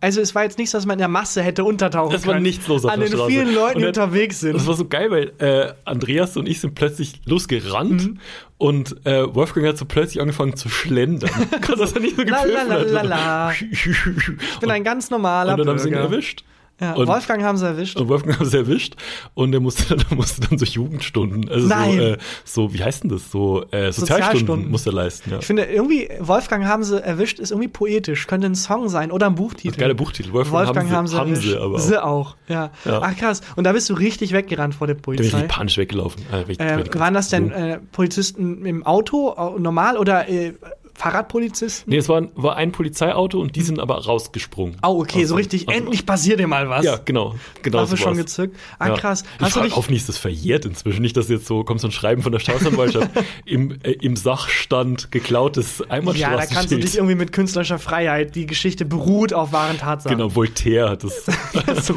Also 0.00 0.20
es 0.20 0.32
war 0.36 0.44
jetzt 0.44 0.58
nichts, 0.58 0.70
dass 0.72 0.86
man 0.86 0.94
in 0.94 0.98
der 1.00 1.08
Masse 1.08 1.42
hätte 1.42 1.64
untertauchen 1.64 2.14
Es 2.14 2.24
war 2.24 2.34
können. 2.34 2.44
nichts 2.44 2.68
los 2.68 2.84
auf 2.84 2.92
An 2.92 3.00
der 3.00 3.08
den 3.08 3.14
Straße. 3.16 3.30
vielen 3.32 3.52
Leuten, 3.52 3.78
die 3.78 3.84
er- 3.84 3.88
unterwegs 3.88 4.38
sind. 4.40 4.54
Das 4.54 4.64
war 4.66 4.74
so 4.74 4.86
geil, 4.86 5.10
weil 5.10 5.32
äh, 5.38 5.72
Andreas 5.84 6.36
und 6.36 6.48
ich 6.48 6.60
sind 6.60 6.76
plötzlich 6.76 7.20
losgerannt 7.26 8.06
Mhm. 8.10 8.18
Und 8.62 9.04
äh, 9.04 9.34
Wolfgang 9.34 9.66
hat 9.66 9.76
so 9.76 9.84
plötzlich 9.86 10.20
angefangen 10.20 10.54
zu 10.54 10.68
schlendern. 10.68 11.30
dass 11.76 11.94
er 11.94 12.00
nicht 12.00 12.14
so 12.14 12.24
gepfiffen 12.24 12.70
hat. 12.70 13.54
Ich 13.62 14.58
bin 14.60 14.70
ein 14.70 14.84
ganz 14.84 15.10
normaler 15.10 15.54
und 15.54 15.58
dann 15.58 15.68
haben 15.68 15.78
sie 15.80 15.88
ihn 15.88 15.94
Bürger. 15.94 16.04
erwischt. 16.04 16.44
Ja, 16.82 16.94
Und- 16.94 17.06
Wolfgang 17.06 17.42
haben 17.44 17.56
sie 17.56 17.64
erwischt. 17.66 17.96
Und 17.96 18.08
Wolfgang 18.08 18.38
haben 18.40 18.46
sie 18.50 18.56
erwischt 18.58 18.96
und 19.34 19.54
er 19.54 19.60
musste, 19.60 19.96
der 19.96 20.04
musste 20.16 20.40
dann 20.48 20.58
so 20.58 20.64
Jugendstunden, 20.64 21.48
also 21.48 21.68
Nein. 21.68 21.92
so, 21.96 22.02
äh, 22.02 22.18
so, 22.44 22.74
wie 22.74 22.82
heißt 22.82 23.04
denn 23.04 23.10
das? 23.10 23.30
So 23.30 23.62
äh, 23.70 23.92
Sozialstunden, 23.92 23.92
Sozialstunden. 23.92 24.70
musste 24.70 24.90
er 24.90 24.94
leisten, 24.94 25.30
ja. 25.30 25.38
Ich 25.38 25.46
finde 25.46 25.64
irgendwie, 25.64 26.08
Wolfgang 26.18 26.64
haben 26.64 26.82
sie 26.82 27.00
erwischt, 27.02 27.38
ist 27.38 27.52
irgendwie 27.52 27.68
poetisch. 27.68 28.26
Könnte 28.26 28.48
ein 28.48 28.54
Song 28.56 28.88
sein 28.88 29.12
oder 29.12 29.26
ein 29.26 29.36
Buchtitel. 29.36 29.78
Geiler 29.78 29.94
Buchtitel. 29.94 30.32
Wolfgang, 30.32 30.66
Wolfgang 30.66 30.90
haben 30.90 31.06
sie, 31.06 31.16
haben 31.16 31.30
erwischt. 31.30 31.48
sie 31.48 31.56
aber 31.56 31.74
auch. 31.76 31.78
Sie 31.78 32.02
auch, 32.04 32.36
ja. 32.48 32.70
Ja. 32.84 33.00
Ach 33.02 33.16
krass. 33.16 33.42
Und 33.54 33.64
da 33.64 33.72
bist 33.72 33.88
du 33.88 33.94
richtig 33.94 34.32
weggerannt 34.32 34.74
vor 34.74 34.88
der 34.88 34.96
Da 34.96 35.02
bin 35.02 35.14
ich 35.22 35.30
Polizei. 35.30 35.46
panisch 35.46 35.78
weggelaufen. 35.78 36.22
Äh, 36.32 36.48
wenn 36.58 36.82
Äh, 36.84 36.98
waren 36.98 37.14
das 37.14 37.28
denn 37.28 37.52
äh, 37.52 37.78
Polizisten 37.92 38.66
im 38.66 38.84
Auto 38.84 39.34
äh, 39.56 39.60
normal 39.60 39.96
oder 39.96 40.28
äh, 40.28 40.54
Fahrradpolizisten? 40.94 41.90
Nee, 41.90 41.98
es 41.98 42.08
war, 42.08 42.22
war 42.34 42.56
ein 42.56 42.72
Polizeiauto 42.72 43.40
und 43.40 43.56
die 43.56 43.62
sind 43.62 43.78
aber 43.80 44.04
rausgesprungen. 44.04 44.76
Oh, 44.82 45.00
okay, 45.00 45.24
so 45.24 45.34
richtig, 45.34 45.66
dem- 45.66 45.74
endlich 45.76 46.06
passiert 46.06 46.38
dir 46.40 46.46
mal 46.46 46.68
was. 46.68 46.84
Ja, 46.84 46.98
genau. 47.04 47.34
genau 47.62 47.78
Waffe 47.78 47.90
so 47.90 47.96
schon 47.96 48.16
gezückt. 48.16 48.56
Ah, 48.78 48.88
Ja. 48.88 48.94
krass. 48.94 49.22
Ich 49.22 49.40
Hast 49.40 49.50
du 49.50 49.54
frage 49.54 49.68
dich, 49.68 49.76
hoffentlich 49.76 50.02
ist 50.02 50.08
das 50.08 50.18
verjährt 50.18 50.64
inzwischen. 50.64 51.02
Nicht, 51.02 51.16
dass 51.16 51.28
jetzt 51.28 51.46
so 51.46 51.64
kommt 51.64 51.80
so 51.80 51.88
ein 51.88 51.92
Schreiben 51.92 52.22
von 52.22 52.32
der 52.32 52.38
Staatsanwaltschaft 52.38 53.10
im, 53.46 53.78
äh, 53.82 53.92
im 53.92 54.16
Sachstand 54.16 55.10
geklautes 55.10 55.78
ja, 55.78 55.86
da 55.86 55.94
Einbahnstraßenschild. 55.94 56.50
kannst 56.52 56.72
du 56.72 56.78
dich 56.78 56.96
irgendwie 56.96 57.14
mit 57.14 57.32
künstlerischer 57.32 57.78
Freiheit, 57.78 58.34
die 58.34 58.46
Geschichte 58.46 58.84
beruht 58.84 59.32
auf 59.32 59.52
wahren 59.52 59.78
Tatsachen. 59.78 60.16
Genau, 60.16 60.34
Voltaire 60.34 60.90
hat 60.90 61.04
das. 61.04 61.24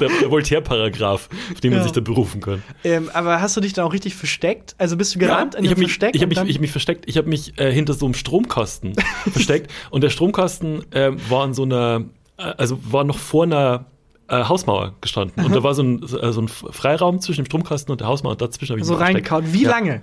der 0.00 0.08
der 0.20 0.30
Voltaire-Paragraph, 0.30 1.28
auf 1.52 1.60
den 1.60 1.70
man 1.70 1.80
Ja. 1.80 1.82
sich 1.84 1.92
da 1.92 2.00
berufen 2.00 2.40
kann. 2.40 2.62
Ähm, 2.84 3.10
aber 3.12 3.40
hast 3.40 3.56
du 3.56 3.60
dich 3.60 3.72
da 3.72 3.84
auch 3.84 3.92
richtig 3.92 4.14
versteckt? 4.14 4.74
Also 4.78 4.96
bist 4.96 5.14
du 5.14 5.18
gerannt 5.18 5.54
in 5.54 5.64
ich 5.64 5.70
habe 5.70 5.80
mich, 5.80 5.88
Versteck? 5.90 6.14
ich 6.14 6.22
hab 6.22 6.28
und 6.30 6.36
mich, 6.38 6.48
ich 6.50 6.54
hab 6.56 6.60
mich 6.60 6.70
versteckt. 6.70 7.04
Ich 7.06 7.16
habe 7.16 7.28
mich 7.28 7.58
äh, 7.58 7.72
hinter 7.72 7.92
so 7.94 8.06
einem 8.06 8.14
Stromkasten 8.20 8.94
versteckt. 9.32 9.70
Und 9.90 10.02
der 10.02 10.10
Stromkasten 10.10 10.84
ähm, 10.92 11.16
war 11.28 11.44
in 11.44 11.54
so 11.54 11.64
einer, 11.64 12.04
äh, 12.38 12.42
also 12.56 12.78
war 12.82 13.04
noch 13.04 13.18
vor 13.18 13.42
einer 13.44 13.86
äh, 14.28 14.44
Hausmauer 14.44 14.94
gestanden. 15.00 15.44
Und 15.44 15.54
da 15.54 15.62
war 15.62 15.74
so 15.74 15.82
ein, 15.82 16.06
so, 16.06 16.20
äh, 16.20 16.32
so 16.32 16.40
ein 16.42 16.48
Freiraum 16.48 17.20
zwischen 17.20 17.42
dem 17.42 17.46
Stromkasten 17.46 17.90
und 17.90 18.00
der 18.00 18.08
Hausmauer. 18.08 18.32
Und 18.32 18.40
dazwischen 18.42 18.72
habe 18.72 18.80
ich 18.80 18.86
so 18.86 18.94
reingekaut. 18.94 19.44
Wie 19.52 19.64
Ja. 19.64 19.70
lange? 19.70 20.02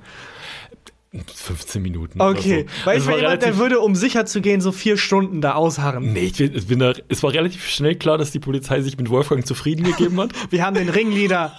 15 1.13 1.82
Minuten. 1.82 2.22
Okay. 2.22 2.65
So. 2.82 2.86
Weil 2.86 2.98
ich 3.00 3.08
war 3.08 3.17
jemand, 3.17 3.41
der 3.41 3.58
würde, 3.58 3.80
um 3.80 3.96
sicher 3.96 4.26
zu 4.26 4.41
gehen, 4.41 4.60
so 4.62 4.72
vier 4.72 4.98
Stunden 4.98 5.39
da 5.41 5.54
ausharren. 5.54 6.12
Nee, 6.13 6.20
ich 6.26 6.38
bin, 6.38 6.52
bin 6.67 6.80
da, 6.80 6.93
es 7.08 7.24
war 7.24 7.34
relativ 7.34 7.65
schnell 7.67 7.96
klar, 7.96 8.17
dass 8.17 8.32
die 8.32 8.39
Polizei 8.39 8.82
sich 8.82 8.98
mit 8.98 9.10
Wolfgang 9.10 9.46
zufrieden 9.48 9.84
gegeben 9.84 10.20
hat. 10.20 10.32
Wir 10.52 10.65
haben 10.65 10.76
den 10.76 10.89
Ringleader. 10.89 11.54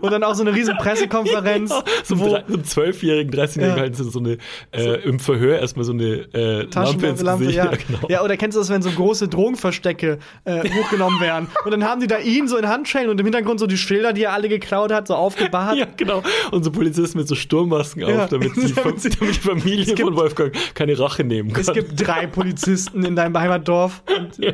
und 0.00 0.12
dann 0.12 0.22
auch 0.22 0.34
so 0.36 0.42
eine 0.42 0.54
riesen 0.54 0.76
Pressekonferenz. 0.76 1.72
so 2.04 2.18
wo- 2.20 2.34
einem 2.34 2.64
zwölfjährigen, 2.64 3.32
13-jährigen 3.34 3.76
Ja. 3.76 3.82
halten 3.82 3.94
sie 3.94 4.04
so 4.08 4.20
eine, 4.20 4.38
äh, 4.72 5.02
im 5.02 5.18
Verhör 5.18 5.58
erstmal 5.58 5.84
so 5.84 5.92
eine 5.92 6.28
äh, 6.32 6.62
Lampe 6.62 6.62
ins 6.62 6.70
Taschenlampe, 6.70 7.44
Gesicht. 7.46 7.56
ja. 7.64 7.70
genau. 7.72 8.08
ja, 8.08 8.22
oder 8.22 8.36
kennst 8.36 8.54
du 8.56 8.60
das, 8.60 8.70
wenn 8.70 8.82
so 8.82 8.90
große 8.90 9.26
Drogenverstecke 9.28 10.18
äh, 10.44 10.70
hochgenommen 10.70 11.20
werden? 11.20 11.48
Und 11.64 11.72
dann 11.72 11.82
haben 11.84 12.00
die 12.00 12.06
da 12.06 12.18
ihn 12.18 12.46
so 12.46 12.56
in 12.56 12.68
Handschellen 12.68 13.10
und 13.10 13.18
im 13.18 13.26
Hintergrund 13.26 13.58
so 13.58 13.66
die 13.66 13.76
Schilder, 13.76 14.12
die 14.12 14.22
er 14.22 14.32
alle 14.32 14.48
geklaut 14.48 14.92
hat, 14.92 15.08
so 15.08 15.14
aufgebahrt. 15.14 15.76
Ja, 15.76 15.86
genau. 15.96 16.22
Und 16.52 16.62
so 16.62 16.70
Polizisten 16.70 17.18
mit 17.18 17.26
so 17.26 17.34
Sturmmasken 17.34 18.02
Ja. 18.02 18.24
auf, 18.24 18.28
damit, 18.30 18.54
die, 18.56 18.72
Damit 18.84 19.00
sie- 19.00 19.10
damit 19.10 19.34
die 19.36 19.40
Familie 19.40 19.96
von 19.96 20.14
Wolfgang 20.16 20.52
keine 20.74 20.98
Rache 20.98 21.24
nehmen 21.24 21.52
kann. 21.52 21.60
Es 21.62 21.72
gibt 21.72 22.06
drei 22.06 22.26
Polizisten 22.26 23.04
in 23.04 23.16
deinem 23.16 23.36
Heimatdorf. 23.38 24.02
Und, 24.16 24.38
ja. 24.38 24.52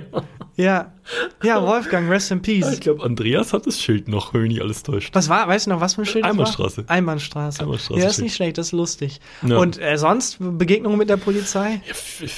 ja. 0.57 0.93
Ja, 1.43 1.62
Wolfgang, 1.66 2.09
rest 2.09 2.31
in 2.31 2.38
Ich 2.38 2.43
peace. 2.61 2.81
glaube, 2.81 3.03
Andreas 3.03 3.53
hat 3.53 3.66
das 3.66 3.81
Schild 3.81 4.07
noch, 4.09 4.33
wenn 4.33 4.43
mich 4.43 4.51
nicht 4.53 4.62
alles 4.62 4.83
täuscht. 4.83 5.14
Was 5.14 5.29
war, 5.29 5.49
weißt 5.49 5.66
du 5.66 5.71
noch, 5.71 5.81
was 5.81 5.95
für 5.95 6.03
ein 6.03 6.07
Schild 6.07 6.25
Einbahnstraße. 6.25 6.87
war? 6.88 6.90
Einbahnstraße. 6.95 7.61
Einbahnstraße 7.62 8.01
Ja, 8.01 8.07
ist 8.09 8.21
nicht 8.21 8.35
schlecht, 8.37 8.59
das 8.59 8.66
ist 8.69 8.73
lustig. 8.73 9.21
Ja. 9.47 9.57
Und 9.59 9.81
äh, 9.81 9.97
sonst 9.99 10.37
Begegnungen 10.40 10.99
mit 10.99 11.09
der 11.11 11.16
Polizei? 11.16 11.81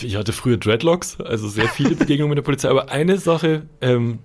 Ich 0.02 0.16
hatte 0.16 0.32
früher 0.32 0.56
Dreadlocks, 0.56 1.20
also 1.20 1.48
sehr 1.48 1.68
viele 1.68 1.94
Begegnungen 1.96 2.30
mit 2.30 2.38
der 2.38 2.42
Polizei. 2.42 2.68
Aber 2.70 2.90
eine 2.90 3.18
Sache 3.18 3.66
ähm, 3.82 4.20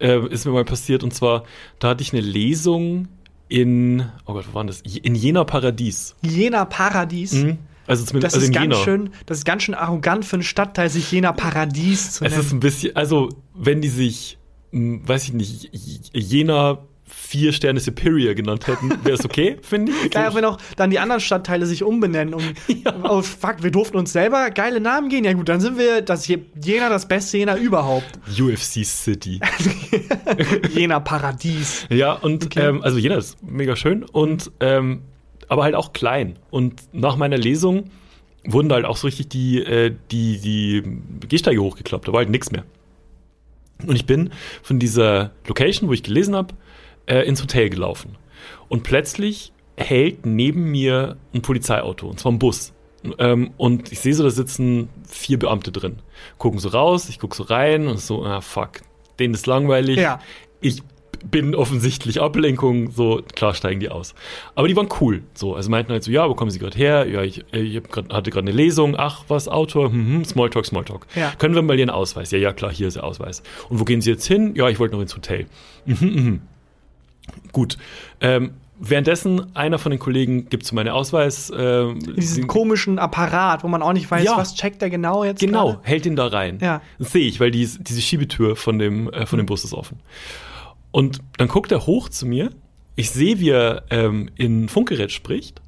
äh, 0.00 0.18
ist 0.28 0.44
mir 0.46 0.52
mal 0.52 0.64
passiert 0.64 1.04
und 1.04 1.14
zwar, 1.14 1.44
da 1.78 1.90
hatte 1.90 2.02
ich 2.02 2.12
eine 2.12 2.22
Lesung 2.22 3.06
in, 3.52 4.04
oh 4.26 4.32
Gott, 4.32 4.46
wo 4.50 4.54
war 4.54 4.62
denn 4.64 4.68
das? 4.68 4.80
In 4.80 5.14
Jena 5.14 5.44
Paradies. 5.44 6.14
Jena 6.22 6.64
Paradies. 6.64 7.32
Mhm. 7.32 7.58
Also 7.86 8.04
zumindest 8.04 8.34
Das 8.36 8.42
also 8.42 8.46
ist 8.46 8.54
ganz 8.54 8.72
Jena. 8.74 8.84
schön, 8.84 9.10
das 9.26 9.38
ist 9.38 9.44
ganz 9.44 9.64
schön 9.64 9.74
arrogant 9.74 10.24
für 10.24 10.36
einen 10.36 10.42
Stadtteil, 10.42 10.88
sich 10.88 11.10
Jena 11.12 11.32
Paradies 11.32 12.12
zu 12.12 12.24
Es 12.24 12.30
nennen. 12.32 12.44
ist 12.44 12.52
ein 12.52 12.60
bisschen, 12.60 12.96
also 12.96 13.28
wenn 13.54 13.80
die 13.82 13.88
sich, 13.88 14.38
weiß 14.72 15.24
ich 15.24 15.32
nicht, 15.32 15.70
Jena 16.14 16.78
vier 17.06 17.52
Sterne 17.52 17.80
Superior 17.80 18.34
genannt 18.34 18.66
hätten, 18.66 18.90
wäre 19.04 19.16
es 19.16 19.24
okay, 19.24 19.56
finde 19.62 19.92
ich. 20.06 20.16
Auch 20.16 20.34
wenn 20.34 20.44
auch 20.44 20.58
dann 20.76 20.90
die 20.90 20.98
anderen 20.98 21.20
Stadtteile 21.20 21.66
sich 21.66 21.82
umbenennen 21.82 22.34
und 22.34 22.44
oh 23.04 23.22
fuck, 23.22 23.62
wir 23.62 23.70
durften 23.70 23.96
uns 23.96 24.12
selber 24.12 24.50
geile 24.50 24.80
Namen 24.80 25.08
gehen. 25.08 25.24
Ja 25.24 25.32
gut, 25.32 25.48
dann 25.48 25.60
sind 25.60 25.78
wir 25.78 26.00
das 26.02 26.26
Je- 26.28 26.40
Jena 26.62 26.88
das 26.88 27.06
beste 27.08 27.38
Jena 27.38 27.56
überhaupt. 27.56 28.18
UFC 28.38 28.84
City. 28.84 29.40
Jena 30.74 31.00
Paradies. 31.00 31.86
Ja, 31.90 32.12
und 32.12 32.46
Okay. 32.46 32.68
ähm, 32.68 32.82
also 32.82 32.98
Jena 32.98 33.16
ist 33.16 33.42
mega 33.42 33.76
schön 33.76 34.04
und 34.04 34.50
ähm, 34.60 35.02
aber 35.48 35.64
halt 35.64 35.74
auch 35.74 35.92
klein. 35.92 36.38
Und 36.50 36.80
nach 36.92 37.16
meiner 37.16 37.36
Lesung 37.36 37.90
wurden 38.44 38.68
da 38.68 38.76
halt 38.76 38.86
auch 38.86 38.96
so 38.96 39.06
richtig 39.06 39.28
die, 39.28 39.58
äh, 39.62 39.94
die, 40.10 40.38
die 40.38 40.82
Gehsteige 41.28 41.60
hochgeklappt. 41.62 42.08
Da 42.08 42.12
war 42.12 42.18
halt 42.20 42.30
nichts 42.30 42.50
mehr. 42.50 42.64
Und 43.86 43.96
ich 43.96 44.06
bin 44.06 44.30
von 44.62 44.78
dieser 44.78 45.32
Location, 45.46 45.88
wo 45.88 45.92
ich 45.92 46.02
gelesen 46.02 46.34
habe, 46.36 46.54
äh, 47.06 47.26
ins 47.26 47.42
Hotel 47.42 47.68
gelaufen. 47.70 48.16
Und 48.68 48.82
plötzlich 48.82 49.52
hält 49.76 50.26
neben 50.26 50.70
mir 50.70 51.16
ein 51.34 51.42
Polizeiauto, 51.42 52.08
und 52.08 52.20
zwar 52.20 52.32
ein 52.32 52.38
Bus. 52.38 52.72
Ähm, 53.18 53.50
und 53.56 53.90
ich 53.90 54.00
sehe 54.00 54.14
so, 54.14 54.22
da 54.22 54.30
sitzen 54.30 54.88
vier 55.08 55.38
Beamte 55.38 55.72
drin. 55.72 55.98
Gucken 56.38 56.60
so 56.60 56.68
raus, 56.68 57.08
ich 57.08 57.18
gucke 57.18 57.36
so 57.36 57.42
rein 57.44 57.88
und 57.88 57.98
so, 57.98 58.24
ah 58.24 58.40
fuck, 58.40 58.80
denen 59.18 59.34
ist 59.34 59.46
langweilig. 59.46 59.98
Ja. 59.98 60.20
Ich 60.60 60.82
bin 61.30 61.54
offensichtlich 61.54 62.20
Ablenkung, 62.20 62.90
so 62.90 63.22
klar 63.34 63.54
steigen 63.54 63.80
die 63.80 63.88
aus. 63.88 64.14
Aber 64.54 64.68
die 64.68 64.76
waren 64.76 64.88
cool, 65.00 65.22
so, 65.34 65.54
also 65.54 65.70
meinten 65.70 65.92
halt 65.92 66.02
so, 66.02 66.10
ja, 66.10 66.28
wo 66.28 66.34
kommen 66.34 66.50
sie 66.50 66.58
gerade 66.58 66.76
her? 66.76 67.06
Ja, 67.08 67.22
ich, 67.22 67.44
äh, 67.52 67.60
ich 67.60 67.82
grad, 67.84 68.12
hatte 68.12 68.30
gerade 68.30 68.48
eine 68.48 68.56
Lesung, 68.56 68.96
ach, 68.96 69.24
was, 69.28 69.48
Autor, 69.48 69.90
hm, 69.90 70.06
hm, 70.06 70.24
Smalltalk, 70.24 70.66
Smalltalk. 70.66 71.06
Ja. 71.14 71.32
Können 71.38 71.54
wir 71.54 71.62
mal 71.62 71.78
Ihren 71.78 71.90
Ausweis? 71.90 72.30
Ja, 72.30 72.38
ja, 72.38 72.52
klar, 72.52 72.72
hier 72.72 72.88
ist 72.88 72.94
der 72.94 73.04
Ausweis. 73.04 73.42
Und 73.68 73.80
wo 73.80 73.84
gehen 73.84 74.00
Sie 74.00 74.10
jetzt 74.10 74.26
hin? 74.26 74.54
Ja, 74.56 74.68
ich 74.68 74.78
wollte 74.78 74.94
noch 74.94 75.02
ins 75.02 75.14
Hotel. 75.14 75.46
Mhm, 75.86 75.96
mhm. 76.00 76.40
Gut. 77.52 77.76
Ähm, 78.20 78.52
währenddessen, 78.78 79.54
einer 79.54 79.78
von 79.78 79.90
den 79.90 79.98
Kollegen 79.98 80.48
gibt 80.48 80.66
so 80.66 80.74
meine 80.74 80.94
Ausweis. 80.94 81.52
Ähm, 81.56 81.98
Diesen 82.16 82.46
komischen 82.46 82.98
Apparat, 82.98 83.62
wo 83.64 83.68
man 83.68 83.82
auch 83.82 83.92
nicht 83.92 84.10
weiß, 84.10 84.24
Ja. 84.24 84.36
was 84.36 84.54
checkt 84.54 84.82
der 84.82 84.90
genau 84.90 85.24
jetzt. 85.24 85.40
Genau, 85.40 85.72
gerade? 85.74 85.80
hält 85.84 86.06
ihn 86.06 86.16
da 86.16 86.26
rein. 86.26 86.58
Ja. 86.60 86.82
Das 86.98 87.12
sehe 87.12 87.26
ich, 87.26 87.38
weil 87.40 87.50
die, 87.50 87.66
diese 87.80 88.00
Schiebetür 88.00 88.56
von 88.56 88.78
dem, 88.78 89.10
äh, 89.12 89.26
von 89.26 89.38
dem 89.38 89.46
Bus 89.46 89.64
ist 89.64 89.72
offen. 89.74 90.00
Und 90.90 91.20
dann 91.38 91.48
guckt 91.48 91.72
er 91.72 91.86
hoch 91.86 92.08
zu 92.08 92.26
mir. 92.26 92.50
Ich 92.96 93.10
sehe, 93.10 93.38
wie 93.40 93.50
er 93.50 93.84
ähm, 93.90 94.28
in 94.36 94.68
Funkgerät 94.68 95.12
spricht 95.12 95.62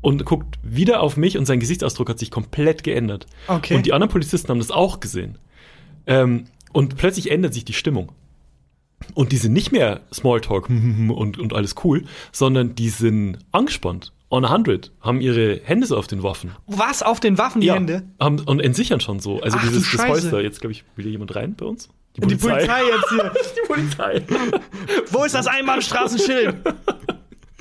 und 0.00 0.24
guckt 0.24 0.58
wieder 0.62 1.00
auf 1.02 1.16
mich 1.16 1.36
und 1.36 1.44
sein 1.46 1.60
Gesichtsausdruck 1.60 2.08
hat 2.08 2.18
sich 2.18 2.30
komplett 2.30 2.82
geändert. 2.84 3.26
Okay. 3.48 3.74
Und 3.76 3.84
die 3.84 3.92
anderen 3.92 4.10
Polizisten 4.10 4.48
haben 4.48 4.58
das 4.58 4.70
auch 4.70 5.00
gesehen. 5.00 5.38
Ähm, 6.06 6.44
und 6.72 6.96
plötzlich 6.96 7.30
ändert 7.30 7.52
sich 7.54 7.64
die 7.64 7.72
Stimmung. 7.74 8.12
Und 9.14 9.32
die 9.32 9.36
sind 9.36 9.52
nicht 9.52 9.72
mehr 9.72 10.00
Smalltalk 10.12 10.68
und, 10.68 11.38
und 11.38 11.52
alles 11.52 11.74
cool, 11.84 12.04
sondern 12.32 12.74
die 12.74 12.88
sind 12.88 13.38
angespannt. 13.52 14.12
On 14.30 14.44
100, 14.44 14.90
haben 15.00 15.20
ihre 15.20 15.60
Hände 15.62 15.86
so 15.86 15.96
auf 15.96 16.08
den 16.08 16.22
Waffen. 16.22 16.52
Was 16.66 17.02
auf 17.02 17.20
den 17.20 17.38
Waffen 17.38 17.60
die 17.60 17.70
Hände? 17.70 18.02
Haben, 18.18 18.40
und 18.40 18.60
entsichern 18.60 18.98
schon 19.00 19.20
so. 19.20 19.40
Also 19.40 19.58
Ach, 19.60 19.68
dieses. 19.68 19.96
Polster. 19.96 20.40
Jetzt, 20.40 20.60
glaube 20.60 20.72
ich, 20.72 20.84
will 20.96 21.04
hier 21.04 21.12
jemand 21.12 21.36
rein 21.36 21.54
bei 21.54 21.66
uns? 21.66 21.88
Die 22.16 22.20
Polizei 22.20 22.82
jetzt 22.84 23.08
hier. 23.10 23.32
Die 23.56 23.66
Polizei. 23.66 24.22
Wo 25.10 25.24
ist 25.24 25.34
das 25.34 25.46
Einbahnstraßenschild? 25.46 26.56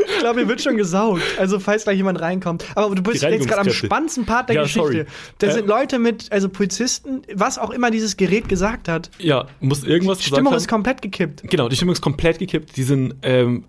Ich 0.08 0.20
glaube, 0.20 0.40
hier 0.42 0.48
wird 0.50 0.62
schon 0.62 0.78
gesaugt. 0.78 1.22
Also, 1.38 1.60
falls 1.60 1.84
gleich 1.84 1.98
jemand 1.98 2.20
reinkommt. 2.22 2.66
Aber 2.76 2.94
du 2.96 3.02
bist 3.04 3.22
jetzt 3.24 3.48
gerade 3.48 3.62
am 3.62 3.70
spannendsten 3.70 4.26
Part 4.26 4.50
der 4.50 4.56
Ja, 4.58 4.64
Geschichte. 4.64 4.82
sorry. 4.92 5.06
Da 5.40 5.48
Äh, 5.48 5.52
sind 5.54 5.68
Leute 5.68 6.00
mit, 6.00 6.32
also 6.32 6.50
Polizisten, 6.50 7.22
was 7.34 7.58
auch 7.58 7.70
immer 7.72 7.92
dieses 7.92 8.18
Gerät 8.18 8.50
gesagt 8.50 8.88
hat. 8.88 9.10
Ja, 9.20 9.48
muss 9.60 9.84
irgendwas 9.84 10.20
Die 10.20 10.26
Stimmung 10.26 10.54
ist 10.54 10.68
komplett 10.68 11.02
gekippt. 11.02 11.44
Genau, 11.50 11.70
die 11.70 11.76
Stimmung 11.76 11.94
ist 11.94 12.02
komplett 12.02 12.40
gekippt. 12.40 12.76
Die 12.78 12.84
sind 12.84 13.16
ähm, 13.24 13.66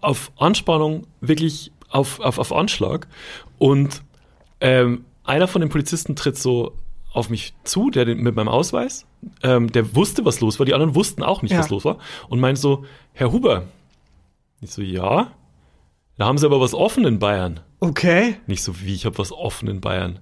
auf 0.00 0.32
Anspannung, 0.36 1.06
wirklich 1.20 1.72
auf, 1.90 2.20
auf, 2.20 2.38
auf 2.38 2.52
Anschlag. 2.52 3.06
Und 3.58 4.02
ähm, 4.60 5.04
einer 5.24 5.48
von 5.48 5.60
den 5.60 5.70
Polizisten 5.70 6.16
tritt 6.16 6.36
so 6.38 6.72
auf 7.12 7.30
mich 7.30 7.54
zu, 7.64 7.90
der 7.90 8.04
den, 8.04 8.18
mit 8.22 8.34
meinem 8.34 8.48
Ausweis, 8.48 9.06
ähm, 9.42 9.70
der 9.70 9.94
wusste, 9.94 10.24
was 10.24 10.40
los 10.40 10.58
war. 10.58 10.66
Die 10.66 10.74
anderen 10.74 10.94
wussten 10.96 11.22
auch 11.22 11.42
nicht, 11.42 11.52
Ja. 11.52 11.58
was 11.60 11.70
los 11.70 11.84
war. 11.84 11.98
Und 12.28 12.40
meint 12.40 12.58
so, 12.58 12.84
Herr 13.12 13.30
Huber. 13.32 13.64
Ich 14.60 14.70
so, 14.72 14.82
ja. 14.82 15.30
Da 16.16 16.26
haben 16.26 16.38
sie 16.38 16.46
aber 16.46 16.60
was 16.60 16.74
offen 16.74 17.04
in 17.04 17.18
Bayern. 17.18 17.60
Okay. 17.80 18.36
Nicht 18.46 18.62
so, 18.62 18.80
wie, 18.80 18.94
ich 18.94 19.04
habe 19.04 19.18
was 19.18 19.32
offen 19.32 19.68
in 19.68 19.80
Bayern. 19.80 20.20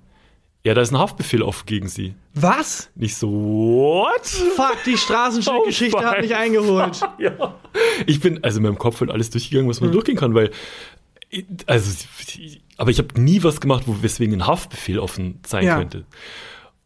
Ja, 0.64 0.74
da 0.74 0.80
ist 0.80 0.92
ein 0.92 0.98
Haftbefehl 0.98 1.42
offen 1.42 1.66
gegen 1.66 1.88
sie. 1.88 2.14
Was? 2.34 2.88
Nicht 2.94 3.16
so, 3.16 3.28
what? 3.30 4.24
Fuck, 4.24 4.76
die 4.86 4.96
Straßenschildgeschichte 4.96 5.96
Oh 5.98 6.04
hat 6.04 6.20
mich 6.20 6.34
eingeholt. 6.36 7.00
Ja. 7.18 7.56
Ich 8.06 8.20
bin 8.20 8.42
also 8.44 8.58
in 8.58 8.62
meinem 8.64 8.78
Kopf 8.78 9.00
halt 9.00 9.10
alles 9.10 9.30
durchgegangen, 9.30 9.68
was 9.68 9.80
man 9.80 9.90
durchgehen 9.92 10.16
kann, 10.16 10.34
weil 10.34 10.50
also 11.66 12.04
aber 12.76 12.90
ich 12.90 12.98
habe 12.98 13.20
nie 13.20 13.42
was 13.42 13.60
gemacht, 13.60 13.84
wo 13.86 13.96
weswegen 14.02 14.34
ein 14.34 14.46
Haftbefehl 14.46 14.98
offen 14.98 15.40
sein 15.46 15.64
Ja. 15.64 15.78
könnte. 15.78 16.04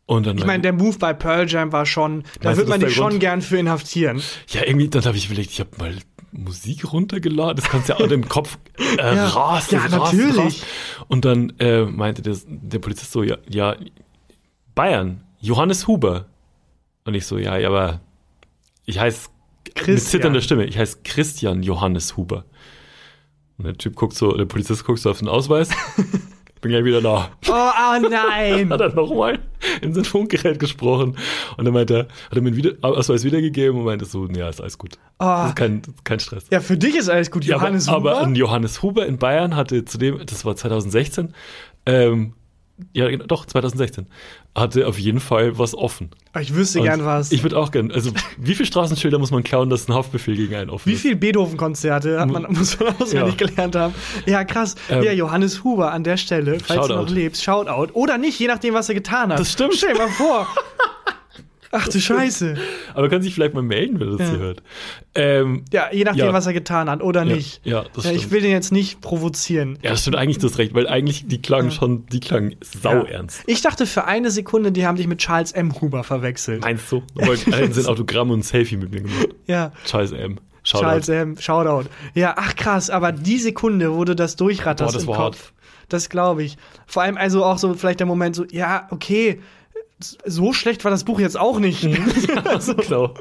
Und 0.06 0.26
dann 0.26 0.38
Ich 0.38 0.44
meine, 0.44 0.62
der 0.62 0.72
Move 0.72 0.98
bei 0.98 1.12
Pearl 1.12 1.48
Jam 1.48 1.72
war 1.72 1.84
schon, 1.84 2.22
da 2.40 2.56
wird 2.56 2.66
du, 2.66 2.70
man 2.70 2.80
dich 2.80 2.94
schon 2.94 3.08
Grund? 3.10 3.20
gern 3.20 3.42
für 3.42 3.58
inhaftieren. 3.58 4.22
ja 4.48 4.62
irgendwie 4.64 4.88
dann 4.88 5.04
habe 5.04 5.16
ich 5.16 5.26
überlegt, 5.26 5.50
ich 5.50 5.58
habe 5.60 5.70
mal 5.78 5.96
Musik 6.36 6.92
runtergeladen, 6.92 7.56
das 7.56 7.64
kannst 7.70 7.88
du 7.88 7.94
ja 7.94 7.98
auch 8.00 8.10
im 8.10 8.28
Kopf 8.28 8.58
äh, 8.98 9.14
Ja. 9.16 9.28
rasen, 9.28 9.74
Ja, 9.78 9.86
rasen, 9.86 10.18
natürlich. 10.18 10.38
rasen. 10.38 10.62
Und 11.08 11.24
dann 11.24 11.50
äh, 11.58 11.84
meinte 11.84 12.22
der, 12.22 12.36
der 12.46 12.78
Polizist 12.78 13.12
so, 13.12 13.22
ja, 13.22 13.36
ja, 13.48 13.76
Bayern, 14.74 15.24
Johannes 15.40 15.86
Huber. 15.86 16.26
Und 17.04 17.14
ich 17.14 17.26
so, 17.26 17.38
ja, 17.38 17.56
ja, 17.56 17.68
aber 17.68 18.00
ich 18.84 18.98
heiße 18.98 19.28
mit 19.86 20.00
zitternder 20.00 20.40
Stimme, 20.40 20.64
ich 20.66 20.76
heiße 20.78 20.98
Christian 21.04 21.62
Johannes 21.62 22.16
Huber. 22.16 22.44
Und 23.58 23.64
der 23.64 23.74
Typ 23.78 23.94
guckt 23.96 24.14
so, 24.14 24.32
der 24.36 24.44
Polizist 24.44 24.84
guckt 24.84 24.98
so 24.98 25.10
auf 25.10 25.18
den 25.18 25.28
Ausweis. 25.28 25.70
bin 26.60 26.70
gleich 26.72 26.84
wieder 26.84 27.00
da. 27.00 27.30
Oh, 27.48 27.52
oh 27.52 28.08
nein. 28.08 28.70
Hat 28.72 28.80
er 28.80 28.94
nochmal 28.94 29.38
in 29.82 29.92
sein 29.94 30.04
Funkgerät 30.04 30.58
gesprochen 30.58 31.16
und 31.56 31.64
dann 31.64 31.74
meinte 31.74 31.94
er, 31.94 32.00
hat 32.30 32.36
er 32.36 32.40
mir 32.42 32.48
einen 32.48 32.56
wieder 32.56 32.72
Ausweis 32.82 33.24
wiedergegeben 33.24 33.78
und 33.78 33.84
meinte 33.84 34.04
so, 34.04 34.26
ja, 34.28 34.48
ist 34.48 34.60
alles 34.60 34.78
gut. 34.78 34.98
Das 35.18 35.48
ist 35.50 35.56
kein, 35.56 35.82
kein 36.04 36.20
Stress. 36.20 36.46
ja, 36.50 36.60
für 36.60 36.76
dich 36.76 36.94
ist 36.96 37.08
alles 37.08 37.30
gut, 37.30 37.44
Ja, 37.44 37.56
Johannes 37.56 37.88
aber, 37.88 38.10
aber 38.10 38.20
Huber. 38.20 38.26
ein 38.28 38.34
Johannes 38.34 38.82
Huber 38.82 39.06
in 39.06 39.18
Bayern 39.18 39.56
hatte 39.56 39.84
zudem, 39.84 40.20
das 40.26 40.44
war 40.44 40.56
2016, 40.56 41.34
ähm, 41.86 42.34
ja, 42.92 43.08
genau, 43.08 43.24
doch, 43.26 43.46
2016, 43.46 44.06
hatte 44.54 44.86
auf 44.86 44.98
jeden 44.98 45.20
Fall 45.20 45.58
was 45.58 45.74
offen. 45.74 46.10
ich 46.40 46.54
wüsste 46.54 46.80
Und 46.80 46.84
gern 46.84 47.04
was. 47.04 47.32
Ich 47.32 47.42
würde 47.42 47.56
auch 47.58 47.70
gern, 47.70 47.90
also 47.90 48.10
wie 48.38 48.54
viele 48.54 48.66
Straßenschilder 48.66 49.18
muss 49.18 49.30
man 49.30 49.42
klauen, 49.42 49.70
dass 49.70 49.88
ein 49.88 49.94
Haftbefehl 49.94 50.36
gegen 50.36 50.54
einen 50.54 50.70
offen 50.70 50.90
Wie 50.90 50.94
ist? 50.94 51.00
viel 51.02 51.16
Beethoven-Konzerte 51.16 52.20
hat 52.20 52.30
man, 52.30 52.46
muss 52.50 52.78
man 52.78 52.94
auswendig 53.00 53.40
Ja. 53.40 53.46
gelernt 53.46 53.76
haben? 53.76 53.94
Ja, 54.26 54.44
krass. 54.44 54.74
Ähm, 54.90 55.02
ja, 55.04 55.12
Johannes 55.12 55.64
Huber 55.64 55.92
an 55.92 56.04
der 56.04 56.16
Stelle, 56.18 56.58
falls 56.60 56.86
du 56.88 56.94
noch 56.94 57.00
Shoutout. 57.02 57.14
lebst, 57.14 57.42
Shoutout. 57.42 57.92
Oder 57.94 58.18
nicht, 58.18 58.38
je 58.38 58.46
nachdem, 58.48 58.74
was 58.74 58.88
er 58.88 58.94
getan 58.94 59.30
hat. 59.32 59.38
Das 59.40 59.52
stimmt. 59.52 59.74
Stell 59.74 59.92
dir 59.94 59.98
mal 60.00 60.08
vor. 60.08 60.46
Ach 61.72 61.88
du 61.88 62.00
Scheiße. 62.00 62.54
Aber 62.94 63.08
kann 63.08 63.22
sich 63.22 63.34
vielleicht 63.34 63.54
mal 63.54 63.62
melden, 63.62 63.98
wenn 64.00 64.12
er 64.12 64.16
das 64.18 64.28
hier 64.30 64.38
hört. 64.38 64.62
Ähm, 65.14 65.64
Ja, 65.72 65.86
je 65.92 66.04
nachdem, 66.04 66.26
Ja. 66.26 66.32
was 66.32 66.46
er 66.46 66.52
getan 66.52 66.88
hat 66.90 67.02
oder 67.02 67.24
Ja, 67.24 67.34
nicht. 67.34 67.60
ja, 67.64 67.84
das 67.94 68.04
ja, 68.04 68.12
ich 68.12 68.30
will 68.30 68.40
den 68.42 68.50
jetzt 68.50 68.72
nicht 68.72 69.00
provozieren. 69.00 69.78
ja, 69.82 69.90
das 69.90 70.02
stimmt 70.02 70.16
eigentlich 70.16 70.38
das 70.38 70.58
recht, 70.58 70.74
weil 70.74 70.86
eigentlich 70.88 71.26
die 71.26 71.40
klangen 71.40 71.70
schon, 71.70 72.06
die 72.06 72.20
klangen 72.20 72.56
sau 72.60 73.04
ernst. 73.04 73.42
Ich 73.46 73.62
dachte 73.62 73.86
für 73.86 74.04
eine 74.04 74.30
Sekunde, 74.30 74.72
die 74.72 74.86
haben 74.86 74.96
dich 74.96 75.06
mit 75.06 75.18
Charles 75.18 75.52
M. 75.52 75.80
Huber 75.80 76.04
verwechselt. 76.04 76.62
Meinst 76.62 76.90
du? 76.92 77.02
Wollten 77.14 77.72
sein 77.72 77.86
Autogramm 77.86 78.30
und 78.30 78.40
ein 78.40 78.42
Selfie 78.42 78.76
mit 78.76 78.90
mir 78.92 79.00
gemacht. 79.02 79.28
Ja, 79.46 79.72
Charles 79.86 80.12
M. 80.12 80.38
Shoutout. 80.62 80.84
Charles 80.84 81.08
M. 81.08 81.36
Shoutout. 81.38 81.88
Ja, 82.14 82.34
ach 82.36 82.56
krass, 82.56 82.90
aber 82.90 83.12
die 83.12 83.38
Sekunde, 83.38 83.94
wo 83.94 84.04
du 84.04 84.16
das 84.16 84.34
durchratterst 84.36 84.92
Boah, 84.92 84.98
das 84.98 85.02
im 85.04 85.08
war 85.08 85.16
Kopf. 85.16 85.52
Das 85.88 86.08
glaube 86.08 86.42
ich. 86.42 86.56
Vor 86.86 87.02
allem 87.04 87.16
also 87.16 87.44
auch 87.44 87.58
so 87.58 87.72
vielleicht 87.74 88.00
der 88.00 88.08
Moment 88.08 88.34
so, 88.34 88.44
ja, 88.50 88.88
okay, 88.90 89.38
so 89.98 90.52
schlecht 90.52 90.84
war 90.84 90.90
das 90.90 91.04
Buch 91.04 91.20
jetzt 91.20 91.38
auch 91.38 91.58
nicht. 91.58 91.86
also, 92.44 92.74
genau. 92.74 93.14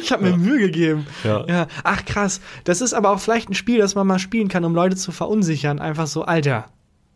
Ich 0.00 0.12
habe 0.12 0.24
mir 0.24 0.36
Mühe 0.36 0.58
gegeben. 0.60 1.06
Ja. 1.24 1.66
Ach 1.82 2.04
krass. 2.04 2.40
Das 2.64 2.80
ist 2.80 2.94
aber 2.94 3.10
auch 3.10 3.18
vielleicht 3.20 3.50
ein 3.50 3.54
Spiel, 3.54 3.78
das 3.78 3.94
man 3.94 4.06
mal 4.06 4.18
spielen 4.20 4.48
kann, 4.48 4.64
um 4.64 4.74
Leute 4.74 4.94
zu 4.96 5.10
verunsichern. 5.10 5.80
Einfach 5.80 6.06
so, 6.06 6.22
Alter, 6.22 6.66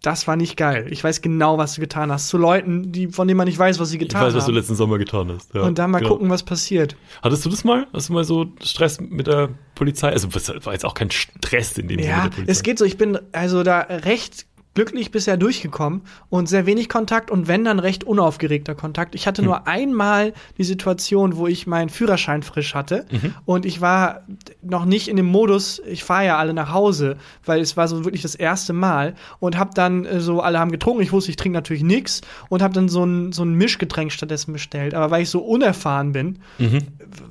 das 0.02 0.26
war 0.26 0.36
nicht 0.36 0.56
geil. 0.56 0.86
Ich 0.90 1.02
weiß 1.02 1.22
genau, 1.22 1.58
was 1.58 1.74
du 1.74 1.80
getan 1.80 2.10
hast. 2.10 2.28
Zu 2.28 2.38
Leuten, 2.38 2.90
die, 2.92 3.08
von 3.08 3.28
denen 3.28 3.38
man 3.38 3.46
nicht 3.46 3.58
weiß, 3.58 3.78
was 3.78 3.90
sie 3.90 3.96
Ich 3.96 4.00
getan 4.02 4.22
weiß, 4.26 4.34
was 4.34 4.44
du 4.46 4.50
haben. 4.50 4.56
letzten 4.56 4.74
Sommer 4.74 4.98
getan 4.98 5.30
hast. 5.32 5.54
Ja, 5.54 5.62
Und 5.62 5.78
dann 5.78 5.90
mal 5.92 5.98
genau. 5.98 6.10
gucken, 6.14 6.30
was 6.30 6.42
passiert. 6.42 6.96
Hattest 7.22 7.44
du 7.44 7.50
das 7.50 7.62
mal? 7.64 7.86
Hast 7.92 8.08
du 8.08 8.12
mal 8.14 8.24
so 8.24 8.46
Stress 8.62 9.00
mit 9.00 9.26
der 9.28 9.50
Polizei? 9.76 10.10
Also, 10.10 10.26
das 10.28 10.48
war 10.64 10.72
jetzt 10.72 10.84
auch 10.84 10.94
kein 10.94 11.10
Stress 11.12 11.78
in 11.78 11.86
dem 11.88 11.98
Sinne 12.00 12.10
Ja, 12.10 12.16
mit 12.16 12.32
der 12.32 12.36
Polizei. 12.36 12.52
es 12.52 12.62
geht 12.64 12.78
so. 12.78 12.84
Ich 12.84 12.96
bin 12.98 13.18
also 13.32 13.62
da 13.62 13.78
recht 13.80 14.46
glücklich 14.78 15.10
bisher 15.10 15.36
durchgekommen 15.36 16.02
und 16.30 16.48
sehr 16.48 16.64
wenig 16.64 16.88
Kontakt 16.88 17.32
und 17.32 17.48
wenn 17.48 17.64
dann 17.64 17.80
recht 17.80 18.04
unaufgeregter 18.04 18.76
Kontakt. 18.76 19.16
Ich 19.16 19.26
hatte 19.26 19.42
nur 19.42 19.66
einmal 19.66 20.32
die 20.56 20.62
Situation, 20.62 21.36
wo 21.36 21.48
ich 21.48 21.66
meinen 21.66 21.88
Führerschein 21.88 22.44
frisch 22.44 22.76
hatte 22.76 23.04
Mhm. 23.10 23.34
und 23.44 23.66
ich 23.66 23.80
war 23.80 24.22
noch 24.62 24.84
nicht 24.84 25.08
in 25.08 25.16
dem 25.16 25.26
Modus, 25.26 25.82
ich 25.84 26.04
fahre 26.04 26.26
ja 26.26 26.36
alle 26.38 26.54
nach 26.54 26.72
Hause, 26.72 27.16
weil 27.44 27.60
es 27.60 27.76
war 27.76 27.88
so 27.88 28.04
wirklich 28.04 28.22
das 28.22 28.36
erste 28.36 28.72
Mal 28.72 29.16
und 29.40 29.58
habe 29.58 29.70
dann 29.74 30.04
äh, 30.04 30.20
so, 30.20 30.40
alle 30.42 30.60
haben 30.60 30.70
getrunken, 30.70 31.02
ich 31.02 31.10
wusste, 31.10 31.30
ich 31.30 31.36
trinke 31.36 31.56
natürlich 31.58 31.82
nichts 31.82 32.20
und 32.48 32.62
habe 32.62 32.72
dann 32.72 32.88
so 32.88 33.02
ein, 33.04 33.32
so 33.32 33.42
ein 33.42 33.54
Mischgetränk 33.54 34.12
stattdessen 34.12 34.52
bestellt. 34.52 34.94
Aber 34.94 35.10
weil 35.10 35.22
ich 35.22 35.30
so 35.30 35.40
unerfahren 35.40 36.12
bin, 36.12 36.38
Mhm. 36.58 36.78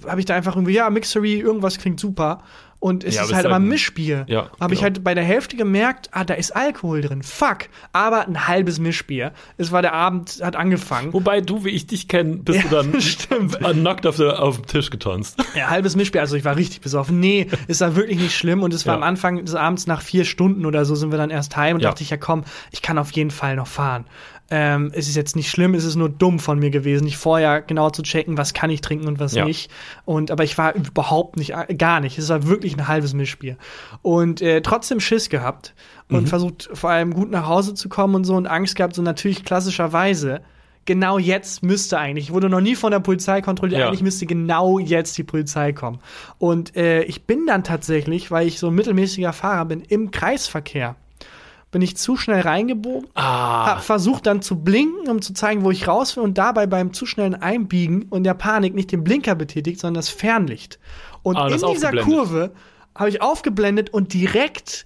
habe 0.06 0.20
ich 0.20 0.26
da 0.26 0.36
einfach 0.36 0.58
irgendwie, 0.58 0.74
ja, 0.74 0.90
Mixery, 0.90 1.40
irgendwas 1.40 1.78
klingt 1.78 2.00
super. 2.02 2.42
Und 2.80 3.04
es 3.04 3.16
Ja, 3.16 3.24
ist 3.24 3.34
halt 3.34 3.46
aber 3.46 3.56
halt 3.56 3.64
ein 3.64 3.70
Mischbier. 3.70 4.26
Ja, 4.28 4.52
Habe 4.60 4.74
ich 4.76 4.82
genau. 4.82 4.94
halt 4.94 5.04
bei 5.04 5.16
der 5.16 5.24
Hälfte 5.24 5.58
gemerkt, 5.58 6.10
ah, 6.12 6.24
da 6.24 6.36
ist 6.36 6.56
Alkohol 6.56 7.02
drin. 7.02 7.24
Fuck. 7.24 7.70
Aber 7.92 8.28
ein 8.28 8.48
halbes 8.48 8.80
Mischbier. 8.80 9.32
Es 9.58 9.72
war 9.72 9.82
der 9.82 9.94
Abend, 9.94 10.40
hat 10.44 10.56
angefangen. 10.56 11.12
Wobei 11.12 11.42
du, 11.42 11.66
wie 11.66 11.70
ich 11.70 11.88
dich 11.88 12.08
kenne, 12.08 12.38
bist 12.38 12.60
Ja, 12.72 12.84
du 12.84 12.92
dann 13.62 13.82
nackt 13.84 14.06
auf, 14.06 14.18
der, 14.18 14.42
auf 14.44 14.58
dem 14.58 14.68
Tisch 14.68 14.92
getanzt. 14.92 15.38
Ja, 15.56 15.70
halbes 15.70 15.96
Mischbier. 15.96 16.22
Also 16.22 16.36
ich 16.36 16.46
war 16.46 16.56
richtig 16.56 16.82
besoffen. 16.82 17.20
Nee, 17.20 17.48
es 17.68 17.82
war 17.82 17.96
wirklich 17.96 18.20
nicht 18.20 18.36
schlimm. 18.36 18.62
Und 18.62 18.74
es 18.74 18.86
war 18.86 18.96
am 18.96 19.04
Anfang 19.04 19.44
des 19.44 19.56
Abends 19.56 19.88
nach 19.88 20.02
vier 20.02 20.24
Stunden 20.24 20.66
oder 20.66 20.86
so 20.86 20.94
sind 20.96 21.10
wir 21.12 21.18
dann 21.18 21.32
erst 21.32 21.58
heim 21.58 21.78
und 21.78 21.84
dachte 21.84 22.04
ich, 22.04 22.12
ja 22.12 22.18
komm, 22.18 22.44
ich 22.72 22.82
kann 22.84 23.00
auf 23.00 23.12
jeden 23.12 23.32
Fall 23.32 23.56
noch 23.56 23.68
fahren. 23.68 24.06
Ähm, 24.50 24.92
es 24.94 25.10
ist 25.10 25.16
jetzt 25.16 25.36
nicht 25.36 25.50
schlimm, 25.50 25.74
es 25.74 25.84
ist 25.84 25.96
nur 25.98 26.08
dumm 26.10 26.40
von 26.40 26.58
mir 26.60 26.70
gewesen, 26.70 27.04
nicht 27.04 27.18
vorher 27.18 27.62
genau 27.62 27.90
zu 27.90 28.02
checken, 28.02 28.38
was 28.38 28.54
kann 28.54 28.70
ich 28.70 28.80
trinken 28.82 29.08
und 29.08 29.20
was 29.20 29.34
Ja. 29.36 29.44
nicht. 29.46 29.70
Und 30.06 30.32
aber 30.32 30.44
ich 30.46 30.58
war 30.58 30.74
überhaupt 30.74 31.36
nicht, 31.36 31.52
äh, 31.54 31.76
gar 31.76 32.00
nicht. 32.00 32.18
Es 32.18 32.30
war 32.30 32.48
wirklich 32.48 32.78
ein 32.78 32.88
halbes 32.88 33.14
Mischbier. 33.14 33.58
Und 34.02 34.42
äh, 34.42 34.62
trotzdem 34.62 35.00
Schiss 35.02 35.30
gehabt 35.30 35.74
und 36.10 36.24
Mhm. 36.24 36.28
versucht 36.28 36.70
vor 36.74 36.90
allem 36.92 37.14
gut 37.14 37.30
nach 37.30 37.48
Hause 37.48 37.74
zu 37.74 37.90
kommen 37.90 38.16
und 38.16 38.24
so 38.24 38.36
und 38.36 38.48
Angst 38.48 38.76
gehabt, 38.78 38.96
so 38.96 39.02
natürlich 39.02 39.44
klassischerweise. 39.44 40.42
Genau 40.86 41.18
jetzt 41.18 41.64
müsste 41.64 41.98
eigentlich, 42.00 42.28
ich 42.30 42.34
wurde 42.34 42.48
noch 42.48 42.62
nie 42.62 42.76
von 42.76 42.92
der 42.92 43.02
Polizei 43.02 43.42
kontrolliert, 43.42 43.82
Ja. 43.82 43.88
eigentlich 43.90 44.02
müsste 44.04 44.26
genau 44.26 44.80
jetzt 44.80 45.18
die 45.18 45.24
Polizei 45.26 45.74
kommen. 45.74 46.00
Und 46.38 46.78
äh, 46.78 47.04
ich 47.04 47.26
bin 47.26 47.46
dann 47.46 47.66
tatsächlich, 47.66 48.32
weil 48.32 48.48
ich 48.48 48.58
so 48.60 48.68
ein 48.68 48.76
mittelmäßiger 48.76 49.34
Fahrer 49.34 49.66
bin, 49.66 49.82
im 49.82 50.12
Kreisverkehr. 50.12 50.96
Bin 51.72 51.82
ich 51.82 51.98
zu 51.98 52.16
schnell 52.16 52.42
reingebogen, 52.42 53.10
Ah. 53.14 53.66
hab 53.68 53.84
versucht 53.84 54.26
dann 54.26 54.42
zu 54.42 54.62
blinken, 54.64 55.10
um 55.10 55.22
zu 55.22 55.34
zeigen, 55.34 55.64
wo 55.66 55.72
ich 55.72 55.88
raus 55.88 56.16
will 56.16 56.24
und 56.24 56.38
dabei 56.38 56.66
beim 56.66 56.94
zu 56.94 57.06
schnellen 57.06 57.36
Einbiegen 57.36 58.04
und 58.10 58.24
der 58.24 58.34
Panik 58.36 58.74
nicht 58.74 58.92
den 58.92 59.04
Blinker 59.04 59.36
betätigt, 59.36 59.80
sondern 59.82 59.96
das 59.96 60.10
Fernlicht. 60.10 60.80
Und 61.24 61.36
Ah, 61.36 61.46
in 61.48 61.52
das 61.52 61.62
dieser 61.62 61.68
aufgeblendet. 61.90 62.06
Kurve 62.06 62.52
habe 62.96 63.10
ich 63.10 63.22
aufgeblendet 63.22 63.90
und 63.90 64.14
direkt 64.14 64.86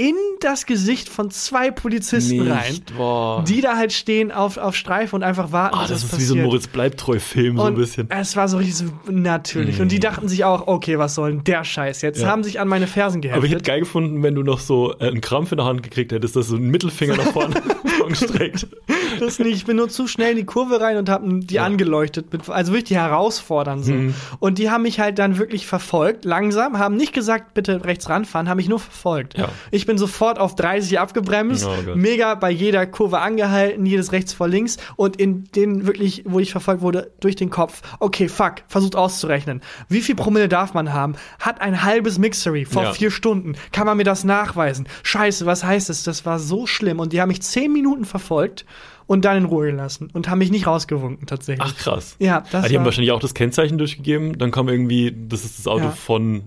in 0.00 0.14
das 0.40 0.64
Gesicht 0.64 1.10
von 1.10 1.30
zwei 1.30 1.70
Polizisten 1.70 2.50
rein, 2.50 2.80
boah. 2.96 3.44
die 3.46 3.60
da 3.60 3.76
halt 3.76 3.92
stehen 3.92 4.32
auf, 4.32 4.56
auf 4.56 4.74
Streife 4.74 5.14
und 5.14 5.22
einfach 5.22 5.52
warten, 5.52 5.76
ah, 5.76 5.82
bis 5.82 5.90
das 5.90 6.04
ist 6.04 6.18
wie 6.18 6.22
so 6.22 6.32
ein 6.32 6.38
passiert. 6.38 6.46
Moritz 6.46 6.66
Bleibtreu-Film, 6.68 7.58
so 7.58 7.64
ein 7.64 7.74
bisschen. 7.74 8.08
Es 8.08 8.34
war 8.34 8.48
so 8.48 8.56
richtig 8.56 8.76
so 8.76 8.86
natürlich. 9.10 9.78
Und 9.78 9.92
die 9.92 10.00
dachten 10.00 10.26
sich 10.26 10.44
auch, 10.44 10.68
okay, 10.68 10.98
was 10.98 11.14
soll 11.14 11.32
denn 11.32 11.44
der 11.44 11.64
Scheiß 11.64 12.00
jetzt? 12.00 12.22
Ja. 12.22 12.28
Haben 12.28 12.44
sich 12.44 12.60
an 12.60 12.68
meine 12.68 12.86
Fersen 12.86 13.20
geheftet. 13.20 13.36
Aber 13.36 13.46
ich 13.46 13.52
hätte 13.52 13.64
geil 13.64 13.80
gefunden, 13.80 14.22
wenn 14.22 14.34
du 14.34 14.42
noch 14.42 14.60
so 14.60 14.94
äh, 14.98 15.08
einen 15.08 15.20
Krampf 15.20 15.52
in 15.52 15.58
der 15.58 15.66
Hand 15.66 15.82
gekriegt 15.82 16.12
hättest, 16.12 16.34
dass 16.34 16.48
du 16.48 16.56
einen 16.56 16.70
Mittelfinger 16.70 17.18
nach 17.18 17.32
vorne 17.32 17.60
gestreckt. 18.08 18.66
das 19.20 19.38
nicht. 19.38 19.56
Ich 19.56 19.64
bin 19.66 19.76
nur 19.76 19.88
zu 19.88 20.06
schnell 20.06 20.32
in 20.32 20.36
die 20.38 20.44
Kurve 20.44 20.80
rein 20.80 20.96
und 20.96 21.08
habe 21.08 21.26
die 21.40 21.60
angeleuchtet. 21.60 22.32
Mit, 22.32 22.48
also 22.48 22.72
wirklich 22.72 22.84
die 22.84 22.96
herausfordern 22.96 23.82
so. 23.82 23.92
Mhm. 23.92 24.14
Und 24.38 24.58
die 24.58 24.70
haben 24.70 24.82
mich 24.82 25.00
halt 25.00 25.18
dann 25.18 25.38
wirklich 25.38 25.66
verfolgt, 25.66 26.24
langsam, 26.24 26.78
haben 26.78 26.96
nicht 26.96 27.12
gesagt, 27.12 27.54
bitte 27.54 27.84
rechts 27.84 28.08
ranfahren, 28.08 28.48
haben 28.48 28.56
mich 28.56 28.68
nur 28.68 28.80
verfolgt. 28.80 29.36
Ja. 29.36 29.48
Ich 29.70 29.86
bin 29.86 29.98
sofort 29.98 30.38
auf 30.38 30.54
30 30.54 30.98
abgebremst, 30.98 31.66
Oh 31.66 31.94
mega 31.94 32.34
bei 32.34 32.50
jeder 32.50 32.86
Kurve 32.86 33.20
angehalten, 33.20 33.84
jedes 33.86 34.12
rechts 34.12 34.32
vor 34.32 34.48
links 34.48 34.76
und 34.96 35.16
in 35.16 35.44
den 35.54 35.86
wirklich, 35.86 36.24
wo 36.26 36.40
ich 36.40 36.52
verfolgt 36.52 36.82
wurde, 36.82 37.10
durch 37.20 37.36
den 37.36 37.50
Kopf. 37.50 37.82
Okay, 37.98 38.28
fuck, 38.28 38.56
versucht 38.68 38.96
auszurechnen. 38.96 39.60
Wie 39.88 40.00
viel 40.00 40.14
Promille 40.14 40.48
darf 40.48 40.74
man 40.74 40.92
haben? 40.92 41.14
Hat 41.38 41.60
ein 41.60 41.82
halbes 41.82 42.18
Mixery 42.18 42.64
vor 42.64 42.84
Ja. 42.84 42.92
vier 42.92 43.10
Stunden. 43.10 43.54
Kann 43.72 43.86
man 43.86 43.96
mir 43.96 44.04
das 44.04 44.24
nachweisen? 44.24 44.88
Scheiße, 45.02 45.46
was 45.46 45.64
heißt 45.64 45.88
das? 45.88 46.02
Das 46.02 46.24
war 46.26 46.38
so 46.38 46.66
schlimm. 46.66 47.00
Und 47.00 47.12
die 47.12 47.20
haben 47.20 47.28
mich 47.28 47.42
zehn 47.42 47.72
Minuten 47.72 47.89
verfolgt 48.04 48.64
und 49.06 49.24
dann 49.24 49.36
in 49.38 49.44
Ruhe 49.44 49.66
gelassen 49.66 50.08
und 50.12 50.28
haben 50.28 50.38
mich 50.38 50.50
nicht 50.50 50.66
rausgewunken 50.66 51.26
tatsächlich. 51.26 51.66
Ach, 51.68 51.76
krass. 51.76 52.16
Ja, 52.20 52.44
das 52.52 52.64
Ah, 52.64 52.68
die 52.68 52.76
haben 52.78 52.84
wahrscheinlich 52.84 53.10
auch 53.12 53.20
das 53.20 53.34
Kennzeichen 53.34 53.76
durchgegeben. 53.78 54.38
Dann 54.38 54.50
kam 54.52 54.68
irgendwie, 54.68 55.14
das 55.28 55.44
ist 55.44 55.58
das 55.58 55.66
Auto 55.66 55.84
Ja. 55.86 55.90
von 55.90 56.42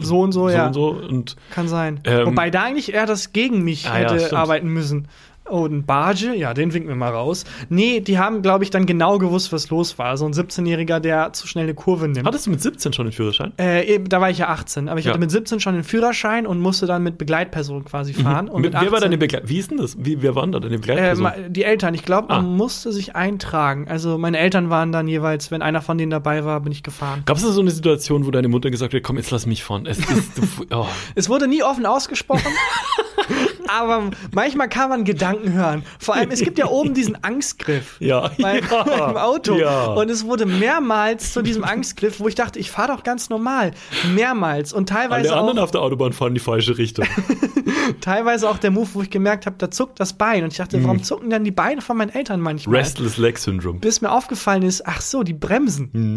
So 0.00 0.20
und 0.20 0.32
so, 0.32 0.48
so 0.48 0.54
ja. 0.54 0.66
und 0.66 0.72
so. 0.74 0.88
Und 0.90 1.36
kann 1.50 1.68
sein. 1.68 2.00
Ähm, 2.04 2.26
Wobei 2.26 2.50
da 2.50 2.64
eigentlich 2.64 2.92
eher 2.92 3.06
das 3.06 3.32
gegen 3.32 3.62
mich 3.62 3.86
Ah, 3.88 4.00
ja, 4.00 4.10
hätte 4.10 4.18
stimmt. 4.18 4.32
arbeiten 4.34 4.68
müssen. 4.68 5.06
Oh, 5.50 5.66
ein 5.66 5.84
Barge? 5.84 6.34
Ja, 6.34 6.54
den 6.54 6.72
winken 6.72 6.88
wir 6.88 6.96
mal 6.96 7.10
raus. 7.10 7.44
Nee, 7.68 8.00
die 8.00 8.18
haben, 8.18 8.42
glaube 8.42 8.64
ich, 8.64 8.70
dann 8.70 8.86
genau 8.86 9.18
gewusst, 9.18 9.52
was 9.52 9.70
los 9.70 9.98
war. 9.98 10.16
So 10.16 10.26
ein 10.26 10.32
17-Jähriger, 10.32 11.00
der 11.00 11.32
zu 11.32 11.46
schnell 11.46 11.64
eine 11.64 11.74
Kurve 11.74 12.08
nimmt. 12.08 12.26
hattest 12.26 12.46
du 12.46 12.50
mit 12.50 12.60
17 12.62 12.92
schon 12.92 13.06
den 13.06 13.12
Führerschein? 13.12 13.52
Äh, 13.56 14.00
da 14.00 14.20
war 14.20 14.30
ich 14.30 14.38
ja 14.38 14.48
18, 14.48 14.88
aber 14.88 14.98
ich 15.00 15.06
Ja. 15.06 15.10
hatte 15.12 15.20
mit 15.20 15.30
17 15.30 15.60
schon 15.60 15.74
den 15.74 15.84
Führerschein 15.84 16.46
und 16.46 16.60
musste 16.60 16.86
dann 16.86 17.02
mit 17.02 17.18
Begleitperson 17.18 17.84
quasi 17.84 18.12
fahren. 18.14 18.48
Und 18.48 18.62
Mit, 18.62 18.72
mit 18.72 18.82
wer 18.82 18.90
war 18.90 18.98
18 18.98 19.02
deine 19.10 19.18
Begleiter? 19.18 19.48
Wie 19.48 19.58
ist 19.58 19.70
denn 19.70 19.78
das? 19.78 19.96
Wie, 19.98 20.20
wer 20.22 20.34
waren 20.34 20.52
da 20.52 20.60
deine 20.60 20.74
äh, 20.74 20.78
Begleitperson? 20.78 21.22
ma- 21.22 21.34
die 21.48 21.64
Eltern, 21.64 21.94
ich 21.94 22.04
glaube, 22.04 22.28
man 22.28 22.38
Ah. 22.44 22.48
musste 22.48 22.92
sich 22.92 23.16
eintragen. 23.16 23.86
Also 23.88 24.18
meine 24.18 24.38
Eltern 24.38 24.70
waren 24.70 24.92
dann 24.92 25.08
jeweils, 25.08 25.50
wenn 25.50 25.62
einer 25.62 25.80
von 25.82 25.96
denen 25.98 26.10
dabei 26.10 26.44
war, 26.44 26.60
bin 26.60 26.72
ich 26.72 26.82
gefahren. 26.82 27.22
Gab 27.26 27.36
es 27.38 27.42
da 27.42 27.50
so 27.50 27.60
eine 27.60 27.70
Situation, 27.70 28.26
wo 28.26 28.30
deine 28.30 28.48
Mutter 28.48 28.70
gesagt 28.70 28.92
hat, 28.94 29.02
komm, 29.02 29.16
jetzt 29.16 29.30
lass 29.30 29.46
mich 29.46 29.64
fahren? 29.64 29.86
Es 29.86 29.98
ist, 29.98 30.38
du, 30.38 30.42
oh. 30.74 30.86
Es 31.14 31.28
wurde 31.28 31.48
nie 31.48 31.62
offen 31.62 31.86
ausgesprochen, 31.86 32.42
aber 33.66 34.10
manchmal 34.32 34.68
kann 34.68 34.88
man 34.90 35.04
Gedanken 35.04 35.52
hören. 35.52 35.82
Vor 35.98 36.14
allem, 36.14 36.30
es 36.30 36.40
gibt 36.42 36.58
ja 36.58 36.66
oben 36.68 36.94
diesen 36.94 37.22
Angstgriff. 37.24 37.96
Ja, 38.00 38.30
Beim, 38.38 38.62
ja, 38.70 38.82
beim 38.84 39.16
Auto. 39.16 39.56
Ja. 39.56 39.86
Und 39.86 40.10
es 40.10 40.24
wurde 40.24 40.46
mehrmals 40.46 41.32
zu 41.32 41.42
diesem 41.42 41.64
Angstgriff, 41.64 42.20
wo 42.20 42.28
ich 42.28 42.34
dachte, 42.34 42.58
ich 42.58 42.70
fahre 42.70 42.92
doch 42.96 43.02
ganz 43.02 43.28
normal. 43.30 43.72
Mehrmals. 44.14 44.72
Und 44.72 44.88
teilweise 44.88 45.30
Alle 45.32 45.40
anderen 45.40 45.58
auch, 45.58 45.64
auf 45.64 45.70
der 45.70 45.82
Autobahn 45.82 46.12
fahren 46.12 46.28
in 46.28 46.34
die 46.34 46.40
falsche 46.40 46.78
Richtung. 46.78 47.06
teilweise 48.00 48.48
auch 48.48 48.58
der 48.58 48.70
Move, 48.70 48.88
wo 48.94 49.02
ich 49.02 49.10
gemerkt 49.10 49.46
habe, 49.46 49.56
da 49.58 49.70
zuckt 49.70 50.00
das 50.00 50.12
Bein. 50.12 50.44
Und 50.44 50.52
ich 50.52 50.58
dachte, 50.58 50.78
Mhm. 50.78 50.84
warum 50.84 51.02
zucken 51.02 51.30
denn 51.30 51.44
die 51.44 51.50
Beine 51.50 51.80
von 51.80 51.96
meinen 51.96 52.10
Eltern 52.10 52.40
manchmal? 52.40 52.76
Restless 52.76 53.16
Leg 53.16 53.38
Syndrome. 53.38 53.78
Bis 53.80 54.00
mir 54.00 54.10
aufgefallen 54.12 54.62
ist, 54.62 54.86
ach 54.86 55.00
so, 55.00 55.22
die 55.22 55.32
bremsen. 55.34 55.90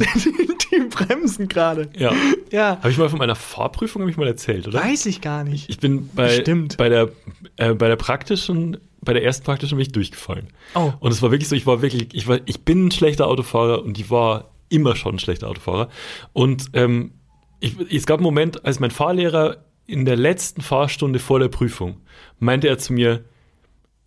die 0.71 0.79
bremsen 0.89 1.47
gerade. 1.47 1.85
Mhm. 1.85 2.01
Ja. 2.01 2.11
Ja, 2.51 2.77
Habe 2.79 2.91
ich 2.91 2.97
mal 2.97 3.09
von 3.09 3.19
meiner 3.19 3.35
Fahrprüfung 3.35 4.07
ich 4.09 4.17
mal 4.17 4.27
erzählt, 4.27 4.67
oder? 4.67 4.83
weiß 4.83 5.05
ich 5.05 5.21
gar 5.21 5.43
nicht. 5.43 5.69
Ich 5.69 5.79
bin 5.79 6.09
bei, 6.13 6.27
Bestimmt. 6.37 6.75
bei, 6.77 6.89
der, 6.89 7.09
äh, 7.57 7.73
bei 7.73 7.88
der 7.88 7.95
praktischen 7.95 8.77
bei 9.03 9.13
der 9.13 9.23
ersten 9.23 9.43
Praktikum 9.45 9.77
bin 9.77 9.82
ich 9.88 9.91
durchgefallen. 9.91 10.49
Oh. 10.75 10.93
Und 10.99 11.11
es 11.11 11.21
war 11.23 11.32
wirklich 11.32 11.49
so, 11.49 11.55
ich 11.55 11.65
war 11.65 11.82
wirklich, 11.82 12.09
ich 12.13 12.27
war, 12.27 12.38
ich 12.45 12.61
bin 12.63 12.86
ein 12.88 12.91
schlechter 12.91 13.25
Autofahrer 13.27 13.84
und 13.84 13.97
ich 13.99 14.11
war 14.11 14.51
immer 14.69 14.95
schon 14.95 15.15
ein 15.15 15.19
schlechter 15.19 15.49
Autofahrer. 15.49 15.89
Und 16.34 16.67
ähm, 16.73 17.11
ich, 17.59 17.75
es 17.91 18.05
gab 18.05 18.19
einen 18.19 18.23
Moment, 18.25 18.63
als 18.63 18.79
mein 18.79 18.91
Fahrlehrer 18.91 19.57
in 19.88 20.05
der 20.05 20.17
letzten 20.17 20.61
Fahrstunde 20.61 21.17
vor 21.17 21.39
der 21.39 21.47
Prüfung 21.47 21.97
meinte 22.39 22.67
er 22.67 22.77
zu 22.77 22.93
mir, 22.93 23.23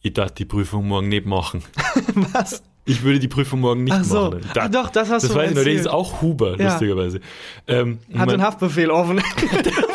ich 0.01 0.13
darf 0.13 0.31
die 0.33 0.45
Prüfung 0.45 0.87
morgen 0.87 1.09
nicht 1.09 1.27
machen. 1.27 1.63
Was? 2.33 2.63
Ich 2.87 3.03
würde 3.03 3.19
die 3.19 3.29
Prüfung 3.29 3.61
morgen 3.61 3.85
nicht 3.85 3.95
Ach 3.95 4.05
so. 4.05 4.31
machen. 4.31 4.41
Ah, 4.57 4.69
doch, 4.69 4.91
das 4.91 5.09
hast 5.11 5.23
das 5.25 5.33
du 5.33 5.37
weiß 5.39 5.53
erzählt. 5.57 5.81
ist 5.81 5.89
auch 5.89 6.21
Huber, 6.21 6.57
Ja. 6.59 6.69
lustigerweise. 6.69 7.21
Ähm, 7.67 7.99
Hat 8.15 8.31
den 8.31 8.43
Haftbefehl 8.43 8.91
offen. 8.91 9.21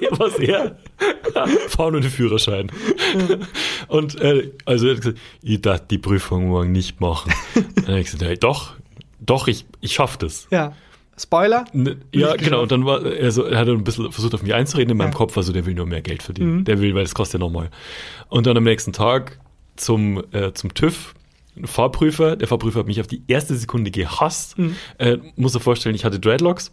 was 0.12 0.38
er? 0.38 0.76
Fahren 1.68 1.94
und 1.96 2.04
Führerschein. 2.04 2.70
Und 3.88 4.20
äh, 4.20 4.50
also 4.64 4.86
er 4.86 4.94
hat 4.94 5.00
gesagt, 5.02 5.18
ich 5.42 5.60
darf 5.62 5.86
die 5.86 5.98
Prüfung 5.98 6.48
morgen 6.48 6.72
nicht 6.72 7.00
machen. 7.00 7.32
Dann 7.76 7.86
habe 7.86 8.00
ich 8.00 8.06
gesagt, 8.06 8.22
hey, 8.22 8.36
doch, 8.38 8.74
doch, 9.20 9.48
ich, 9.48 9.66
ich 9.80 9.92
schaffe 9.94 10.18
das. 10.18 10.46
ja. 10.50 10.72
Spoiler? 11.20 11.64
Ne, 11.72 11.96
Ja, 12.14 12.36
genau. 12.36 12.62
Und 12.62 12.70
dann 12.70 12.86
war 12.86 13.04
er 13.04 13.32
so, 13.32 13.42
er 13.42 13.58
hat 13.58 13.66
ein 13.68 13.82
bisschen 13.82 14.12
versucht, 14.12 14.34
auf 14.34 14.42
mich 14.44 14.54
einzureden. 14.54 14.92
In 14.92 14.96
meinem 14.98 15.10
Ja. 15.10 15.16
Kopf 15.16 15.34
war 15.34 15.42
so, 15.42 15.52
der 15.52 15.66
will 15.66 15.74
nur 15.74 15.84
mehr 15.84 16.00
Geld 16.00 16.22
verdienen. 16.22 16.58
Mhm. 16.58 16.64
Der 16.64 16.80
will, 16.80 16.94
weil 16.94 17.02
das 17.02 17.12
kostet 17.16 17.40
ja 17.40 17.44
nochmal. 17.44 17.70
Und 18.28 18.46
dann 18.46 18.56
am 18.56 18.62
nächsten 18.62 18.92
Tag 18.92 19.40
zum, 19.74 20.22
äh, 20.30 20.52
zum 20.52 20.74
TÜV. 20.74 21.14
ein 21.56 21.66
Fahrprüfer, 21.66 22.36
der 22.36 22.46
Fahrprüfer 22.46 22.78
hat 22.78 22.86
mich 22.86 23.00
auf 23.00 23.08
die 23.08 23.22
erste 23.26 23.56
Sekunde 23.56 23.90
gehasst. 23.90 24.56
Mhm. 24.58 24.76
Äh, 24.98 25.18
muss 25.34 25.54
er 25.56 25.60
vorstellen, 25.60 25.96
ich 25.96 26.04
hatte 26.04 26.20
Dreadlocks 26.20 26.70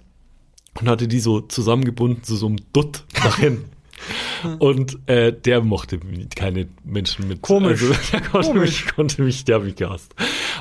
und 0.80 0.90
hatte 0.90 1.08
die 1.08 1.20
so 1.20 1.42
zusammengebunden 1.42 2.24
zu 2.24 2.36
so 2.36 2.48
einem 2.48 2.58
Dutt 2.74 3.04
nach 3.24 3.38
hinten. 3.38 3.70
Und 4.60 5.00
äh, 5.08 5.32
der 5.34 5.62
mochte 5.62 6.00
keine 6.36 6.68
Menschen 6.84 7.28
mit. 7.28 7.42
Komisch. 7.42 7.82
Also, 7.82 7.94
der 8.12 8.22
konnte 8.22 8.48
Komisch. 8.50 8.86
mich, 8.86 8.96
konnte 8.96 9.22
mich, 9.24 9.46
der 9.46 9.60
mich 9.60 9.76
gehasst. 9.78 10.14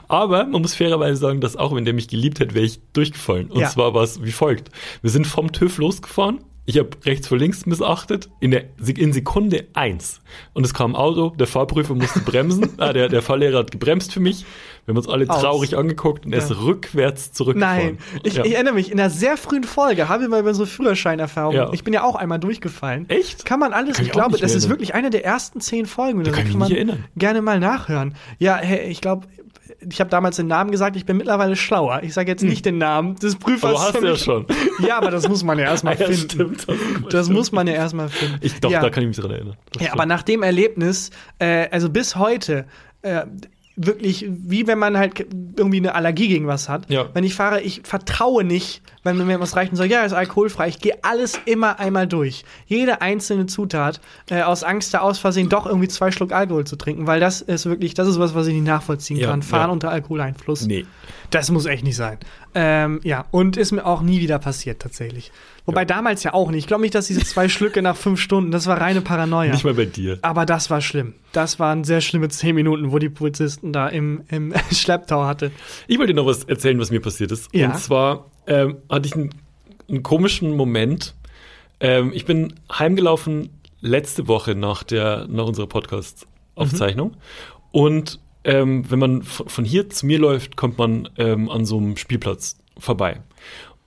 Aber 0.09 0.47
man 0.47 0.62
muss 0.62 0.75
fairerweise 0.75 1.17
sagen, 1.17 1.41
dass 1.41 1.57
auch 1.57 1.75
wenn 1.75 1.85
der 1.85 1.93
mich 1.95 2.09
geliebt 2.09 2.39
hätte, 2.41 2.55
wäre 2.55 2.65
ich 2.65 2.81
durchgefallen. 2.93 3.51
Und 3.51 3.61
Ja. 3.61 3.69
zwar 3.69 3.93
war 3.93 4.05
es 4.05 4.23
wie 4.23 4.33
folgt. 4.33 4.71
Wir 5.03 5.11
sind 5.11 5.27
vom 5.27 5.53
TÜV 5.53 5.79
losgefahren. 5.79 6.39
Ich 6.65 6.79
habe 6.79 6.91
rechts 7.05 7.29
vor 7.29 7.37
links 7.37 7.67
missachtet, 7.67 8.31
in, 8.41 8.51
der, 8.53 8.65
in 8.87 9.12
Sekunde 9.12 9.67
eins. 9.75 10.23
Und 10.55 10.65
es 10.65 10.73
kam 10.73 10.93
ein 10.93 10.97
Auto, 10.97 11.31
der 11.37 11.47
Fahrprüfer 11.47 11.95
musste 11.95 12.21
bremsen, 12.21 12.71
ah, 12.79 12.95
der, 12.95 13.09
der 13.11 13.21
Fahrlehrer 13.21 13.59
hat 13.59 13.71
gebremst 13.71 14.15
für 14.15 14.21
mich. 14.21 14.47
Wir 14.87 14.93
haben 14.93 14.99
uns 14.99 15.09
alle 15.09 15.28
Aus. 15.30 15.41
traurig 15.41 15.76
angeguckt 15.76 16.26
und 16.26 16.32
er 16.32 16.39
ist 16.41 16.51
Ja. 16.51 16.57
rückwärts 16.57 17.32
zurückgefahren. 17.32 17.78
Nein, 17.87 17.99
ich, 18.22 18.35
Ja. 18.35 18.45
ich 18.45 18.55
erinnere 18.55 18.74
mich, 18.74 18.91
in 18.93 19.01
einer 19.01 19.09
sehr 19.11 19.37
frühen 19.37 19.64
Folge 19.64 20.09
haben 20.09 20.20
wir 20.22 20.28
mal 20.28 20.41
über 20.41 20.53
so 20.55 20.66
Führerscheinerfahrungen. 20.66 21.57
Ja. 21.59 21.72
Ich 21.72 21.85
bin 21.85 21.95
ja 21.95 22.03
auch 22.05 22.16
einmal 22.16 22.39
durchgefallen. 22.39 23.09
Echt? 23.09 23.45
Kann 23.47 23.61
man 23.61 23.72
alles, 23.72 23.97
Kann 23.97 24.07
ich 24.07 24.12
glaube, 24.12 24.37
das 24.39 24.55
ist 24.55 24.68
wirklich 24.68 24.95
eine 24.95 25.11
der 25.11 25.24
ersten 25.24 25.61
zehn 25.61 25.87
Folgen. 25.87 26.24
so. 26.24 26.30
kann 26.32 26.41
ich 26.43 26.49
mich 26.49 26.57
man 26.57 26.70
erinnern. 26.70 27.05
gerne 27.16 27.41
mal 27.43 27.59
nachhören. 27.61 28.14
Ja, 28.39 28.57
hey, 28.57 28.89
ich 28.91 29.01
glaube, 29.01 29.26
ich 29.89 30.01
habe 30.01 30.11
damals 30.11 30.37
den 30.37 30.47
Namen 30.47 30.70
gesagt, 30.70 30.97
ich 30.97 31.07
bin 31.07 31.16
mittlerweile 31.16 31.57
schlauer. 31.57 32.01
Ich 32.03 32.12
sage 32.14 32.30
jetzt 32.30 32.43
nicht 32.43 32.64
den 32.66 32.78
Namen 32.78 33.16
des 33.16 33.37
Prüfers. 33.37 33.70
Hm. 33.70 33.76
Aber 33.76 33.85
hast 33.87 34.01
du 34.03 34.07
ja 34.07 34.16
schon. 34.16 34.47
Ja, 34.87 34.99
aber 34.99 35.11
das 35.11 35.28
muss 35.28 35.43
man 35.45 35.59
ja 35.59 35.64
erstmal 35.70 35.95
Ah, 35.95 36.01
ja, 36.01 36.07
finden. 36.07 36.30
stimmt. 36.30 36.66
Das 37.11 37.28
muss 37.30 37.53
man 37.53 37.66
ja 37.66 37.74
erstmal 37.74 38.09
finden. 38.09 38.37
Ich, 38.43 38.61
doch, 38.61 38.70
ja. 38.70 38.80
da 38.80 38.91
kann 38.91 39.03
ich 39.03 39.09
mich 39.09 39.16
dran 39.16 39.30
erinnern. 39.30 39.57
Das 39.72 39.80
Ja, 39.82 39.89
stimmt. 39.89 39.93
aber 40.01 40.07
nach 40.07 40.22
dem 40.22 40.43
Erlebnis, 40.43 41.11
äh, 41.39 41.68
also 41.70 41.89
bis 41.91 42.16
heute, 42.16 42.66
äh, 43.03 43.22
wirklich 43.77 44.27
wie 44.29 44.66
wenn 44.66 44.79
man 44.79 44.97
halt 44.97 45.27
irgendwie 45.57 45.79
eine 45.79 45.95
Allergie 45.95 46.29
gegen 46.29 46.47
was 46.47 46.68
hat. 46.68 46.89
Ja. 46.91 47.09
Wenn 47.12 47.25
ich 47.25 47.35
fahre, 47.35 47.61
ich 47.61 47.83
vertraue 47.85 48.45
nicht, 48.45 48.83
wenn 49.03 49.16
mir 49.27 49.41
was 49.41 49.57
reicht 49.57 49.72
und 49.72 49.77
sage, 49.77 49.91
ja, 49.91 50.05
ist 50.05 50.12
alkoholfrei. 50.12 50.68
Ich 50.68 50.79
gehe 50.79 50.97
alles 51.03 51.41
immer 51.45 51.81
einmal 51.81 52.07
durch. 52.07 52.45
Jede 52.66 53.01
einzelne 53.01 53.47
Zutat, 53.47 54.01
äh, 54.31 54.43
aus 54.43 54.62
Angst, 54.62 54.95
da 54.95 55.01
aus 55.01 55.18
Versehen 55.18 55.49
doch 55.49 55.66
irgendwie 55.66 55.89
zwei 55.89 56.11
Schluck 56.11 56.33
Alkohol 56.33 56.64
zu 56.64 56.77
trinken, 56.77 57.07
weil 57.07 57.20
das 57.20 57.41
ist 57.41 57.66
wirklich, 57.66 57.95
das 57.95 58.09
ist 58.09 58.18
was, 58.18 58.35
was 58.35 58.47
ich 58.47 58.55
nicht 58.55 58.66
nachvollziehen 58.66 59.16
Ja, 59.16 59.29
kann. 59.29 59.43
Fahren 59.43 59.68
ja. 59.68 59.72
unter 59.72 59.91
Alkoholeinfluss. 59.91 60.66
Nee. 60.66 60.87
Das 61.31 61.51
muss 61.51 61.66
echt 61.66 61.85
nicht 61.85 61.97
sein. 61.97 62.18
Ähm, 62.55 63.01
ja, 63.03 63.25
und 63.33 63.57
ist 63.57 63.72
mir 63.72 63.85
auch 63.85 64.03
nie 64.03 64.20
wieder 64.20 64.39
passiert 64.39 64.81
tatsächlich. 64.81 65.33
Wobei 65.67 65.83
Ja. 65.83 65.85
damals 65.87 66.23
ja 66.23 66.35
auch 66.35 66.51
nicht. 66.51 66.61
Ich 66.61 66.67
glaube 66.67 66.83
nicht, 66.83 66.95
dass 66.95 67.07
diese 67.07 67.25
zwei 67.25 67.49
Schlücke 67.49 67.81
nach 67.81 67.97
fünf 67.97 68.21
Stunden, 68.21 68.51
das 68.51 68.67
war 68.67 68.81
reine 68.81 69.01
Paranoia. 69.01 69.51
Nicht 69.53 69.65
mal 69.65 69.75
bei 69.75 69.87
dir. 69.87 70.19
Aber 70.23 70.45
das 70.45 70.69
war 70.69 70.81
schlimm. 70.83 71.15
Das 71.33 71.59
waren 71.59 71.85
sehr 71.85 72.01
schlimme 72.03 72.29
zehn 72.29 72.55
Minuten, 72.55 72.93
wo 72.93 72.99
die 72.99 73.09
Polizisten 73.09 73.73
da 73.73 73.89
im, 73.89 74.23
im 74.29 74.53
Schlepptau 74.73 75.25
hatte. 75.25 75.51
Ich 75.87 75.99
wollte 75.99 76.12
dir 76.12 76.21
noch 76.21 76.27
was 76.27 76.45
erzählen, 76.45 76.79
was 76.79 76.91
mir 76.91 77.01
passiert 77.01 77.33
ist. 77.33 77.49
Ja. 77.55 77.69
Und 77.71 77.79
zwar 77.79 78.31
ähm, 78.47 78.77
hatte 78.91 79.07
ich 79.07 79.15
einen, 79.15 79.31
einen 79.89 80.03
komischen 80.03 80.55
Moment. 80.55 81.15
Ähm, 81.81 82.12
ich 82.15 82.27
bin 82.27 82.55
heimgelaufen 82.71 83.49
letzte 83.81 84.29
Woche 84.29 84.55
nach, 84.55 84.83
der, 84.83 85.27
nach 85.29 85.47
unserer 85.47 85.67
Podcast-Aufzeichnung. 85.67 87.09
Mhm. 87.11 87.15
Und 87.73 88.21
ähm, 88.45 88.91
wenn 88.91 88.99
man 88.99 89.23
von 89.23 89.65
hier 89.65 89.89
zu 89.89 90.05
mir 90.05 90.19
läuft, 90.19 90.57
kommt 90.57 90.77
man 90.77 91.09
ähm, 91.17 91.49
an 91.51 91.65
so 91.65 91.79
einem 91.79 91.97
Spielplatz 91.97 92.59
vorbei. 92.79 93.21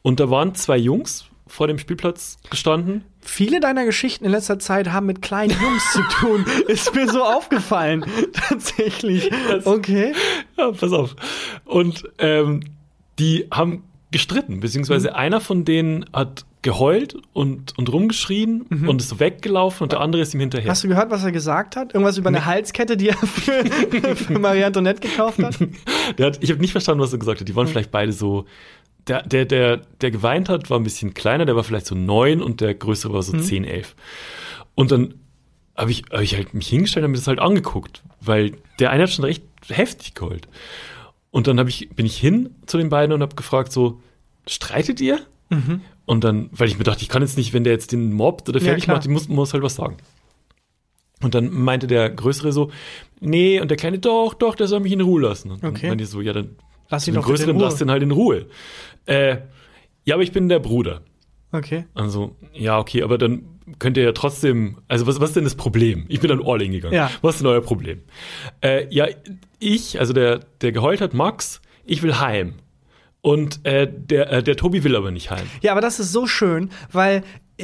Und 0.02 0.20
da 0.20 0.30
waren 0.32 0.56
zwei 0.56 0.78
Jungs 0.78 1.26
vor 1.48 1.68
dem 1.68 1.80
Spielplatz 1.80 2.38
gestanden. 2.50 3.04
Viele 3.22 3.60
deiner 3.60 3.86
Geschichten 3.86 4.26
in 4.26 4.32
letzter 4.32 4.60
Zeit 4.60 4.92
haben 4.92 5.06
mit 5.06 5.22
kleinen 5.22 5.52
Jungs 5.62 5.92
zu 5.92 6.02
tun. 6.20 6.46
Ist 6.68 6.96
mir 6.96 7.10
so 7.10 7.24
aufgefallen. 7.24 8.06
Tatsächlich. 8.34 9.30
Okay. 9.66 10.14
Ja, 10.58 10.72
pass 10.72 10.92
auf. 10.92 11.16
Und 11.66 12.04
ähm, 12.20 12.62
die 13.20 13.48
haben 13.52 13.84
gestritten, 14.12 14.62
beziehungsweise 14.62 15.16
einer 15.16 15.42
von 15.42 15.66
denen 15.66 16.06
hat 16.14 16.46
geheult 16.62 17.16
und, 17.34 17.78
und 17.78 17.92
rumgeschrien 17.92 18.64
und 18.64 19.02
ist 19.02 19.20
weggelaufen 19.20 19.84
und 19.84 19.92
der 19.92 20.02
andere 20.02 20.22
ist 20.22 20.34
ihm 20.34 20.40
hinterher. 20.40 20.70
Hast 20.70 20.84
du 20.84 20.88
gehört, 20.88 21.12
was 21.12 21.24
er 21.24 21.32
gesagt 21.32 21.76
hat? 21.76 21.94
Irgendwas 21.94 22.18
über 22.18 22.30
eine 22.30 22.46
Halskette, 22.46 22.98
die 22.98 23.10
er 23.10 23.18
für, 23.18 23.64
für 24.16 24.40
Marie 24.40 24.64
Antoinette 24.64 25.00
gekauft 25.00 25.42
hat? 25.42 25.58
Hat, 26.20 26.44
ich 26.44 26.50
habe 26.50 26.60
nicht 26.60 26.72
verstanden, 26.72 27.02
was 27.02 27.14
er 27.14 27.20
gesagt 27.20 27.40
hat. 27.40 27.48
Die 27.48 27.56
waren 27.56 27.68
vielleicht 27.68 27.92
beide 27.92 28.12
so. 28.12 28.46
Der, 29.08 29.24
der, 29.24 29.46
der, 29.46 29.78
der 30.02 30.12
geweint 30.12 30.50
hat, 30.50 30.70
war 30.70 30.78
ein 30.80 30.84
bisschen 30.84 31.14
kleiner, 31.14 31.46
der 31.46 31.56
war 31.56 31.64
vielleicht 31.64 31.86
so 31.86 31.96
neun 31.96 32.42
und 32.42 32.60
der 32.62 32.74
größere 32.74 33.14
war 33.14 33.24
so 33.24 33.38
zehn, 33.38 33.64
elf. 33.64 33.96
Und 34.76 34.92
dann 34.92 35.14
habe 35.76 35.92
ich, 35.92 36.04
hab 36.12 36.22
ich 36.22 36.36
halt 36.36 36.54
mich 36.54 36.68
hingestellt 36.68 37.06
und 37.06 37.12
mir 37.12 37.18
das 37.18 37.28
halt 37.28 37.40
angeguckt, 37.40 38.04
weil 38.20 38.54
der 38.80 38.90
eine 38.92 39.04
hat 39.04 39.10
schon 39.12 39.26
recht 39.26 39.44
heftig 39.70 40.14
geheult. 40.14 40.48
Und 41.32 41.48
dann 41.48 41.66
ich, 41.68 41.90
bin 41.90 42.06
ich 42.06 42.18
hin 42.18 42.56
zu 42.66 42.78
den 42.78 42.90
beiden 42.90 43.14
und 43.14 43.22
habe 43.22 43.36
gefragt 43.36 43.72
so, 43.72 44.02
streitet 44.48 45.00
ihr? 45.02 45.20
Und 46.06 46.24
dann, 46.24 46.50
weil 46.52 46.68
ich 46.68 46.78
mir 46.78 46.84
dachte, 46.84 47.02
ich 47.04 47.10
kann 47.10 47.22
jetzt 47.22 47.38
nicht, 47.38 47.54
wenn 47.54 47.64
der 47.64 47.74
jetzt 47.74 47.92
den 47.92 48.12
mobbt 48.14 48.50
oder 48.50 48.60
Ja, 48.60 48.66
fertig 48.66 48.86
klar. 48.86 48.98
macht, 48.98 49.06
ich 49.06 49.12
muss, 49.12 49.28
muss 49.30 49.54
halt 49.54 49.64
was 49.64 49.76
sagen. 49.76 49.98
Und 51.22 51.34
dann 51.36 51.52
meinte 51.52 51.88
der 51.88 52.10
Größere 52.10 52.52
so, 52.52 52.72
nee, 53.20 53.60
und 53.60 53.70
der 53.70 53.78
Kleine, 53.78 54.00
doch, 54.00 54.34
doch, 54.34 54.56
der 54.56 54.68
soll 54.68 54.80
mich 54.82 54.92
in 54.92 55.02
Ruhe 55.02 55.22
lassen. 55.22 55.52
Und 55.52 55.64
Okay. 55.64 55.82
dann 55.82 55.90
meinte 55.90 56.04
ich 56.04 56.10
so, 56.10 56.22
ja, 56.22 56.34
dann 56.34 56.56
Lass 56.90 57.08
ihn 57.08 57.16
den 57.16 57.24
Größeren 57.24 57.60
lass 57.60 57.76
den 57.76 57.92
halt 57.92 58.04
in 58.04 58.12
Ruhe. 58.12 58.46
Äh, 59.08 59.38
ja, 60.06 60.16
aber 60.16 60.24
ich 60.24 60.32
bin 60.32 60.48
der 60.48 60.60
Bruder. 60.60 61.02
Okay. 61.52 61.86
Also, 61.96 62.36
ja, 62.54 62.78
okay, 62.78 63.04
aber 63.04 63.18
dann 63.18 63.44
könnt 63.80 63.98
ihr 63.98 64.04
ja 64.04 64.12
trotzdem, 64.12 64.78
also 64.88 65.08
was, 65.08 65.20
was 65.20 65.30
ist 65.30 65.36
denn 65.36 65.44
das 65.44 65.56
Problem? 65.56 66.06
Ich 66.08 66.20
bin 66.20 66.30
dann 66.30 66.42
all 66.46 66.62
in 66.62 66.72
gegangen. 66.72 66.94
Ja. 66.94 67.12
Was 67.22 67.36
ist 67.36 67.42
denn 67.42 67.48
euer 67.48 67.62
Problem? 67.62 68.02
Äh, 68.62 68.88
ja, 68.94 69.08
ich, 69.60 70.00
also 70.00 70.14
der, 70.14 70.40
der 70.62 70.72
geheult 70.72 71.02
hat, 71.02 71.14
Max, 71.14 71.62
ich 71.86 72.04
will 72.04 72.20
heim. 72.20 72.56
Und 73.22 73.66
äh, 73.66 73.92
der, 73.92 74.32
äh, 74.32 74.44
der 74.44 74.56
Tobi 74.56 74.84
will 74.84 74.96
aber 74.96 75.12
nicht 75.12 75.32
heim. 75.32 75.48
Ja, 75.62 75.72
aber 75.72 75.82
das 75.82 76.00
ist 76.00 76.12
so 76.12 76.28
schön, 76.28 76.70
weil 76.92 77.24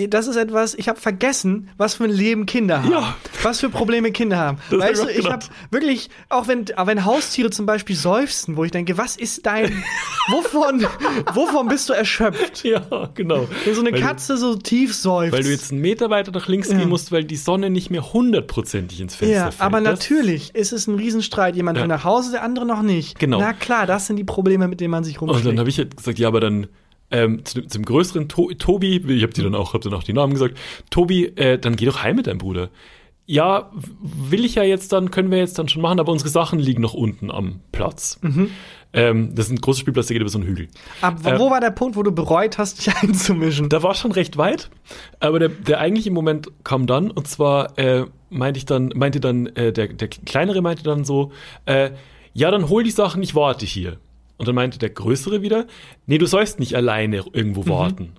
das 0.10 0.28
ist 0.28 0.36
etwas, 0.38 0.74
ich 0.74 0.90
habe 0.90 1.00
vergessen, 1.00 1.70
was 1.78 1.94
für 1.96 2.06
ein 2.06 2.10
Leben 2.10 2.46
Kinder 2.48 2.82
haben. 2.82 2.92
Ja. 2.92 3.16
Was 3.44 3.60
für 3.60 3.70
Probleme 3.70 4.12
Kinder 4.12 4.38
haben. 4.38 4.58
Das 4.72 4.80
hab 4.82 4.90
weißt 4.90 5.02
ich 5.10 5.16
du, 5.16 5.20
ich 5.22 5.30
habe 5.32 5.46
wirklich, 5.70 6.10
auch 6.30 6.48
wenn, 6.48 6.66
auch 6.76 6.88
wenn 6.88 7.06
Haustiere 7.06 7.52
zum 7.52 7.66
Beispiel 7.68 7.96
seufzen, 7.96 8.58
wo 8.58 8.64
ich 8.64 8.72
denke, 8.72 8.98
was 8.98 9.16
ist 9.18 9.46
dein, 9.46 9.84
wovon, 10.30 10.86
wovon 11.34 11.68
bist 11.68 11.90
du 11.90 11.94
erschöpft? 11.94 12.64
Ja, 12.64 13.10
genau. 13.14 13.48
Wenn 13.66 13.76
so 13.76 13.82
eine 13.82 13.92
Weil 13.92 14.00
du- 14.02 14.06
Katze 14.08 14.38
so 14.38 14.56
tief 14.56 14.96
seufzt. 14.96 15.34
Weil 15.34 15.44
du 15.44 15.50
jetzt 15.50 15.72
einen 15.72 15.82
Meter 15.82 16.10
weiter 16.10 16.32
nach 16.32 16.48
links 16.48 16.70
Ja. 16.70 16.78
gehen 16.78 16.90
musst, 16.90 17.12
weil 17.12 17.24
die 17.24 17.36
Sonne 17.38 17.70
nicht 17.70 17.92
mehr 17.92 18.14
hundertprozentig 18.14 19.00
ins 19.02 19.16
Fenster 19.16 19.36
ja, 19.38 19.52
fällt. 19.52 19.62
aber 19.62 19.82
Das- 19.82 20.00
natürlich 20.00 20.56
ist 20.56 20.74
es 20.74 20.88
ein 20.88 20.96
Riesenstreit. 20.96 21.56
Jemand 21.56 21.78
Ja. 21.78 21.84
will 21.84 21.88
nach 21.90 22.04
Hause, 22.04 22.32
der 22.32 22.44
andere 22.44 22.66
noch 22.66 22.82
nicht. 22.82 23.20
Genau. 23.20 23.40
Na 23.40 23.54
klar, 23.54 23.86
das 23.86 24.08
sind 24.08 24.16
die 24.16 24.24
Probleme, 24.24 24.68
mit 24.68 24.80
denen 24.80 24.92
man 24.92 25.04
sich 25.04 25.22
Und 25.22 25.30
rumschlägt. 25.30 25.52
dann 25.52 25.60
habe 25.60 25.70
ich 25.70 25.78
halt 25.78 25.96
gesagt, 25.96 26.18
ja, 26.18 26.28
aber 26.28 26.40
dann 26.40 26.68
ähm, 27.14 27.46
zu, 27.46 27.62
zum 27.62 27.86
größeren 27.86 28.28
to 28.28 28.52
Tobi, 28.56 28.98
ich 28.98 29.24
habe 29.24 29.34
dir 29.34 29.44
dann 29.44 29.56
auch, 29.56 29.74
hab 29.74 29.82
dann 29.82 29.94
auch 29.94 30.04
die 30.04 30.14
Namen 30.14 30.34
gesagt, 30.34 30.58
Tobi, 30.90 31.26
äh, 31.26 31.60
dann 31.60 31.76
geh 31.76 31.86
doch 31.86 32.02
heim 32.04 32.18
mit 32.18 32.28
deinem 32.28 32.40
Bruder. 32.40 32.70
Ja, 33.26 33.72
will 34.02 34.44
ich 34.44 34.56
ja 34.56 34.64
jetzt 34.64 34.92
dann, 34.92 35.12
können 35.12 35.32
wir 35.32 35.38
jetzt 35.38 35.58
dann 35.58 35.70
schon 35.70 35.82
machen, 35.82 36.00
aber 36.00 36.12
unsere 36.12 36.30
Sachen 36.30 36.60
liegen 36.60 36.82
noch 36.82 36.94
unten 36.94 37.32
am 37.32 37.62
Platz. 37.72 38.20
Mhm. 38.22 38.50
Ähm, 38.92 39.34
das 39.34 39.46
ist 39.46 39.52
ein 39.52 39.62
großes 39.62 39.80
Spielplatz, 39.80 40.08
der 40.08 40.16
geht 40.16 40.22
über 40.22 40.30
so 40.30 40.40
einen 40.40 40.48
Hügel. 40.48 40.68
Aber 41.02 41.24
wo, 41.24 41.30
äh, 41.30 41.40
wo 41.40 41.50
war 41.52 41.62
der 41.62 41.72
Punkt, 41.72 41.96
wo 41.96 42.04
du 42.04 42.12
bereut 42.12 42.58
hast, 42.58 42.80
dich 42.80 42.94
einzumischen? 43.02 43.70
Da 43.70 43.82
war 43.84 43.94
schon 43.94 44.12
recht 44.12 44.38
weit, 44.38 44.70
aber 45.20 45.40
der, 45.40 45.50
der 45.50 45.80
eigentliche 45.80 46.12
Moment 46.12 46.52
kam 46.64 46.86
dann, 46.88 47.12
und 47.12 47.28
zwar 47.28 47.78
äh, 47.78 48.06
meinte 48.30 48.58
ich 48.58 48.66
dann, 48.66 48.92
meinte 48.96 49.20
dann, 49.20 49.48
äh, 49.48 49.72
der, 49.72 49.88
der 49.88 50.08
Kleinere 50.08 50.62
meinte 50.62 50.84
dann 50.84 51.06
so, 51.06 51.32
äh, 51.66 51.92
ja, 52.34 52.50
dann 52.50 52.70
hol 52.70 52.84
die 52.84 52.92
Sachen, 52.92 53.22
ich 53.22 53.36
warte 53.36 53.66
hier. 53.66 54.00
Und 54.38 54.48
dann 54.48 54.56
meinte 54.56 54.80
der 54.80 54.90
Größere 54.90 55.42
wieder, 55.42 55.68
nee, 56.06 56.18
du 56.18 56.26
sollst 56.26 56.60
nicht 56.60 56.76
alleine 56.76 57.24
irgendwo 57.34 57.68
warten. 57.68 58.14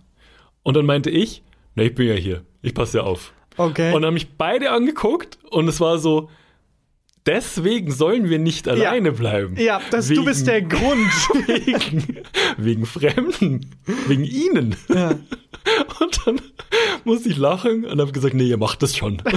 Und 0.62 0.76
dann 0.76 0.86
meinte 0.86 1.10
ich, 1.10 1.42
na, 1.74 1.82
ich 1.82 1.94
bin 1.94 2.08
ja 2.08 2.14
hier, 2.14 2.42
ich 2.62 2.74
passe 2.74 2.98
ja 2.98 3.04
auf. 3.04 3.32
Okay. 3.56 3.88
Und 3.88 4.02
dann 4.02 4.06
haben 4.06 4.14
mich 4.14 4.36
beide 4.36 4.70
angeguckt 4.70 5.38
und 5.50 5.68
es 5.68 5.80
war 5.80 5.98
so, 5.98 6.30
deswegen 7.26 7.90
sollen 7.90 8.28
wir 8.28 8.38
nicht 8.38 8.68
alleine 8.68 9.12
bleiben. 9.12 9.56
Ja, 9.58 9.80
das, 9.90 10.08
du 10.08 10.24
bist 10.24 10.46
der 10.46 10.62
Grund. 10.62 11.10
Wegen, 11.46 12.24
wegen 12.56 12.86
Fremden, 12.86 13.66
wegen 14.06 14.24
ihnen. 14.24 14.76
Ja. 14.88 15.10
Und 16.00 16.20
dann 16.26 16.40
musste 17.04 17.28
ich 17.28 17.36
lachen 17.36 17.84
und 17.84 18.00
habe 18.00 18.12
gesagt, 18.12 18.34
nee, 18.34 18.44
ihr 18.44 18.58
macht 18.58 18.82
das 18.82 18.96
schon. 18.96 19.22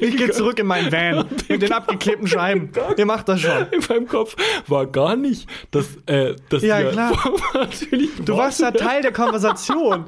Ich 0.00 0.16
gehe 0.16 0.30
zurück 0.30 0.58
in 0.58 0.66
meinen 0.66 0.92
Van 0.92 1.24
mit 1.48 1.62
den 1.62 1.72
abgeklebten 1.72 2.26
Scheiben. 2.26 2.70
Ihr 2.96 3.06
macht 3.06 3.28
das 3.28 3.40
schon. 3.40 3.66
In 3.70 3.80
meinem 3.88 4.06
Kopf 4.06 4.36
war 4.66 4.86
gar 4.86 5.16
nicht, 5.16 5.48
dass, 5.70 5.86
äh, 6.06 6.34
dass 6.50 6.62
Ja, 6.62 6.82
klar. 6.82 7.12
natürlich 7.54 8.10
Du 8.24 8.36
warst 8.36 8.60
da 8.60 8.70
Teil 8.72 9.00
der 9.02 9.12
Konversation. 9.12 10.04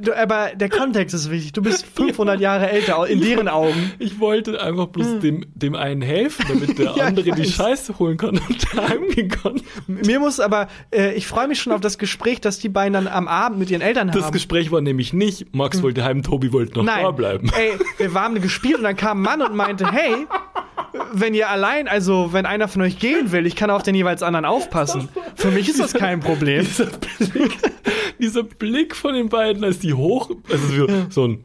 Du, 0.00 0.12
aber 0.14 0.50
der 0.54 0.68
Kontext 0.68 1.14
ist 1.14 1.30
wichtig. 1.30 1.52
Du 1.52 1.62
bist 1.62 1.86
500 1.86 2.38
Jahre 2.38 2.68
älter 2.70 3.06
in 3.06 3.20
deren 3.20 3.48
Augen. 3.48 3.92
Ich 3.98 4.20
wollte 4.20 4.60
einfach 4.60 4.86
bloß 4.88 5.20
dem, 5.20 5.46
dem 5.54 5.74
einen 5.74 6.02
helfen, 6.02 6.19
damit 6.48 6.78
der 6.78 6.90
Hm. 6.90 6.96
Ja, 6.96 7.04
andere 7.04 7.30
die. 7.32 7.44
Scheiße 7.44 7.98
holen 7.98 8.16
kann 8.16 8.38
und 8.38 8.74
heimgehen 8.88 9.28
kann. 9.28 9.60
Mir 9.86 10.20
muss 10.20 10.40
aber, 10.40 10.68
äh, 10.90 11.14
ich 11.14 11.26
freue 11.26 11.48
mich 11.48 11.60
schon 11.60 11.72
auf 11.72 11.80
das 11.80 11.98
Gespräch, 11.98 12.40
das 12.40 12.58
die 12.58 12.68
beiden 12.68 12.92
dann 12.92 13.06
am 13.08 13.28
Abend 13.28 13.58
mit 13.58 13.70
ihren 13.70 13.80
Eltern 13.80 14.08
Das 14.08 14.24
haben. 14.24 14.32
Gespräch 14.32 14.70
war 14.70 14.80
nämlich 14.80 15.12
nicht, 15.12 15.54
Max 15.54 15.82
wollte 15.82 16.04
heim, 16.04 16.22
Tobi 16.22 16.52
wollte 16.52 16.78
noch 16.78 16.86
da 16.86 17.10
bleiben. 17.10 17.50
Ey, 17.56 17.72
wir 18.12 18.20
haben 18.20 18.40
gespielt 18.40 18.76
und 18.76 18.84
dann 18.84 18.96
kam 18.96 19.18
ein 19.18 19.22
Mann 19.22 19.42
und 19.42 19.56
meinte, 19.56 19.90
hey, 19.90 20.26
wenn 21.12 21.34
ihr 21.34 21.48
allein, 21.48 21.88
also 21.88 22.32
wenn 22.32 22.46
einer 22.46 22.68
von 22.68 22.82
euch 22.82 22.98
gehen 22.98 23.32
will, 23.32 23.46
ich 23.46 23.56
kann 23.56 23.70
auf 23.70 23.82
den 23.82 23.94
jeweils 23.94 24.22
anderen 24.22 24.44
aufpassen. 24.44 25.08
Für 25.36 25.50
mich 25.50 25.68
ist 25.68 25.80
das 25.80 25.94
kein 25.94 26.20
Problem. 26.20 26.64
Dieser 26.64 26.86
Blick, 27.30 27.58
dieser 28.18 28.42
Blick 28.42 28.96
von 28.96 29.14
den 29.14 29.28
beiden, 29.28 29.64
als 29.64 29.78
die 29.78 29.94
hoch, 29.94 30.30
also 30.50 30.68
so, 30.68 30.86
so 31.08 31.28
ein 31.28 31.44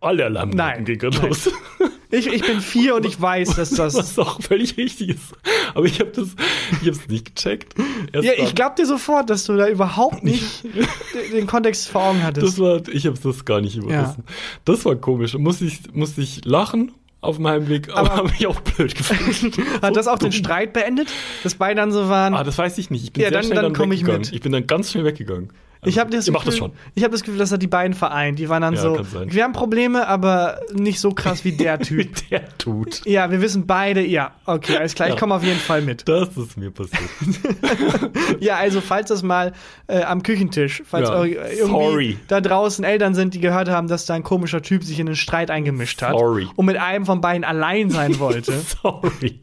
alle 0.00 0.26
Alarm 0.26 0.50
Nein, 0.50 0.84
nein. 0.86 1.90
Ich, 2.14 2.26
ich 2.26 2.42
bin 2.46 2.60
vier 2.60 2.94
und 2.94 3.04
ich 3.06 3.20
weiß, 3.20 3.56
dass 3.56 3.70
das. 3.70 3.94
Was 3.94 4.18
auch 4.18 4.40
völlig 4.40 4.76
richtig 4.76 5.10
ist. 5.10 5.34
Aber 5.74 5.86
ich 5.86 6.00
habe 6.00 6.10
das, 6.10 6.28
ich 6.72 6.78
habe 6.88 6.90
es 6.90 7.08
nicht 7.08 7.34
gecheckt. 7.34 7.74
Erst 8.12 8.24
Ja, 8.26 8.32
ich 8.36 8.44
dann. 8.46 8.54
glaub 8.54 8.76
dir 8.76 8.86
sofort, 8.86 9.28
dass 9.30 9.44
du 9.44 9.56
da 9.56 9.68
überhaupt 9.68 10.22
nicht 10.24 10.64
den- 10.64 11.32
den 11.32 11.46
Kontext 11.46 11.88
vor 11.88 12.04
Augen 12.10 12.22
hattest. 12.22 12.46
Das 12.46 12.58
war, 12.58 12.86
ich 12.88 13.06
habe 13.06 13.18
das 13.22 13.44
gar 13.44 13.60
nicht 13.60 13.76
überrissen. 13.76 14.24
Das 14.64 14.84
war 14.84 14.94
komisch. 14.96 15.34
Musste 15.34 15.64
ich, 15.64 15.80
musste 15.92 16.20
ich 16.22 16.44
lachen 16.44 16.92
auf 17.20 17.36
dem 17.36 17.46
Heimweg, 17.48 17.88
aber, 17.90 17.98
Aber- 18.00 18.16
habe 18.16 18.28
mich 18.30 18.46
auch 18.46 18.60
blöd 18.60 18.94
gefühlt. 18.94 19.56
Hat 19.82 19.96
das 19.96 20.06
auch 20.06 20.18
den 20.18 20.30
dumm. 20.30 20.38
Streit 20.38 20.72
beendet? 20.72 21.08
Dass 21.42 21.54
beide 21.54 21.76
dann 21.80 21.90
so 21.92 22.08
waren. 22.08 22.34
Ah, 22.34 22.44
das 22.44 22.58
weiß 22.58 22.78
ich 22.78 22.90
nicht. 22.90 23.04
Ich 23.04 23.12
bin 23.12 23.22
Ja, 23.22 23.28
sehr 23.30 23.38
dann- 23.38 23.44
schnell 23.46 23.62
dann 23.62 23.72
dann, 23.72 23.82
ich 23.92 24.00
weggegangen. 24.00 24.20
mit. 24.22 24.32
Ich 24.32 24.40
bin 24.40 24.52
dann 24.52 24.66
ganz 24.66 24.90
schnell 24.92 25.04
weggegangen. 25.04 25.50
Ich 25.84 25.98
habe 25.98 26.10
das, 26.10 26.30
macht 26.30 26.46
das 26.46 26.54
Gefühl- 26.54 26.68
schon. 26.70 26.72
Ich 26.94 27.02
habe 27.04 27.12
das 27.12 27.22
Gefühl, 27.22 27.38
dass 27.38 27.52
hat 27.52 27.60
die 27.62 27.66
beiden 27.66 27.94
vereint. 27.94 28.38
Die 28.38 28.48
waren 28.48 28.62
dann 28.62 28.74
Ja, 28.74 28.80
so. 28.80 28.98
Wir 29.26 29.44
haben 29.44 29.52
Probleme, 29.52 30.06
aber 30.08 30.60
nicht 30.72 31.00
so 31.00 31.10
krass 31.12 31.44
wie 31.44 31.52
der 31.52 31.78
Typ. 31.80 32.10
Wie 32.22 32.28
der 32.30 32.58
tut. 32.58 33.02
ja, 33.06 33.30
wir 33.30 33.40
wissen 33.40 33.66
beide. 33.66 34.04
Ja, 34.04 34.32
okay, 34.46 34.76
alles 34.76 34.94
klar. 34.94 35.08
Ich 35.08 35.14
Ja. 35.14 35.20
komme 35.20 35.34
auf 35.34 35.42
jeden 35.44 35.58
Fall 35.60 35.82
mit. 35.82 36.08
Das 36.08 36.36
ist 36.36 36.56
mir 36.56 36.70
passiert. 36.70 37.00
Ja, 38.40 38.56
also 38.56 38.80
falls 38.80 39.08
das 39.08 39.22
mal 39.22 39.52
äh, 39.86 40.02
am 40.02 40.22
Küchentisch, 40.22 40.82
falls 40.86 41.08
Ja. 41.08 41.24
irgendwie 41.24 41.56
Sorry. 41.56 42.18
da 42.28 42.40
draußen 42.40 42.84
Eltern 42.84 43.14
sind, 43.14 43.34
die 43.34 43.40
gehört 43.40 43.68
haben, 43.68 43.88
dass 43.88 44.06
da 44.06 44.14
ein 44.14 44.22
komischer 44.22 44.60
Typ 44.62 44.84
sich 44.84 44.98
in 45.00 45.06
einen 45.06 45.16
Streit 45.16 45.50
eingemischt 45.50 46.02
hat 46.02 46.18
Sorry. 46.18 46.48
und 46.56 46.66
mit 46.66 46.76
einem 46.76 47.06
von 47.06 47.20
beiden 47.20 47.44
allein 47.44 47.90
sein 47.90 48.18
wollte. 48.18 48.52
Sorry. 48.82 49.40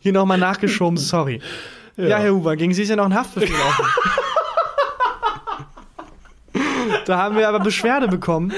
Hier 0.00 0.12
nochmal 0.12 0.38
nachgeschoben, 0.38 0.96
sorry. 0.96 1.40
Ja. 1.96 2.18
Herr 2.18 2.32
Huber, 2.32 2.56
gegen 2.56 2.72
Sie 2.72 2.82
ist 2.82 2.88
ja 2.90 2.96
noch 2.96 3.06
ein 3.06 3.14
Haftbefehl 3.14 3.54
offen. 3.56 3.84
Da 7.06 7.18
haben 7.18 7.36
wir 7.36 7.48
aber 7.48 7.60
Beschwerde 7.60 8.08
bekommen. 8.08 8.52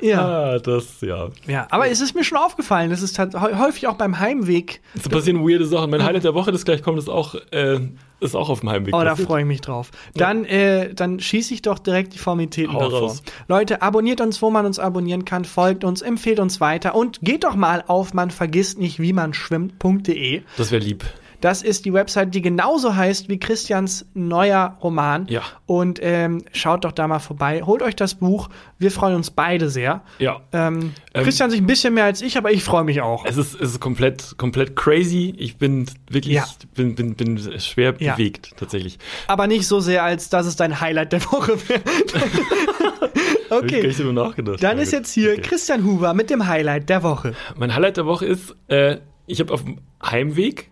Ja. 0.00 0.26
Ah, 0.26 0.58
das, 0.58 1.00
ja. 1.00 1.28
ja, 1.46 1.66
aber 1.70 1.88
es 1.88 2.00
ist 2.00 2.14
mir 2.14 2.24
schon 2.24 2.38
aufgefallen, 2.38 2.90
das 2.90 3.02
ist 3.02 3.18
häufig 3.18 3.88
auch 3.88 3.96
beim 3.96 4.18
Heimweg. 4.18 4.80
Es 4.94 5.08
passieren 5.08 5.40
weirde 5.40 5.66
Sachen. 5.66 5.90
Mein 5.90 6.04
Highlight 6.04 6.24
der 6.24 6.34
Woche, 6.34 6.52
das 6.52 6.64
gleich 6.64 6.82
kommt, 6.82 6.98
ist 6.98 7.08
auch, 7.08 7.34
äh, 7.50 7.80
ist 8.20 8.34
auch 8.34 8.48
auf 8.48 8.60
dem 8.60 8.70
Heimweg. 8.70 8.94
Oh, 8.94 9.02
da 9.02 9.16
freue 9.16 9.42
ich 9.42 9.46
mich 9.46 9.60
drauf. 9.60 9.90
Dann, 10.14 10.44
äh, 10.44 10.94
dann 10.94 11.20
schieße 11.20 11.54
ich 11.54 11.62
doch 11.62 11.78
direkt 11.78 12.14
die 12.14 12.18
Formalitäten 12.18 12.74
Hau 12.74 12.80
davor. 12.80 13.00
raus. 13.00 13.22
Leute, 13.48 13.82
abonniert 13.82 14.20
uns, 14.20 14.40
wo 14.40 14.50
man 14.50 14.66
uns 14.66 14.78
abonnieren 14.78 15.24
kann, 15.24 15.44
folgt 15.44 15.84
uns, 15.84 16.02
empfehlt 16.02 16.38
uns 16.38 16.60
weiter 16.60 16.94
und 16.94 17.20
geht 17.22 17.44
doch 17.44 17.56
mal 17.56 17.82
auf 17.86 18.14
man 18.14 18.30
vergisst 18.30 18.78
nicht, 18.78 19.00
wie 19.00 19.12
man 19.12 19.34
schwimmt.de. 19.34 20.42
Das 20.56 20.70
wäre 20.70 20.82
lieb. 20.82 21.04
Das 21.40 21.62
ist 21.62 21.84
die 21.84 21.92
Website, 21.92 22.34
die 22.34 22.42
genauso 22.42 22.96
heißt 22.96 23.28
wie 23.28 23.38
Christians 23.38 24.06
neuer 24.14 24.76
Roman. 24.82 25.26
Ja. 25.28 25.42
Und 25.66 26.00
ähm, 26.02 26.42
schaut 26.52 26.84
doch 26.84 26.90
da 26.92 27.06
mal 27.06 27.20
vorbei. 27.20 27.62
Holt 27.64 27.80
euch 27.82 27.94
das 27.94 28.14
Buch. 28.16 28.48
Wir 28.78 28.90
freuen 28.90 29.14
uns 29.14 29.30
beide 29.30 29.68
sehr. 29.70 30.02
Ja. 30.18 30.40
Ähm, 30.52 30.94
Ähm, 31.14 31.22
Christian 31.24 31.50
sich 31.50 31.60
ein 31.60 31.66
bisschen 31.66 31.94
mehr 31.94 32.04
als 32.04 32.22
ich, 32.22 32.36
aber 32.38 32.50
ich 32.50 32.64
freue 32.64 32.82
mich 32.84 33.00
auch. 33.02 33.24
Es 33.24 33.36
ist, 33.36 33.54
es 33.54 33.70
ist 33.72 33.80
komplett, 33.80 34.34
komplett 34.36 34.74
crazy. 34.76 35.34
Ich 35.38 35.56
bin 35.58 35.86
wirklich, 36.10 36.34
Ja. 36.34 36.44
bin, 36.74 36.94
bin, 36.96 37.14
bin 37.14 37.38
schwer 37.60 37.94
Ja. 37.98 38.14
bewegt, 38.14 38.56
tatsächlich. 38.56 38.98
Aber 39.28 39.46
nicht 39.46 39.66
so 39.66 39.78
sehr, 39.80 40.02
als 40.04 40.28
dass 40.30 40.46
es 40.46 40.56
dein 40.56 40.80
Highlight 40.80 41.12
der 41.12 41.24
Woche 41.26 41.56
wäre. 41.68 41.80
Gar 43.48 43.58
okay. 43.62 43.92
Dann 44.60 44.76
Na 44.76 44.82
ist 44.82 44.92
jetzt 44.92 45.12
hier 45.12 45.32
Okay. 45.32 45.40
Christian 45.42 45.84
Huber 45.84 46.14
mit 46.14 46.30
dem 46.30 46.46
Highlight 46.46 46.88
der 46.88 47.02
Woche. 47.02 47.34
Mein 47.56 47.74
Highlight 47.74 47.96
der 47.96 48.06
Woche 48.06 48.26
ist, 48.26 48.54
äh, 48.68 48.98
ich 49.26 49.40
habe 49.40 49.52
auf 49.52 49.64
dem 49.64 49.78
Heimweg 50.04 50.70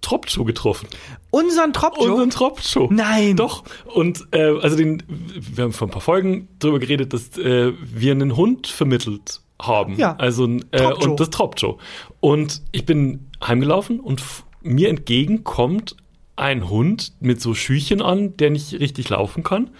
Tropcho 0.00 0.44
getroffen. 0.44 0.88
Unseren 1.30 1.72
Tropjo? 1.72 2.12
Unseren 2.12 2.30
Tropcho. 2.30 2.88
Nein. 2.90 3.36
Doch. 3.36 3.64
Und 3.94 4.26
äh, 4.32 4.58
also 4.60 4.76
den, 4.76 5.02
wir 5.08 5.64
haben 5.64 5.72
vor 5.72 5.88
ein 5.88 5.90
paar 5.90 6.00
Folgen 6.00 6.48
darüber 6.58 6.78
geredet, 6.78 7.12
dass 7.12 7.36
äh, 7.38 7.72
wir 7.80 8.12
einen 8.12 8.36
Hund 8.36 8.66
vermittelt 8.66 9.40
haben. 9.60 9.96
Ja. 9.96 10.16
Also 10.16 10.46
äh, 10.46 10.78
Tropcho. 10.78 11.10
und 11.10 11.20
das 11.20 11.30
Tropcho. 11.30 11.78
Und 12.20 12.62
ich 12.72 12.86
bin 12.86 13.30
heimgelaufen 13.44 14.00
und 14.00 14.22
mir 14.62 14.88
entgegen 14.88 15.44
kommt 15.44 15.96
ein 16.36 16.70
Hund 16.70 17.12
mit 17.20 17.40
so 17.40 17.54
Schüchen 17.54 18.00
an, 18.00 18.36
der 18.38 18.50
nicht 18.50 18.72
richtig 18.72 19.10
laufen 19.10 19.42
kann. 19.42 19.70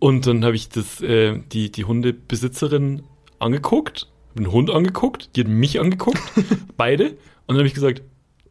Und 0.00 0.26
dann 0.26 0.44
habe 0.44 0.56
ich 0.56 0.68
das, 0.68 1.00
äh, 1.00 1.38
die, 1.52 1.70
die 1.70 1.84
Hundebesitzerin 1.84 3.02
angeguckt, 3.38 4.08
den 4.34 4.50
Hund 4.50 4.70
angeguckt, 4.70 5.30
die 5.36 5.40
hat 5.40 5.48
mich 5.48 5.78
angeguckt, 5.78 6.20
beide. 6.76 7.10
Und 7.10 7.48
dann 7.48 7.58
habe 7.58 7.68
ich 7.68 7.74
gesagt, 7.74 8.02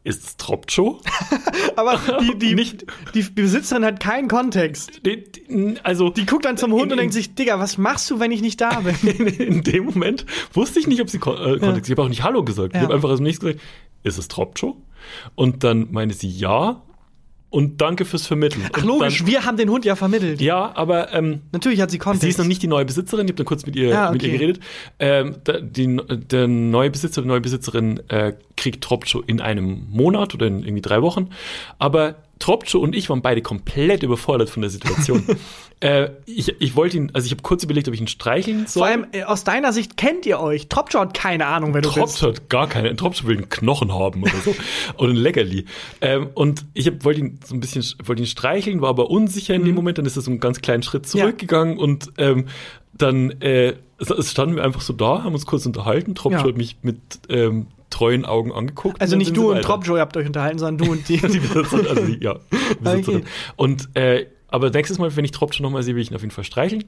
ist 0.02 0.24
es 0.24 0.36
Tropcho? 0.36 1.00
Aber 1.76 2.00
die, 2.20 2.38
die, 2.38 2.54
Nicht- 2.54 2.86
die 3.14 3.22
Besitzerin 3.22 3.84
hat 3.84 4.00
keinen 4.00 4.28
Kontext. 4.28 5.00
Die- 5.04 5.24
die- 5.30 5.74
Also 5.82 6.10
Die 6.10 6.26
guckt 6.26 6.44
dann 6.44 6.56
zum 6.56 6.72
Hund 6.72 6.86
In- 6.86 6.92
und 6.92 6.98
denkt 6.98 7.14
sich, 7.14 7.34
Digga, 7.34 7.58
was 7.58 7.76
machst 7.78 8.10
du, 8.10 8.18
wenn 8.20 8.30
ich 8.32 8.40
nicht 8.42 8.60
da 8.60 8.80
bin? 9.02 9.16
in, 9.16 9.26
in 9.28 9.62
dem 9.62 9.84
Moment 9.86 10.24
wusste 10.52 10.78
ich 10.80 10.86
nicht, 10.86 11.00
ob 11.00 11.10
sie 11.10 11.18
kon 11.18 11.36
äh, 11.36 11.58
Kontext. 11.58 11.88
Ich 11.88 11.92
habe 11.96 12.02
auch 12.04 12.08
nicht 12.08 12.22
Hallo 12.22 12.42
gesagt. 12.44 12.74
Ja. 12.74 12.80
Ich 12.80 12.84
habe 12.84 12.94
einfach 12.94 13.10
als 13.10 13.20
nächstes 13.20 13.46
gesagt, 13.50 13.64
ist 14.02 14.18
es 14.18 14.28
Tropcho? 14.28 14.76
Und 15.34 15.64
dann 15.64 15.88
meine 15.90 16.12
sie 16.14 16.28
ja 16.30 16.82
und 17.50 17.80
danke 17.80 18.04
fürs 18.04 18.26
Vermitteln. 18.26 18.62
Ach 18.72 18.78
und 18.82 18.86
logisch, 18.86 19.18
Dann, 19.18 19.26
wir 19.26 19.44
haben 19.44 19.56
den 19.56 19.68
Hund 19.70 19.84
ja 19.84 19.96
vermittelt. 19.96 20.40
ja, 20.40 20.70
aber 20.74 21.12
ähm, 21.12 21.40
Natürlich 21.52 21.80
hat 21.80 21.90
sie 21.90 21.98
Kontext. 21.98 22.22
sie 22.22 22.28
ist 22.28 22.38
noch 22.38 22.46
nicht 22.46 22.62
die 22.62 22.68
neue 22.68 22.84
Besitzerin. 22.84 23.26
Ich 23.26 23.30
habe 23.32 23.36
dann 23.38 23.46
kurz 23.46 23.66
mit 23.66 23.76
ihr, 23.76 23.96
Ah, 23.98 24.12
mit 24.12 24.22
ihr 24.22 24.28
okay. 24.30 24.38
geredet. 24.38 24.60
Ähm, 24.98 25.36
die, 25.62 25.96
der 26.30 26.46
neue 26.48 26.90
Besitzer, 26.90 27.22
die 27.22 27.28
neue 27.28 27.40
Besitzerin 27.40 28.00
äh, 28.08 28.34
kriegt 28.56 28.82
Tropcho 28.84 29.20
in 29.26 29.40
einem 29.40 29.86
Monat 29.90 30.34
oder 30.34 30.46
in 30.46 30.60
irgendwie 30.62 30.82
drei 30.82 31.02
Wochen. 31.02 31.30
Aber 31.78 32.16
Tropcho 32.40 32.80
und 32.80 32.96
ich 32.96 33.08
waren 33.08 33.22
beide 33.22 33.42
komplett 33.42 34.02
überfordert 34.02 34.50
von 34.50 34.62
der 34.62 34.70
Situation. 34.70 35.22
äh, 35.80 36.08
ich, 36.26 36.60
ich 36.60 36.74
wollte 36.74 36.96
ihn, 36.96 37.10
also 37.14 37.26
ich 37.26 37.30
habe 37.32 37.42
kurz 37.42 37.62
überlegt, 37.62 37.86
ob 37.86 37.94
ich 37.94 38.00
ihn 38.00 38.08
streicheln 38.08 38.66
soll. 38.66 38.80
Vor 38.80 38.86
allem, 38.88 39.06
äh, 39.12 39.22
aus 39.22 39.44
deiner 39.44 39.72
Sicht 39.72 39.96
kennt 39.96 40.26
ihr 40.26 40.40
euch. 40.40 40.68
Tropjo 40.68 40.98
hat 41.00 41.14
keine 41.14 41.46
Ahnung, 41.46 41.72
wer 41.74 41.82
du 41.82 41.90
Trops 41.90 42.14
bist. 42.14 42.22
hat 42.22 42.48
gar 42.48 42.66
keine. 42.68 42.96
Trops 42.96 43.24
will 43.24 43.36
einen 43.36 43.48
Knochen 43.48 43.92
haben 43.94 44.22
oder 44.22 44.32
so. 44.44 44.54
oder 44.98 45.10
ein 45.10 45.16
Leckerli. 45.16 45.66
Ähm, 46.00 46.30
und 46.34 46.64
ich 46.74 46.86
hab, 46.88 47.04
wollte 47.04 47.20
ihn 47.20 47.38
so 47.44 47.54
ein 47.54 47.60
bisschen 47.60 47.84
wollte 48.04 48.22
ihn 48.22 48.26
streicheln, 48.26 48.80
war 48.80 48.88
aber 48.88 49.10
unsicher 49.10 49.54
in 49.54 49.64
dem 49.64 49.74
Moment. 49.76 49.98
Dann 49.98 50.06
ist 50.06 50.16
er 50.16 50.22
so 50.22 50.30
einen 50.30 50.40
ganz 50.40 50.60
kleinen 50.60 50.82
Schritt 50.82 51.02
Mhm. 51.12 51.18
Ja. 51.18 51.24
zurückgegangen 51.26 51.78
und 51.78 52.10
ähm, 52.18 52.46
dann 52.92 53.30
äh, 53.40 53.74
standen 54.20 54.56
wir 54.56 54.64
einfach 54.64 54.80
so 54.80 54.92
da, 54.92 55.22
haben 55.24 55.34
uns 55.34 55.46
kurz 55.46 55.66
unterhalten. 55.66 56.14
Trops 56.14 56.34
Ja. 56.36 56.42
hat 56.42 56.56
mich 56.56 56.78
mit 56.82 56.98
ähm, 57.28 57.66
treuen 57.90 58.24
Augen 58.24 58.52
angeguckt. 58.52 59.00
Also 59.00 59.16
nicht 59.16 59.36
du 59.36 59.50
und. 59.52 59.62
Tropjo, 59.62 59.96
ihr 59.96 60.00
habt 60.00 60.16
euch 60.16 60.26
unterhalten, 60.26 60.58
sondern 60.58 60.86
du 60.86 60.92
und 60.92 61.08
die. 61.08 61.16
Die 61.18 61.38
Besitzerin, 61.40 61.86
also 61.88 62.04
die, 62.06 62.22
ja, 62.24 62.36
Besitzerin. 62.80 63.20
Okay. 63.20 63.24
Und 63.56 63.88
äh, 63.96 64.26
aber 64.48 64.70
nächstes 64.70 64.98
Mal, 64.98 65.14
wenn 65.16 65.24
ich 65.24 65.30
Tropcho 65.32 65.62
noch 65.62 65.70
mal 65.70 65.82
sehe, 65.82 65.94
will 65.94 66.02
ich 66.02 66.10
ihn 66.10 66.14
auf 66.16 66.22
jeden 66.22 66.32
Fall 66.32 66.44
streicheln. 66.44 66.84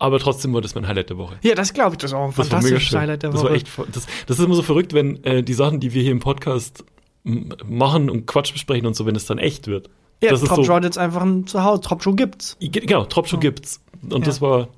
Aber 0.00 0.18
trotzdem 0.20 0.52
war 0.54 0.60
das 0.60 0.74
mein 0.76 0.86
Highlight 0.86 1.10
der 1.10 1.18
Woche. 1.18 1.36
ja, 1.42 1.54
das 1.54 1.72
glaube 1.72 1.94
ich, 1.94 1.98
das 1.98 2.12
ist 2.12 2.16
auch 2.16 2.24
ein 2.28 2.34
Das 2.36 2.48
fantastisches. 2.48 2.96
Highlight 2.96 3.22
der 3.24 3.30
das 3.30 3.40
Woche. 3.40 3.50
war 3.50 3.56
echt, 3.56 3.66
das, 3.92 4.06
das 4.26 4.38
ist 4.38 4.44
immer 4.44 4.54
so 4.54 4.62
verrückt, 4.62 4.94
wenn 4.94 5.22
äh, 5.24 5.42
die 5.42 5.54
Sachen, 5.54 5.80
die 5.80 5.92
wir 5.92 6.02
hier 6.02 6.12
im 6.12 6.20
Podcast 6.20 6.84
machen 7.24 8.08
und 8.08 8.26
Quatsch 8.26 8.52
besprechen 8.52 8.86
und 8.86 8.94
so, 8.94 9.06
wenn 9.06 9.16
es 9.16 9.26
dann 9.26 9.38
echt 9.38 9.66
wird. 9.66 9.90
ja, 10.22 10.30
das 10.30 10.42
Tropjo 10.42 10.64
so, 10.64 10.74
hat 10.74 10.84
jetzt 10.84 10.98
einfach 10.98 11.22
ein 11.22 11.46
Zuhause. 11.46 11.82
Tropjo 11.82 12.14
gibt's. 12.14 12.56
Genau, 12.60 13.04
Tropcho 13.04 13.38
gibt's. 13.38 13.80
Und 14.08 14.26
das 14.26 14.40
war, 14.40 14.68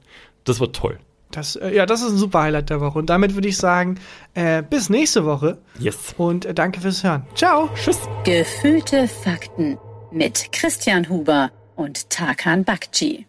das 0.45 0.59
war 0.61 0.73
toll. 0.73 0.99
Das, 1.31 1.57
äh, 1.57 1.75
ja, 1.75 1.87
das 1.87 2.03
ist 2.03 2.11
ein 2.13 2.17
super 2.19 2.43
Highlight 2.43 2.71
der 2.71 2.81
Woche. 2.81 2.99
Und 2.99 3.09
damit 3.11 3.35
würde 3.35 3.49
ich 3.49 3.57
sagen, 3.57 3.99
äh, 4.35 4.63
bis 4.63 4.91
nächste 4.91 5.25
Woche 5.25 5.59
Yes. 5.79 6.15
und 6.19 6.45
äh, 6.45 6.55
danke 6.55 6.81
fürs 6.81 7.05
Hören. 7.05 7.25
Ciao. 7.35 7.69
Tschüss. 7.75 7.99
Gefühlte 8.25 9.07
Fakten 9.09 9.79
mit 10.11 10.51
Christian 10.53 11.09
Huber 11.09 11.51
und 11.77 12.11
Tarkan 12.11 12.65
Bakci. 12.65 13.27